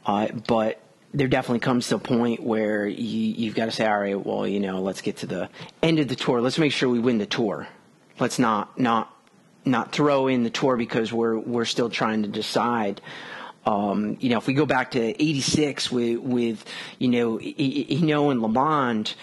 [0.06, 0.82] Uh, but
[1.14, 4.48] there definitely comes to a point where you, have got to say, all right, well,
[4.48, 5.50] you know, let's get to the
[5.84, 6.40] end of the tour.
[6.40, 7.68] Let's make sure we win the tour.
[8.20, 9.16] Let's not not
[9.66, 13.02] not throw in the tour because we're we're still trying to decide.
[13.64, 16.66] Um, you know, if we go back to '86 with with
[16.98, 19.16] you know Hinault and LeMond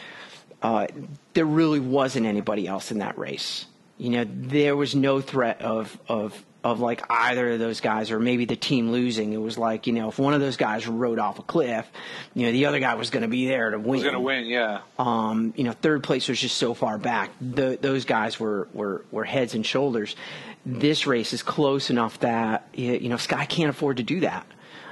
[0.62, 0.86] uh,
[1.34, 3.66] there really wasn't anybody else in that race.
[3.96, 8.18] You know, there was no threat of of of like either of those guys or
[8.18, 9.32] maybe the team losing.
[9.32, 11.88] It was like, you know, if one of those guys rode off a cliff,
[12.34, 13.90] you know, the other guy was going to be there to win.
[13.90, 14.80] Was going to win, yeah.
[14.98, 17.30] Um, you know, third place was just so far back.
[17.40, 20.16] The, those guys were, were, were heads and shoulders.
[20.66, 24.44] This race is close enough that, you know, Sky can't afford to do that.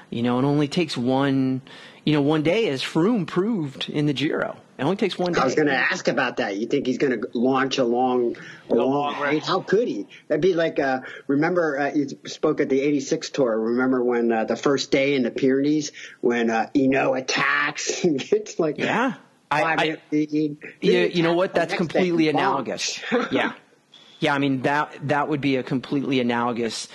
[0.09, 1.63] You know, it only takes one,
[2.05, 4.57] you know, one day as Froome proved in the Giro.
[4.79, 5.41] It only takes one day.
[5.41, 6.57] I was going to ask about that.
[6.57, 8.37] You think he's going to launch a long,
[8.69, 9.47] a long, long race?
[9.47, 10.07] How could he?
[10.29, 13.59] That'd be like, uh, remember, uh, you spoke at the 86 tour.
[13.59, 18.59] Remember when uh, the first day in the Pyrenees when uh, Hinault attacks and gets
[18.59, 19.15] like, yeah.
[19.51, 21.55] I, I, you, you know what?
[21.55, 23.01] That's completely analogous.
[23.31, 23.53] yeah.
[24.19, 24.35] Yeah.
[24.35, 26.89] I mean, that, that would be a completely analogous,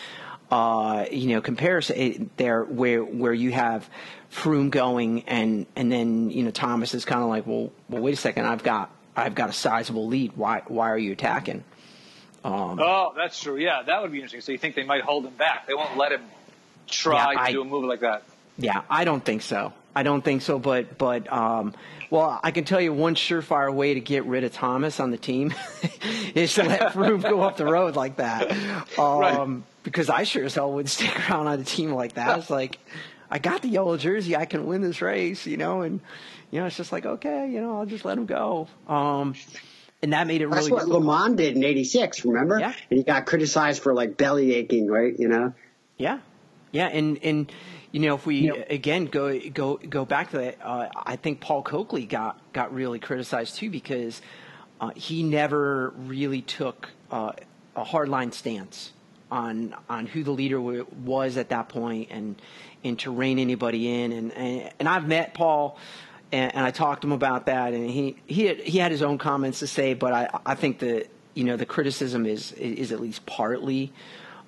[0.51, 3.89] uh, you know, comparison there where, where you have
[4.31, 8.13] Froome going, and and then you know Thomas is kind of like, well, well, wait
[8.13, 10.33] a second, I've got I've got a sizable lead.
[10.35, 11.63] Why why are you attacking?
[12.43, 13.57] Um, oh, that's true.
[13.57, 14.41] Yeah, that would be interesting.
[14.41, 15.67] So you think they might hold him back?
[15.67, 16.23] They won't let him
[16.87, 18.23] try yeah, to do a move like that.
[18.57, 19.73] Yeah, I don't think so.
[19.95, 20.57] I don't think so.
[20.59, 21.73] But but um,
[22.09, 25.17] well, I can tell you one surefire way to get rid of Thomas on the
[25.17, 25.53] team
[26.35, 28.51] is to let Froome go up the road like that.
[28.97, 29.63] Um, right.
[29.83, 32.39] Because I sure as hell wouldn't stick around on a team like that.
[32.39, 32.77] It's like
[33.31, 34.35] I got the yellow jersey.
[34.35, 36.01] I can win this race, you know, and
[36.51, 38.67] you know, it's just like okay, you know, I'll just let him go.
[38.87, 39.35] Um,
[40.03, 40.79] and that made it That's really.
[40.79, 41.31] That's what difficult.
[41.31, 42.25] LeMond did in '86.
[42.25, 42.59] Remember?
[42.59, 42.73] Yeah.
[42.89, 45.17] And he got criticized for like belly aching, right?
[45.17, 45.53] You know.
[45.97, 46.19] Yeah,
[46.71, 47.51] yeah, and and
[47.91, 51.15] you know if we you know, again go go go back to that, uh, I
[51.15, 54.21] think Paul Köchli got got really criticized too because
[54.81, 57.33] uh, he never really took uh,
[57.75, 58.91] a hardline stance
[59.29, 62.41] on on who the leader w- was at that point and
[62.83, 65.77] and to rein anybody in and and, and I've met Paul
[66.31, 69.01] and, and, I talked to him about that and he he had, he had his
[69.01, 72.91] own comments to say but I I think that you know the criticism is is
[72.91, 73.93] at least partly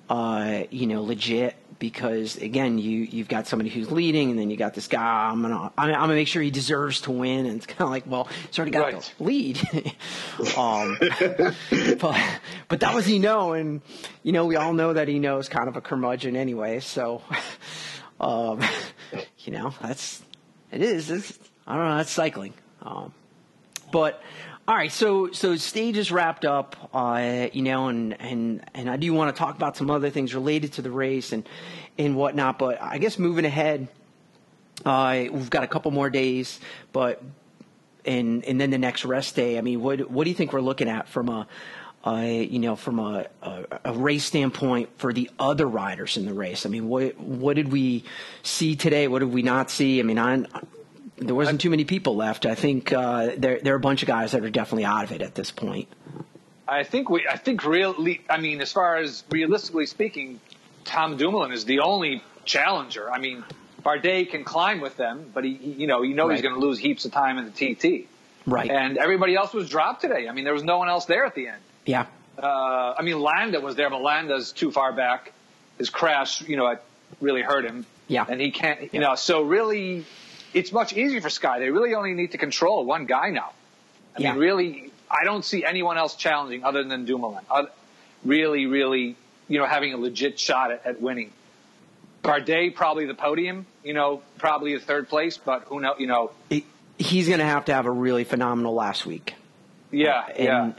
[0.08, 4.56] uh, you know legit because again, you you've got somebody who's leading, and then you
[4.56, 5.28] got this guy.
[5.30, 7.90] I'm gonna I'm, I'm gonna make sure he deserves to win, and it's kind of
[7.90, 9.14] like, well, he's already got right.
[9.18, 9.58] the lead.
[10.56, 10.96] um,
[12.00, 12.20] but
[12.68, 13.82] but that was Hinault, and
[14.22, 16.80] you know we all know that Hinault is kind of a curmudgeon anyway.
[16.80, 17.22] So,
[18.20, 18.62] um,
[19.38, 20.22] you know that's
[20.70, 21.10] it is.
[21.10, 21.96] It's, I don't know.
[21.96, 22.54] That's cycling.
[22.82, 23.12] Um,
[23.92, 24.20] but
[24.66, 28.96] all right, so so stage is wrapped up, uh, you know, and and and I
[28.96, 31.46] do want to talk about some other things related to the race and
[31.98, 32.58] and whatnot.
[32.58, 33.88] But I guess moving ahead,
[34.84, 36.60] uh, we've got a couple more days,
[36.92, 37.22] but
[38.04, 39.58] and and then the next rest day.
[39.58, 41.46] I mean, what what do you think we're looking at from a
[42.06, 46.34] uh, you know, from a, a, a, race standpoint for the other riders in the
[46.34, 46.66] race.
[46.66, 48.04] I mean, what what did we
[48.42, 49.08] see today?
[49.08, 50.00] What did we not see?
[50.00, 50.44] I mean, I,
[51.16, 52.44] there wasn't too many people left.
[52.44, 55.12] I think uh, there there are a bunch of guys that are definitely out of
[55.12, 55.88] it at this point.
[56.68, 57.26] I think we.
[57.26, 58.20] I think really.
[58.28, 60.40] I mean, as far as realistically speaking,
[60.84, 63.10] Tom Dumoulin is the only challenger.
[63.10, 63.44] I mean,
[63.82, 66.34] Bardet can climb with them, but he, he you know, you know right.
[66.34, 68.08] he's going to lose heaps of time in the TT.
[68.46, 68.70] Right.
[68.70, 70.28] And everybody else was dropped today.
[70.28, 71.62] I mean, there was no one else there at the end.
[71.86, 72.06] Yeah.
[72.36, 75.32] Uh, I mean, Landa was there, but Landa's too far back.
[75.78, 76.76] His crash, you know,
[77.20, 77.86] really hurt him.
[78.08, 78.26] Yeah.
[78.28, 79.00] And he can't, you yeah.
[79.00, 80.04] know, so really
[80.52, 81.58] it's much easier for Sky.
[81.58, 83.52] They really only need to control one guy now.
[84.16, 84.32] I yeah.
[84.32, 87.44] mean, really, I don't see anyone else challenging other than Dumoulin.
[87.50, 87.64] Uh,
[88.24, 89.16] really, really,
[89.48, 91.32] you know, having a legit shot at, at winning.
[92.22, 96.30] Bardet probably the podium, you know, probably a third place, but who knows, you know.
[96.96, 99.34] He's going to have to have a really phenomenal last week.
[99.90, 100.72] Yeah, and, yeah.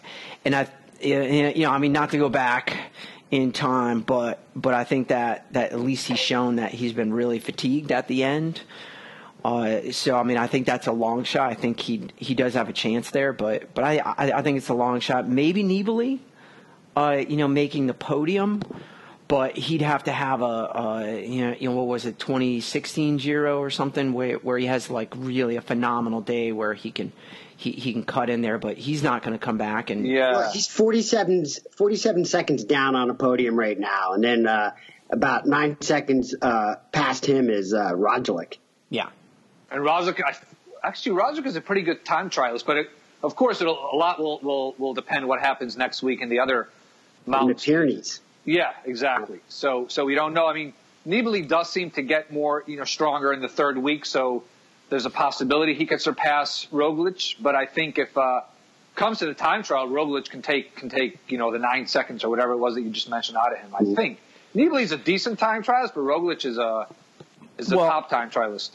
[0.43, 0.67] And I,
[1.01, 2.91] you know, I mean, not to go back
[3.31, 7.13] in time, but but I think that that at least he's shown that he's been
[7.13, 8.61] really fatigued at the end.
[9.43, 11.51] Uh, so I mean, I think that's a long shot.
[11.51, 14.57] I think he he does have a chance there, but but I I, I think
[14.57, 15.27] it's a long shot.
[15.29, 16.19] Maybe Nibali,
[16.95, 18.61] uh, you know, making the podium,
[19.27, 23.17] but he'd have to have a, a you know you know what was it 2016
[23.17, 27.11] Giro or something where where he has like really a phenomenal day where he can
[27.57, 29.89] he, he can cut in there, but he's not going to come back.
[29.89, 31.45] And yeah, well, he's 47,
[31.77, 34.71] 47 seconds down on a podium right now, and then uh,
[35.09, 38.57] about nine seconds uh, past him is uh, Roglic.
[38.89, 39.09] Yeah,
[39.71, 40.19] and Roglic,
[40.83, 42.89] actually, Roglic is a pretty good time trialist, but it,
[43.23, 46.69] of course, a lot will, will, will depend what happens next week in the other
[47.25, 47.65] mountains.
[47.65, 48.19] In the Pyrenees.
[48.45, 49.39] Yeah, exactly.
[49.49, 50.45] So, so we don't know.
[50.45, 50.73] I mean,
[51.07, 54.05] Nibali does seem to get more, you know, stronger in the third week.
[54.05, 54.43] So
[54.89, 57.35] there's a possibility he could surpass Roglic.
[57.41, 58.41] But I think if, uh,
[58.95, 62.23] comes to the time trial, Roglic can take, can take, you know, the nine seconds
[62.23, 63.75] or whatever it was that you just mentioned out of him.
[63.75, 63.95] I mm-hmm.
[63.95, 64.19] think
[64.55, 66.87] Nibali's a decent time trialist, but Roglic is a,
[67.57, 68.71] is a well, top time trialist.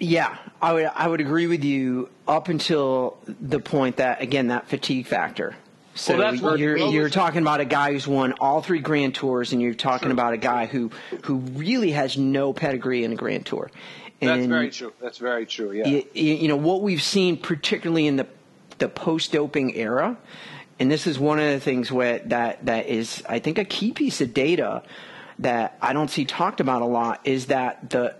[0.00, 4.66] Yeah, I would I would agree with you up until the point that again that
[4.66, 5.54] fatigue factor.
[5.94, 9.60] So Well, you're you're talking about a guy who's won all three Grand Tours, and
[9.60, 10.90] you're talking about a guy who
[11.24, 13.70] who really has no pedigree in a Grand Tour.
[14.20, 14.92] And That's very true.
[15.00, 15.72] That's very true.
[15.72, 15.86] Yeah.
[15.86, 18.26] you, you know what we've seen, particularly in the
[18.78, 20.16] the post doping era,
[20.78, 23.92] and this is one of the things where that that is I think a key
[23.92, 24.82] piece of data
[25.38, 28.14] that I don't see talked about a lot is that the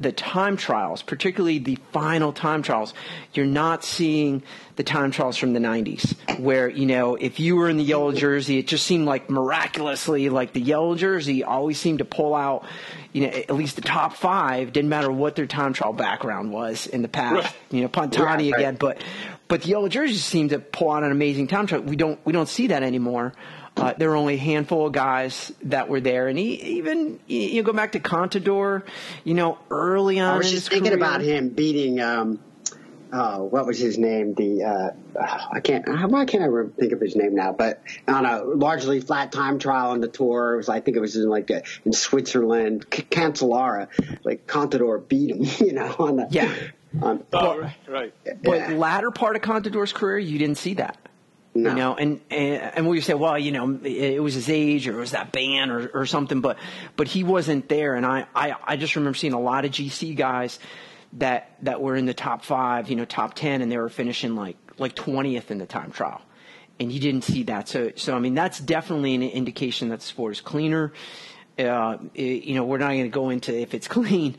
[0.00, 2.94] the time trials, particularly the final time trials,
[3.34, 4.42] you're not seeing
[4.76, 8.10] the time trials from the 90s, where, you know, if you were in the yellow
[8.10, 12.64] jersey, it just seemed like miraculously, like the yellow jersey always seemed to pull out,
[13.12, 16.86] you know, at least the top five, didn't matter what their time trial background was
[16.86, 17.34] in the past.
[17.34, 17.56] Right.
[17.70, 18.54] You know, Pantani Right, right.
[18.56, 19.02] again, but
[19.48, 21.82] but the yellow jerseys seem to pull out an amazing time trial.
[21.82, 23.34] We don't we don't see that anymore.
[23.80, 27.40] Uh, there were only a handful of guys that were there, and he, even you
[27.40, 28.82] you go back to Contador,
[29.24, 30.34] you know, early on.
[30.34, 31.04] I was in just his thinking career.
[31.04, 32.00] about him beating.
[32.00, 32.40] Um,
[33.12, 34.34] uh, what was his name?
[34.34, 35.20] The uh,
[35.52, 35.84] I can't.
[36.10, 37.52] Why can't I think of his name now?
[37.52, 41.00] But on a largely flat time trial on the tour, it was I think it
[41.00, 42.86] was in like uh in Switzerland.
[42.92, 43.88] C- Cancellara,
[44.22, 45.44] like Contador beat him.
[45.66, 46.54] You know, on the Yeah.
[47.02, 47.74] On, oh, right.
[47.88, 48.14] Right.
[48.24, 48.72] But Yeah.
[48.74, 50.96] latter part of Contador's career, you didn't see that.
[51.52, 51.70] No.
[51.70, 54.92] You know, and, and and we say, well, you know, it, was his age or
[54.92, 56.58] it was that ban or, or something, but
[56.96, 57.96] but he wasn't there.
[57.96, 60.60] And I, I I just remember seeing a lot of GC guys
[61.14, 64.36] that that were in the top five, you know, top ten, and they were finishing
[64.36, 66.22] like like twentieth in the time trial,
[66.78, 67.66] and you didn't see that.
[67.66, 70.92] So so I mean, that's definitely an indication that the sport is cleaner.
[71.66, 74.36] Uh, it- you know, we're not going to go into if it's clean,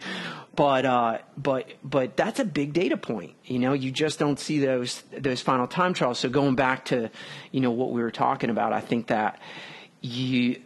[0.55, 3.33] but uh, but but that's a big data point.
[3.45, 6.19] You know, you just don't see those those final time trials.
[6.19, 7.09] So going back to
[7.51, 9.39] you know what we were talking about, I think that
[10.01, 10.61] you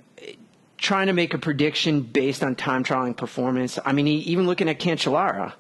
[0.78, 3.80] trying to make a prediction based on time trialing performance.
[3.86, 5.54] I mean, he, even looking at Cancellara,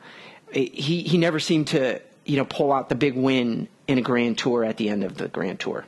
[0.52, 4.38] he he never seemed to you know pull out the big win in a Grand
[4.38, 5.86] Tour at the end of the Grand Tour.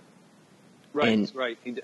[0.94, 1.10] Right.
[1.10, 1.58] And- right.
[1.64, 1.76] He,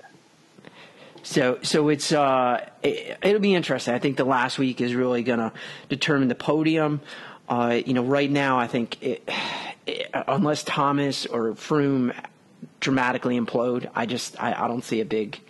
[1.24, 3.94] So, so it's uh, it, it'll be interesting.
[3.94, 5.52] I think the last week is really going to
[5.88, 7.00] determine the podium.
[7.48, 9.28] Uh, you know, right now, I think it,
[9.86, 12.14] it, unless Thomas or Froome
[12.80, 15.40] dramatically implode, I just I, I don't see a big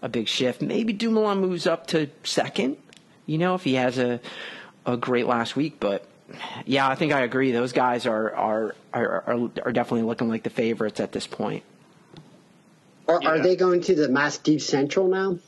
[0.00, 0.62] a big shift.
[0.62, 2.78] Maybe Dumoulin moves up to second.
[3.26, 4.20] You know, if he has a
[4.86, 6.04] a great last week, but.
[6.66, 7.52] Yeah, I think I agree.
[7.52, 9.24] Those guys are are, are,
[9.64, 11.62] are definitely looking like the favorites at this point.
[13.08, 15.38] Are, are they going to the Massif Central now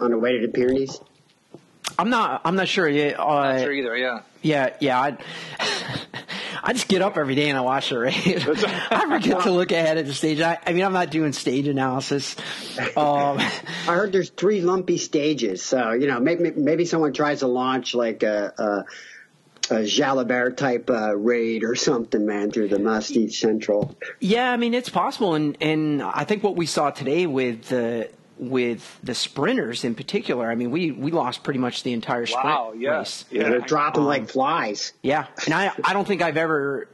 [0.00, 1.00] on the way to the Pyrenees?
[1.98, 2.42] I'm not.
[2.44, 2.88] I'm not sure.
[2.88, 3.96] Yeah, uh, not sure either.
[3.96, 4.20] Yeah.
[4.42, 5.00] Yeah, yeah.
[5.00, 5.16] I,
[6.62, 8.26] I just get up every day and I watch the race.
[8.26, 10.40] I forget to look ahead at the stage.
[10.40, 12.36] I, I mean, I'm not doing stage analysis.
[12.96, 17.46] Um, I heard there's three lumpy stages, so you know maybe maybe someone tries to
[17.46, 18.84] launch like a, a,
[19.70, 23.96] a Jalabert type uh, raid or something, man, through the Massif Central.
[24.20, 28.10] yeah, I mean, it's possible, and and I think what we saw today with the
[28.38, 30.50] with the sprinters in particular.
[30.50, 32.98] I mean, we we lost pretty much the entire sprint Wow, yeah.
[32.98, 33.24] race.
[33.30, 34.92] Yeah, they're dropping Um, like flies.
[35.02, 36.88] Yeah, and I I don't think I've ever.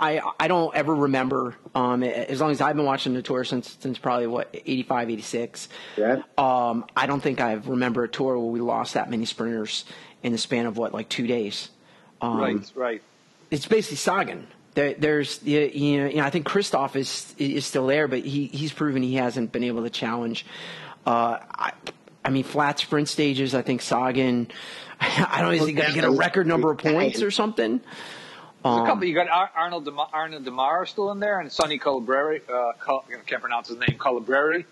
[0.00, 3.76] I I don't ever remember um as long as I've been watching the tour since
[3.80, 6.22] since probably what 85 86 Yeah.
[6.38, 9.84] um I don't think I've remember a tour where we lost that many sprinters
[10.22, 11.68] in the span of what like 2 days
[12.20, 12.72] um, right.
[12.74, 13.02] Right.
[13.50, 14.46] it's basically Sagan.
[14.74, 18.46] There, there's you know, you know I think Kristoff is is still there, but he
[18.46, 20.44] he's proven he hasn't been able to challenge.
[21.06, 21.72] Uh, I,
[22.24, 23.54] I mean, flat sprint stages.
[23.54, 24.48] I think Sagan.
[25.00, 25.62] I don't know.
[25.62, 27.80] Is he going to get a record number of points or something?
[28.64, 29.04] There's a couple.
[29.04, 32.40] You got Arnaud Démare, Arnaud Démare still in there, and Sonny Calabreri.
[32.48, 33.96] Uh, Cal- I can't pronounce his name.
[33.98, 34.64] Calabreri.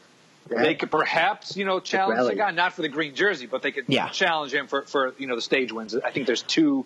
[0.51, 0.63] Yeah.
[0.63, 3.71] They could perhaps, you know, challenge the guy not for the green jersey, but they
[3.73, 4.09] could Yeah.
[4.09, 5.95] challenge him for, for you know the stage wins.
[5.95, 6.85] I think there's two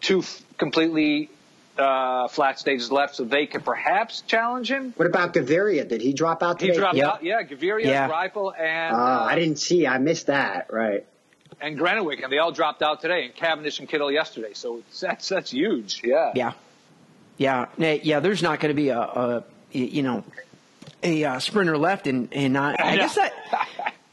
[0.00, 1.30] two f- completely
[1.78, 4.92] uh, flat stages left, so they could perhaps challenge him.
[4.96, 5.86] What about Gaviria?
[5.88, 7.06] Did he drop out He dropped Yep.
[7.06, 7.22] out.
[7.22, 8.08] Yeah, Gaviria, Yeah.
[8.08, 9.86] Greipel, and Oh, uh, I didn't see.
[9.86, 10.72] I missed that.
[10.72, 11.06] Right.
[11.60, 14.52] and Granowick, and they all dropped out today, and Cavendish and Kittel yesterday.
[14.54, 16.02] So that's that's huge.
[16.04, 16.32] Yeah.
[16.34, 16.52] Yeah,
[17.76, 18.20] yeah, yeah.
[18.20, 20.24] There's not going to be a, a you know
[21.02, 23.32] a uh, sprinter left, and and I, I guess that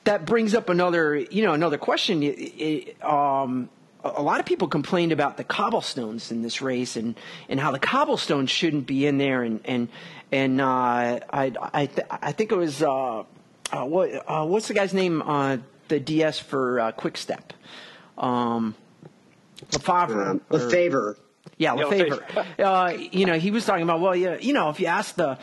[0.06, 2.22] that brings up another you know another question.
[2.24, 3.70] It- it, um,
[4.06, 7.16] a a lot of people complained about the cobblestones in this race, and
[7.50, 9.90] and how the cobblestones shouldn't be in there, and and
[10.32, 13.26] and uh, I I th- I think it was uh, uh,
[13.86, 15.58] what uh, what's the guy's name uh,
[15.88, 17.54] the DS for uh, Quick Step.
[18.18, 18.76] Um,
[19.72, 21.16] Lefevere, Um, or- Lefevere.
[21.58, 22.46] yeah, Yeah, Lefevere.
[22.60, 25.38] uh, you know, he was talking about, well, yeah, you know, if you ask the,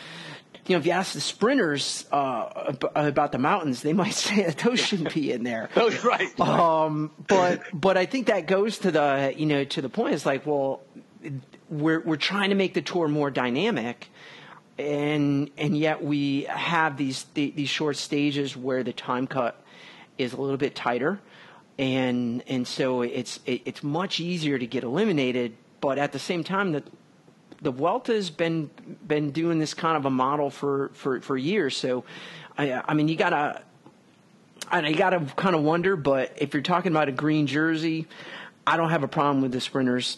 [0.66, 4.59] you know, if you ask the sprinters uh, about the mountains, they might say that
[4.59, 5.68] those shouldn't be in there.
[5.76, 6.40] Oh, right.
[6.40, 10.14] Um, but but I think that goes to the you know to the point.
[10.14, 10.80] It's like, well,
[11.68, 14.09] we're we're trying to make the tour more dynamic.
[14.78, 19.60] and and yet we have these these short stages where the time cut
[20.18, 21.20] is a little bit tighter,
[21.78, 25.56] and and so it's it's much easier to get eliminated.
[25.80, 26.82] But at the same time, the
[27.62, 28.70] the Vuelta has been
[29.06, 31.76] been doing this kind of a model for for for years.
[31.76, 32.05] So,
[32.59, 33.62] I I mean, you gotta.
[34.72, 38.06] Know you got to kind of wonder, but if you're talking about a green jersey,
[38.66, 40.16] I don't have a problem with the sprinters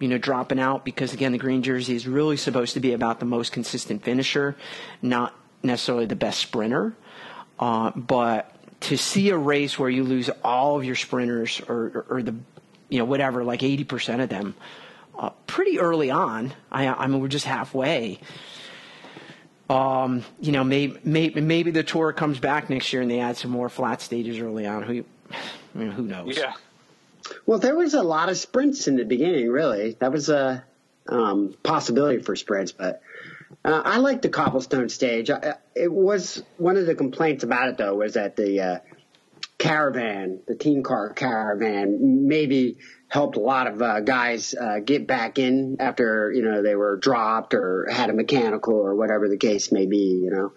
[0.00, 3.20] you know, dropping out because again, the green jersey is really supposed to be about
[3.20, 4.56] the most consistent finisher,
[5.02, 6.96] not necessarily the best sprinter.
[7.58, 8.50] Uh, but
[8.80, 12.34] to see a race where you lose all of your sprinters or, or, or the,
[12.88, 14.54] you know, whatever, like 80% of them,
[15.20, 18.18] uh, pretty early on, I, I mean, we're just halfway.
[19.68, 23.36] Um, you know, maybe, maybe, maybe the tour comes back next year and they add
[23.36, 24.82] some more flat stages early on.
[24.82, 26.36] Who, I mean, who knows?
[26.36, 26.54] Yeah.
[27.46, 29.92] Well, there was a lot of sprints in the beginning, really.
[30.00, 30.64] That was a
[31.06, 33.02] um, possibility for sprints, but
[33.64, 35.30] uh, I like the cobblestone stage.
[35.30, 38.78] I, it was one of the complaints about it, though, was that the uh,
[39.60, 45.38] caravan, the team car caravan, maybe helped a lot of uh, guys uh, get back
[45.38, 49.70] in after you know they were dropped or had a mechanical or whatever the case
[49.70, 50.20] may be.
[50.24, 50.52] You know,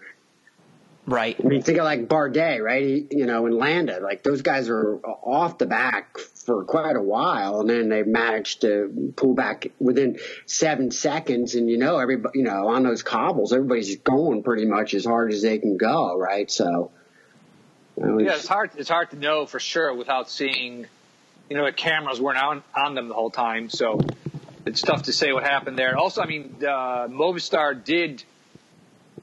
[1.05, 1.35] Right.
[1.37, 2.85] I mean, think of like Bardet, right?
[2.85, 7.01] He, you know, in Landa, like those guys were off the back for quite a
[7.01, 11.55] while, and then they managed to pull back within seven seconds.
[11.55, 15.33] And you know, everybody, you know, on those cobbles, everybody's going pretty much as hard
[15.33, 16.49] as they can go, right?
[16.49, 17.02] So, you know, it's,
[17.97, 18.71] yeah, it's hard.
[18.77, 20.87] It's hard to know for sure without seeing.
[21.49, 23.99] You know, the cameras weren't on on them the whole time, so
[24.65, 25.97] it's tough to say what happened there.
[25.97, 28.23] Also, I mean, uh, Movistar did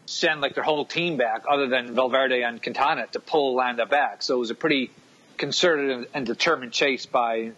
[0.06, 4.22] send like their whole team back, other than Valverde and Quintana, to pull Landa back.
[4.22, 4.90] So it was a pretty
[5.38, 7.52] concerted and determined chase by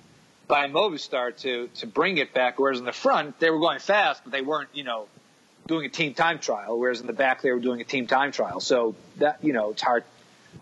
[0.49, 2.59] by Movistar to to bring it back.
[2.59, 5.09] Whereas in the front they were going fast, but they weren't, you know,
[5.67, 6.79] doing a team time trial.
[6.79, 8.61] Whereas in the back they were doing a team time trial.
[8.61, 10.05] So that you know it's hard.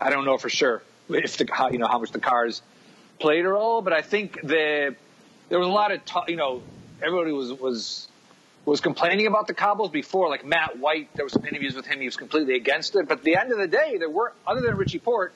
[0.01, 2.61] I don't know for sure if the how, you know how much the cars
[3.19, 4.95] played a role, but I think the
[5.49, 6.61] there was a lot of talk, you know
[7.01, 8.07] everybody was was
[8.65, 11.09] was complaining about the cobbles before, like Matt White.
[11.15, 13.07] There was some interviews with him; he was completely against it.
[13.07, 15.33] But at the end of the day, there were other than Richie Porte,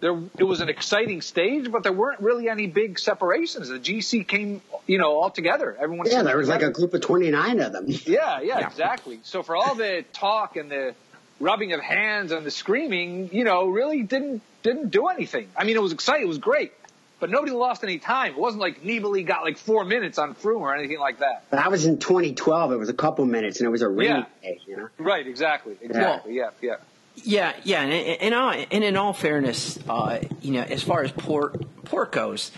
[0.00, 3.68] there it was an exciting stage, but there weren't really any big separations.
[3.68, 5.76] The GC came, you know, all together.
[5.78, 6.06] Everyone.
[6.06, 6.66] Yeah, there was together.
[6.66, 7.84] like a group of twenty nine of them.
[7.86, 9.20] Yeah, yeah, yeah, exactly.
[9.22, 10.94] So for all the talk and the
[11.40, 15.48] rubbing of hands and the screaming, you know, really didn't didn't do anything.
[15.56, 16.24] I mean, it was exciting.
[16.24, 16.72] It was great
[17.20, 18.32] but nobody lost any time.
[18.32, 21.44] It wasn't like Nibali got like four minutes on Froome or anything like that.
[21.50, 22.72] That was in 2012.
[22.72, 24.24] It was a couple minutes, and it was a rainy yeah.
[24.42, 24.60] day.
[24.66, 24.88] You know?
[24.98, 25.26] Right.
[25.26, 25.76] Exactly.
[25.80, 26.34] Exactly.
[26.34, 26.50] Yeah.
[26.60, 26.76] Yeah.
[27.22, 27.52] Yeah.
[27.62, 27.82] Yeah.
[27.82, 32.10] And, and, and, and in all fairness, uh, you know, as far as Porte Porte
[32.10, 32.50] goes,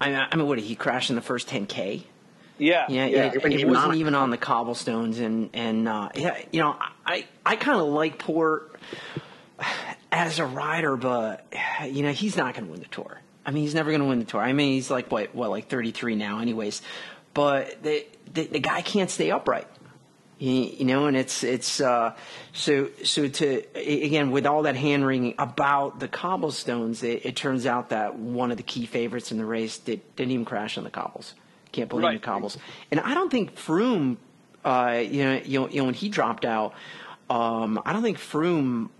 [0.00, 2.04] I mean, I mean, what did he crash in the first 10k?
[2.58, 3.32] Yeah, yeah, yeah.
[3.34, 7.56] It, it wasn't even on the cobblestones, and and uh, yeah, you know, I I
[7.56, 8.76] kind of like Porte
[10.12, 11.46] as a rider, but
[11.84, 13.20] you know, he's not going to win the tour.
[13.46, 14.40] I mean, he's never going to win the tour.
[14.40, 16.80] I mean, he's like what, what, like 33 now, anyways.
[17.34, 19.66] But the the, the guy can't stay upright.
[20.38, 22.14] He, you know, and it's it's uh,
[22.52, 27.66] so so to again with all that hand wringing about the cobblestones, it, it, turns
[27.66, 30.84] out that one of the key favorites in the race did, not even crash on
[30.84, 31.34] the cobbles.
[31.74, 32.20] Can't believe right.
[32.20, 32.56] the cobbles.
[32.92, 34.16] And I don't think Froome,
[34.64, 36.72] uh, you know, you know, you know, when he dropped out,
[37.28, 38.90] um, I don't think Froome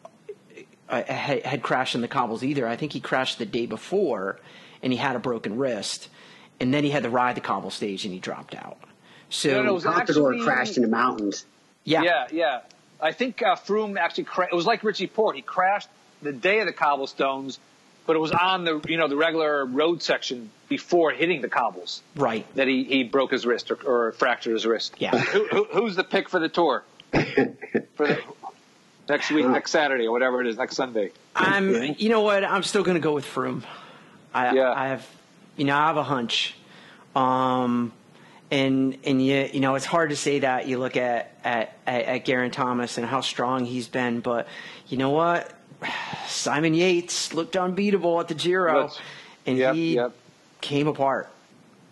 [0.89, 2.67] uh, had, had, crashed in the cobbles either.
[2.67, 4.41] I think he crashed the day before,
[4.83, 6.09] and he had a broken wrist,
[6.59, 8.79] and then he had to ride the cobble stage, and he dropped out.
[9.31, 11.47] So no, no, Contador actually, crashed in the mountains.
[11.85, 12.61] Yeah, yeah, yeah.
[13.01, 15.37] I think uh, Froome actually cra- it was like Richie Porte.
[15.37, 15.89] He crashed
[16.23, 17.61] the day of the cobblestones,
[18.07, 22.03] but it was on the you know the regular road section before hitting the cobbles.
[22.17, 22.47] Right.
[22.57, 24.95] That he, he broke his wrist or, or fractured his wrist.
[24.99, 25.19] Yeah.
[25.19, 26.85] who, who, who's the pick for the tour?
[27.13, 28.21] for the,
[29.09, 31.13] next week, next Saturday, or whatever it is, next Sunday.
[31.37, 32.45] I'm, you know what?
[32.45, 33.63] I'm still going to go with Froome.
[34.33, 34.73] I, yeah.
[34.73, 35.07] I have,
[35.57, 36.57] you know, I have a hunch.
[37.15, 37.93] Um,
[38.51, 40.69] and and you, you know, it's hard to say that.
[40.69, 44.49] You look at at at, at Geraint Thomas and how strong he's been, but
[44.89, 45.51] you know what?
[46.27, 48.91] Simon Yates looked unbeatable at the Giro,
[49.47, 50.13] and yep, he yep.
[50.61, 51.29] came apart.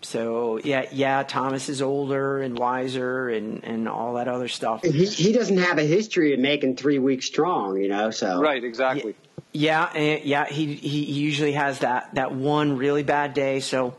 [0.02, 4.82] So yeah, yeah, Thomas is older and wiser and, and all that other stuff.
[4.82, 8.10] He he doesn't have a history of making three weeks strong, you know.
[8.10, 9.14] So right, exactly.
[9.52, 10.46] Yeah, and yeah.
[10.46, 13.60] He he usually has that that one really bad day.
[13.60, 13.94] So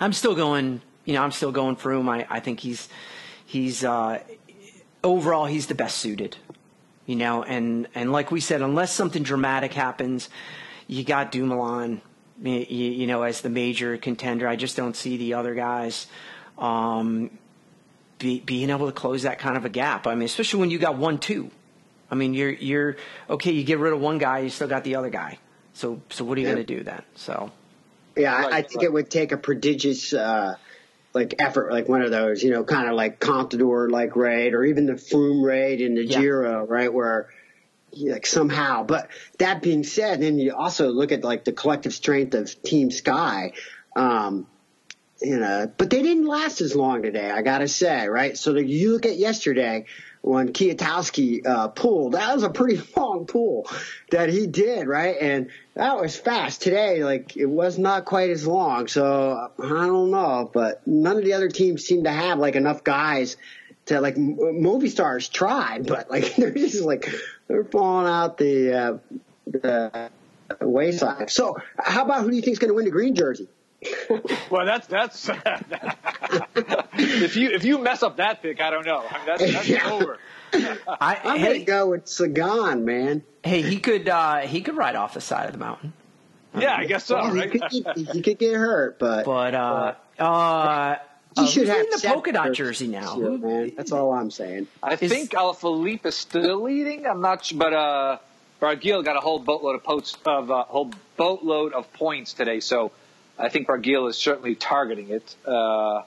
[0.00, 0.80] I'm still going.
[1.04, 2.08] You know, I'm still going for him.
[2.08, 2.88] I I think he's
[3.44, 4.20] he's uh,
[5.04, 6.36] overall he's the best suited.
[7.12, 10.30] You know, and and like we said, unless something dramatic happens,
[10.86, 12.00] you got Dumoulin
[12.42, 14.48] you know, as the major contender.
[14.48, 16.06] I just don't see the other guys.
[16.56, 17.30] Um,
[18.18, 20.06] be, being able to close that kind of a gap.
[20.06, 21.50] I mean, especially when you got one two.
[22.10, 22.96] I mean, you're you're
[23.28, 23.52] okay.
[23.52, 25.38] You get rid of one guy, you still got the other guy.
[25.74, 26.54] So so what are you Yeah.
[26.54, 27.02] going to do then?
[27.14, 27.52] So
[28.16, 28.84] Yeah, Right, I, I think right.
[28.84, 30.56] it would take a prodigious uh,
[31.14, 34.64] like effort, like one of those, you know, kind of like Contador like raid, or
[34.64, 36.20] even the Froome raid in the Yeah.
[36.20, 37.28] Giro, right, where
[37.96, 38.84] like somehow.
[38.84, 39.08] But
[39.38, 43.52] that being said, then you also look at like the collective strength of Team Sky.
[43.94, 44.46] Um,
[45.20, 48.36] you know, but they didn't last as long today, I gotta say, right?
[48.36, 49.86] So you look at yesterday
[50.22, 53.68] when Kwiatkowski uh, pulled, that was a pretty long pull
[54.10, 55.16] that he did, right?
[55.20, 56.62] And that was fast.
[56.62, 61.24] Today, like it was not quite as long, so I don't know, but none of
[61.24, 63.36] the other teams seem to have like enough guys
[63.86, 67.08] to like m- movie stars tried, but like they're just like
[67.48, 68.98] they're falling out the uh,
[69.46, 70.10] the
[70.60, 71.30] wayside.
[71.30, 73.48] So, how about who do you think is going to win the green jersey?
[74.50, 75.28] Well, that's that's
[76.94, 78.98] if you if you mess up that pick, I don't know.
[79.08, 79.90] I mean, that's, that's Yeah.
[79.90, 80.18] over.
[80.54, 83.22] I I'm hey gonna go with Sagan, man.
[83.42, 85.92] hey he could uh, he could ride off the side of the mountain,
[86.56, 87.16] Yeah, I guess so.
[87.16, 87.50] Well, right?
[87.52, 90.96] he, could get, he could get hurt, but but uh, uh,
[91.36, 93.16] he uh, should have wearing the polka dot jersey now.
[93.16, 93.72] this year, man.
[93.76, 94.66] That's all I'm saying.
[94.82, 97.06] I Is- think Alaphilippe is still leading.
[97.06, 98.18] I'm not sure, but uh,
[98.60, 102.60] Barguil got a whole boatload of posts of uh, whole boatload of points today.
[102.60, 102.92] So
[103.38, 105.34] I think Barguil is certainly targeting it.
[105.46, 106.02] Uh,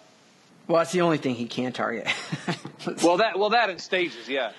[0.68, 2.08] Well, that's the only thing he can target.
[3.04, 4.52] well, that well that in stages, yeah.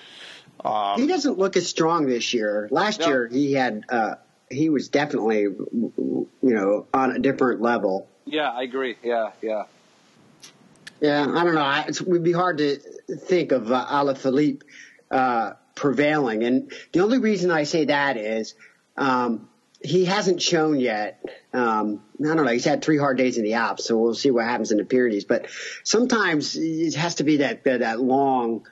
[0.63, 2.67] Um, he doesn't look as strong this year.
[2.71, 3.07] Last No.
[3.07, 4.15] year, he had uh,
[4.49, 8.07] he was definitely you know on a different level.
[8.25, 8.95] Yeah, I agree.
[9.03, 9.63] Yeah, yeah.
[10.99, 11.61] Yeah, I don't know.
[11.61, 14.63] I- it would be hard to think of uh, Alaphilippe
[15.11, 18.55] uh, prevailing, and the only reason I say that is
[18.97, 19.47] um,
[19.81, 21.23] he hasn't shown yet.
[21.53, 22.51] Um, I don't know.
[22.51, 24.85] He's had three hard days in the Alps, so we'll see what happens in the
[24.85, 25.25] Pyrenees.
[25.25, 25.47] But
[25.83, 28.65] sometimes it has to be that that, that long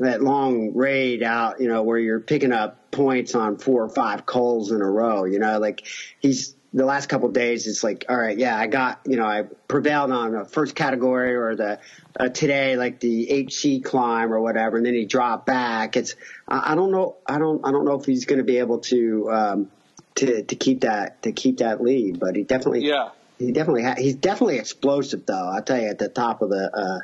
[0.00, 4.26] that long raid out, you know, where you're picking up points on four or five
[4.26, 5.86] cols in a row, you know, like
[6.18, 9.44] he's the last couple days, it's like, all right, yeah, I got, you know, I
[9.68, 11.78] prevailed on the first category or the,
[12.18, 14.76] uh, today, like the HC climb or whatever.
[14.76, 15.96] And then he dropped back.
[15.96, 16.16] It's,
[16.48, 17.16] I, I don't know.
[17.24, 19.70] I don't, I don't know if he's going to be able to, um,
[20.16, 23.10] to, to keep that, to keep that lead, but he definitely, Yeah.
[23.38, 25.50] he definitely, ha- he's definitely explosive though.
[25.54, 26.98] I'll tell you at the top of the, uh,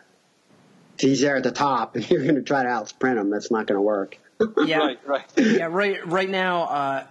[0.94, 3.30] if he's there at the top and you're going to try to out sprint him,
[3.30, 4.18] that's not going to work.
[4.64, 5.24] yeah, Right, right.
[5.36, 5.66] yeah.
[5.70, 7.06] Right, right now, uh,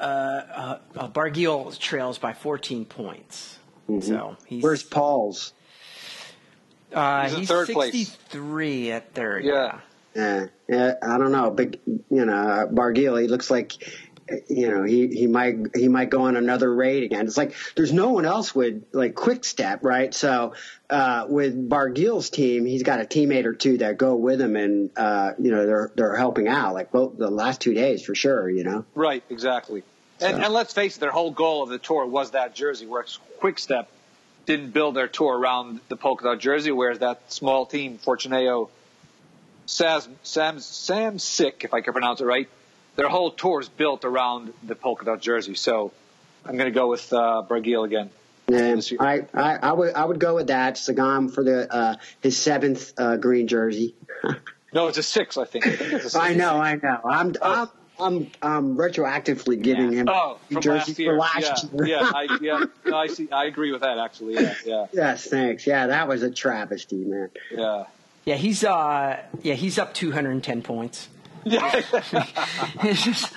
[0.00, 3.58] uh, uh, uh, Barguil trails by 14 points.
[4.00, 5.52] So he's Where's Paul's?
[6.94, 7.92] uh, He's he's third place.
[7.92, 9.44] 63 at third.
[9.44, 9.80] Yeah.
[10.14, 13.72] Yeah, yeah, I don't know, but you know, Barguil, he looks like,
[14.48, 17.26] you know, he he might he might go on another raid again.
[17.26, 20.12] It's like there's no one else with like quick step, right?
[20.14, 20.54] So
[20.90, 24.90] uh, with Barguil's team, he's got a teammate or two that go with him, and
[24.96, 28.48] uh, you know they're they're helping out like both the last two days for sure.
[28.50, 29.82] You know, Right, exactly.
[30.20, 32.86] And, So- and let's face it, their whole goal of the tour was that jersey,
[32.86, 33.04] where
[33.40, 33.88] Quick Step
[34.46, 38.68] didn't build their tour around the polka dot jersey, whereas that small team, Fortuneo,
[39.66, 42.48] Sam, Sam, Samsic, if I can pronounce it right,
[42.96, 45.54] their whole tour is built around the polka dot jersey.
[45.54, 45.92] So
[46.44, 48.10] I'm going to go with uh, Barguil again.
[48.48, 49.00] and This year.
[49.00, 52.92] I, I I would I would go with that Sagan for the uh, his seventh
[52.98, 53.94] uh, green jersey.
[54.74, 55.66] No, it's a six, I think.
[55.66, 56.14] I, think six.
[56.14, 56.98] I know, I know.
[57.04, 57.68] I'm I'm
[58.00, 61.98] I'm, I'm retroactively giving him Oh, from jersey last for last yeah, year.
[62.00, 62.64] yeah, I, yeah.
[62.86, 63.30] No, I see.
[63.30, 63.98] I agree with that.
[63.98, 65.66] Actually, yeah, yeah, yes, thanks.
[65.66, 67.28] Yeah, that was a travesty, man.
[67.50, 67.84] yeah.
[68.24, 71.06] Yeah, he's uh, yeah, he's up 210 points.
[71.44, 71.70] Yeah,
[72.82, 73.32] it's just,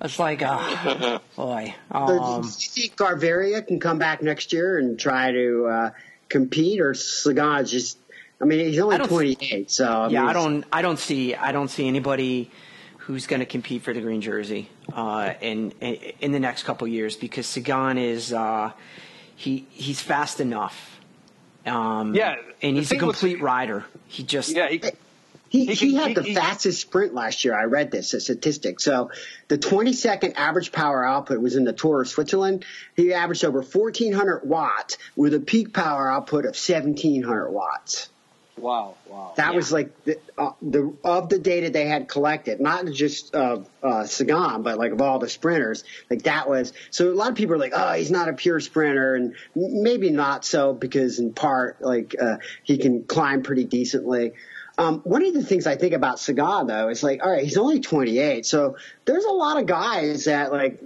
[0.00, 1.74] it's like, oh, boy.
[1.92, 5.90] So Um, do you think Gaviria can come back next year and try to uh,
[6.28, 7.98] compete, or Sagan's just?
[8.40, 10.98] I mean, he's only I don't- 28, so I yeah, mean, I don't, I don't
[10.98, 12.50] see, I don't see anybody
[12.98, 16.86] who's going to compete for the green jersey uh, in, in in the next couple
[16.88, 18.72] years because Sagan is uh,
[19.36, 20.98] he he's fast enough.
[21.66, 23.84] Um, Yeah, and he's a thing with- complete rider.
[24.08, 24.68] He just yeah.
[24.68, 24.82] He,
[25.54, 27.54] He, He he, had he- the he- fastest sprint last year.
[27.54, 28.80] I read this, a statistic.
[28.80, 29.12] So
[29.46, 32.64] the 20 second average power output was in the Tour of Switzerland.
[32.96, 38.08] He averaged over 1400 watts with a peak power output of 1700 watts.
[38.56, 39.32] wow, wow.
[39.36, 39.56] That Yeah.
[39.56, 44.06] was like the, uh, the of the data they had collected, not just of uh,
[44.06, 45.84] Sagan, but like of all the sprinters.
[46.10, 47.12] Like that was so.
[47.12, 50.44] A lot of people are like, "Oh, he's not a pure sprinter," and maybe not
[50.44, 54.32] so because in part, like uh, he can climb pretty decently.
[54.76, 57.56] Um, one of the things I think about Sagan though is like, all right, he's
[57.56, 60.80] only 28, so there's a lot of guys that like,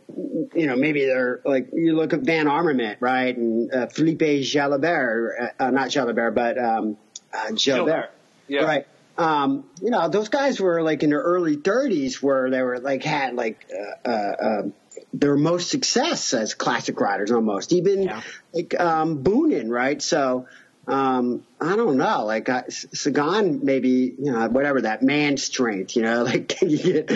[0.54, 5.30] you know, maybe they're like you look at Van Avermaet, right, and uh, Philippe Jalabert,
[5.40, 6.98] uh, uh, not Jalabert, but um,
[7.32, 8.10] uh, Gilbert.
[8.46, 8.62] Yeah.
[8.62, 8.86] Right.
[9.16, 13.02] Um, you know, those guys were like in their early 30s where they were like
[13.02, 13.68] had like
[14.06, 14.74] uh, uh, um,
[15.12, 17.72] their most success as classic riders almost.
[17.72, 18.22] Even yeah.
[18.52, 20.00] like um, Boonen, right?
[20.00, 20.46] So
[20.88, 22.24] um, I don't know.
[22.24, 25.96] Like Sagan, maybe you know whatever that man strength.
[25.96, 27.12] You know, like you get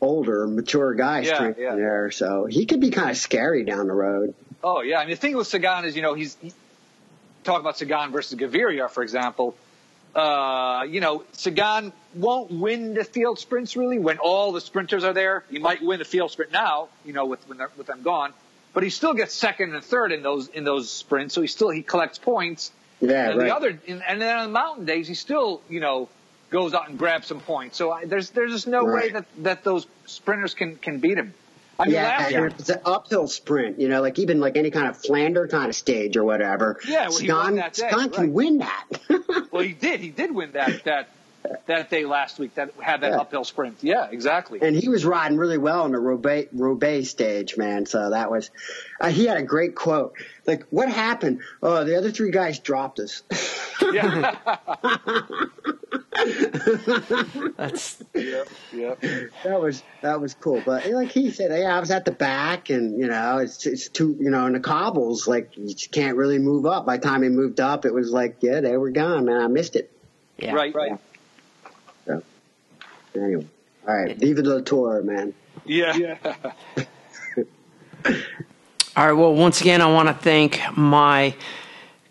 [0.00, 1.74] older, mature guy yeah, strength yeah.
[1.74, 4.34] there, so he could be kind of scary down the road.
[4.64, 6.52] Oh yeah, I mean the thing with Sagan is you know he's he,
[7.44, 9.54] talk about Sagan versus Gaviria, for example.
[10.14, 15.14] Uh, you know, Sagan won't win the field sprints really when all the sprinters are
[15.14, 15.44] there.
[15.50, 18.32] He might win the field sprint now, you know, with with them gone,
[18.72, 21.34] but he still gets second and third in those in those sprints.
[21.34, 22.70] So he still he collects points
[23.02, 23.46] yeah, and right.
[23.46, 26.08] the other, and then on the mountain days, he still, you know,
[26.50, 27.76] goes out and grabs some points.
[27.76, 29.04] So I, there's there's just no right.
[29.04, 31.34] way that, that those sprinters can can beat him.
[31.78, 34.86] I mean, yeah, year, it's an uphill sprint, you know, like even like any kind
[34.86, 36.78] of Flanders kind of stage or whatever.
[36.86, 38.86] Yeah, well, that day, Scott can win that.
[39.50, 40.00] well, he did.
[40.00, 41.08] He did win that that
[41.66, 43.20] that day last week that had that yeah.
[43.20, 43.78] uphill sprint.
[43.82, 44.60] Yeah, exactly.
[44.62, 47.86] And he was riding really well in the Roubaix, Roubaix stage, man.
[47.86, 48.50] So that was,
[49.00, 50.14] uh, he had a great quote.
[50.46, 51.40] Like, what happened?
[51.62, 53.22] Oh, the other three guys dropped us.
[53.92, 54.36] yeah.
[57.56, 58.94] That's yeah, yeah.
[59.44, 60.62] That was that was cool.
[60.64, 63.88] But like he said, yeah, I was at the back, and you know, it's it's
[63.88, 66.86] too you know in the cobbles, like you can't really move up.
[66.86, 69.40] By the time he moved up, it was like yeah, they were gone, man.
[69.40, 69.90] I missed it.
[70.38, 70.52] Yeah.
[70.52, 70.98] Right, right.
[73.14, 73.46] Anyway,
[73.86, 75.34] all right, Viva the tour, man.
[75.64, 75.96] Yeah.
[75.96, 76.16] yeah.
[78.96, 79.12] all right.
[79.12, 81.34] Well, once again, I want to thank my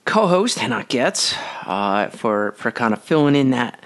[0.05, 3.83] co-host Hannah Getz uh, for for kind of filling in that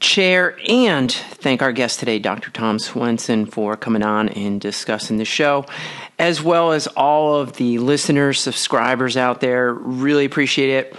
[0.00, 2.50] chair, and thank our guest today, Dr.
[2.50, 5.64] Tom Swenson, for coming on and discussing the show,
[6.18, 9.72] as well as all of the listeners, subscribers out there.
[9.72, 10.96] Really appreciate it.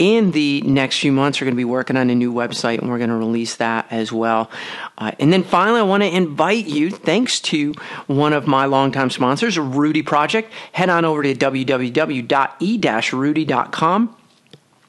[0.00, 2.88] In the next few months, we're going to be working on a new website, and
[2.88, 4.50] we're going to release that as well.
[4.96, 7.74] Uh, and then finally, I want to invite you, thanks to
[8.06, 10.50] one of my longtime sponsors, Rudy Project.
[10.72, 11.76] Head on over to www.e-rudy.com.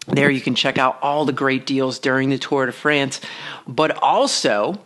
[0.07, 3.19] There you can check out all the great deals during the Tour de France,
[3.67, 4.79] but also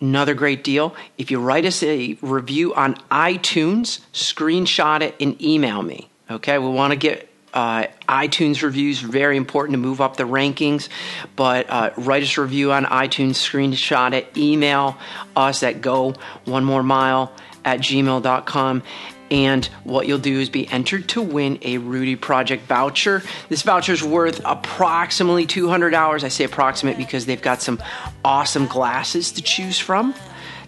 [0.00, 0.96] another great deal.
[1.18, 6.08] If you write us a review on iTunes, screenshot it and email me.
[6.30, 10.88] Okay, we want to get uh, iTunes reviews very important to move up the rankings.
[11.36, 14.96] But uh, write us a review on iTunes, screenshot it, email
[15.36, 16.14] us at go
[16.44, 17.32] one more mile
[17.64, 18.82] at gmail.com
[19.30, 23.22] and what you'll do is be entered to win a Rudy Project voucher.
[23.48, 26.24] This voucher is worth approximately $200.
[26.24, 27.80] I say approximate because they've got some
[28.24, 30.14] awesome glasses to choose from.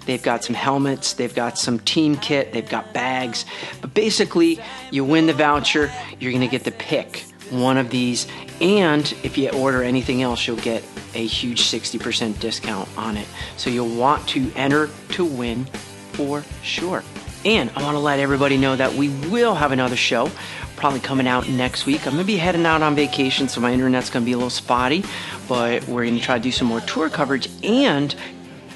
[0.06, 3.44] They've got some helmets, they've got some team kit, they've got bags.
[3.80, 4.60] But basically,
[4.90, 8.26] you win the voucher, you're going to get to pick one of these.
[8.60, 10.82] And if you order anything else, you'll get
[11.14, 13.28] a huge 60% discount on it.
[13.56, 15.66] So you'll want to enter to win
[16.12, 17.02] for sure.
[17.44, 20.30] And I want to let everybody know that we will have another show
[20.76, 22.06] probably coming out next week.
[22.06, 24.36] I'm going to be heading out on vacation, so my internet's going to be a
[24.36, 25.04] little spotty,
[25.48, 27.48] but we're going to try to do some more tour coverage.
[27.62, 28.14] And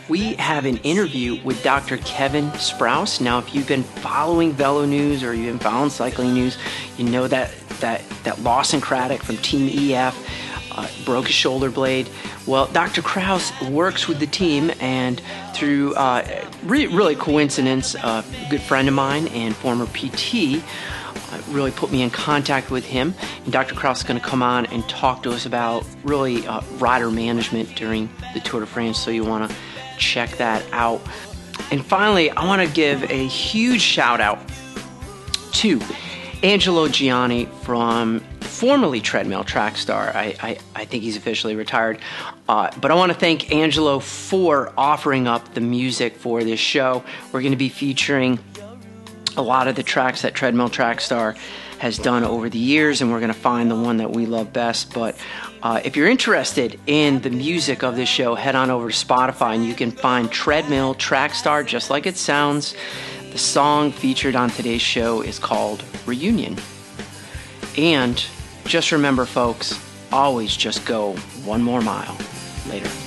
[0.08, 1.96] we have an interview with Dr.
[1.98, 3.20] Kevin Sprouse.
[3.20, 6.56] Now, if you've been following Velo News or you've been following cycling news,
[6.96, 10.14] you know that that that Lawson Craddock from Team EF
[10.72, 12.08] uh, broke his shoulder blade.
[12.46, 13.02] Well, Dr.
[13.02, 15.20] Kraus works with the team, and
[15.54, 20.62] through uh, re- really coincidence, a good friend of mine and former PT
[21.32, 23.14] uh, really put me in contact with him.
[23.42, 23.74] And Dr.
[23.74, 27.74] Kraus is going to come on and talk to us about really uh, rider management
[27.74, 28.98] during the Tour de France.
[28.98, 29.56] So you want to
[29.96, 31.00] check that out.
[31.70, 34.38] And finally, I want to give a huge shout out
[35.52, 35.80] to
[36.42, 40.10] Angelo Gianni from formerly treadmill track star.
[40.14, 41.98] I, I, I think he's officially retired.
[42.48, 47.04] Uh, but I want to thank Angelo for offering up the music for this show.
[47.32, 48.38] We're going to be featuring
[49.36, 51.36] a lot of the tracks that Treadmill Track Star
[51.78, 54.52] has done over the years, and we're going to find the one that we love
[54.52, 54.94] best.
[54.94, 55.16] But
[55.66, 59.56] uh, if you're interested in the music of this show, head on over to Spotify
[59.56, 62.76] and you can find Treadmill Trackstar, just like it sounds.
[63.32, 66.56] The song featured on today's show is called Reunion.
[67.76, 68.24] And
[68.64, 69.76] just remember, folks,
[70.12, 71.14] always just go
[71.44, 72.16] one more mile.
[72.68, 73.05] Later.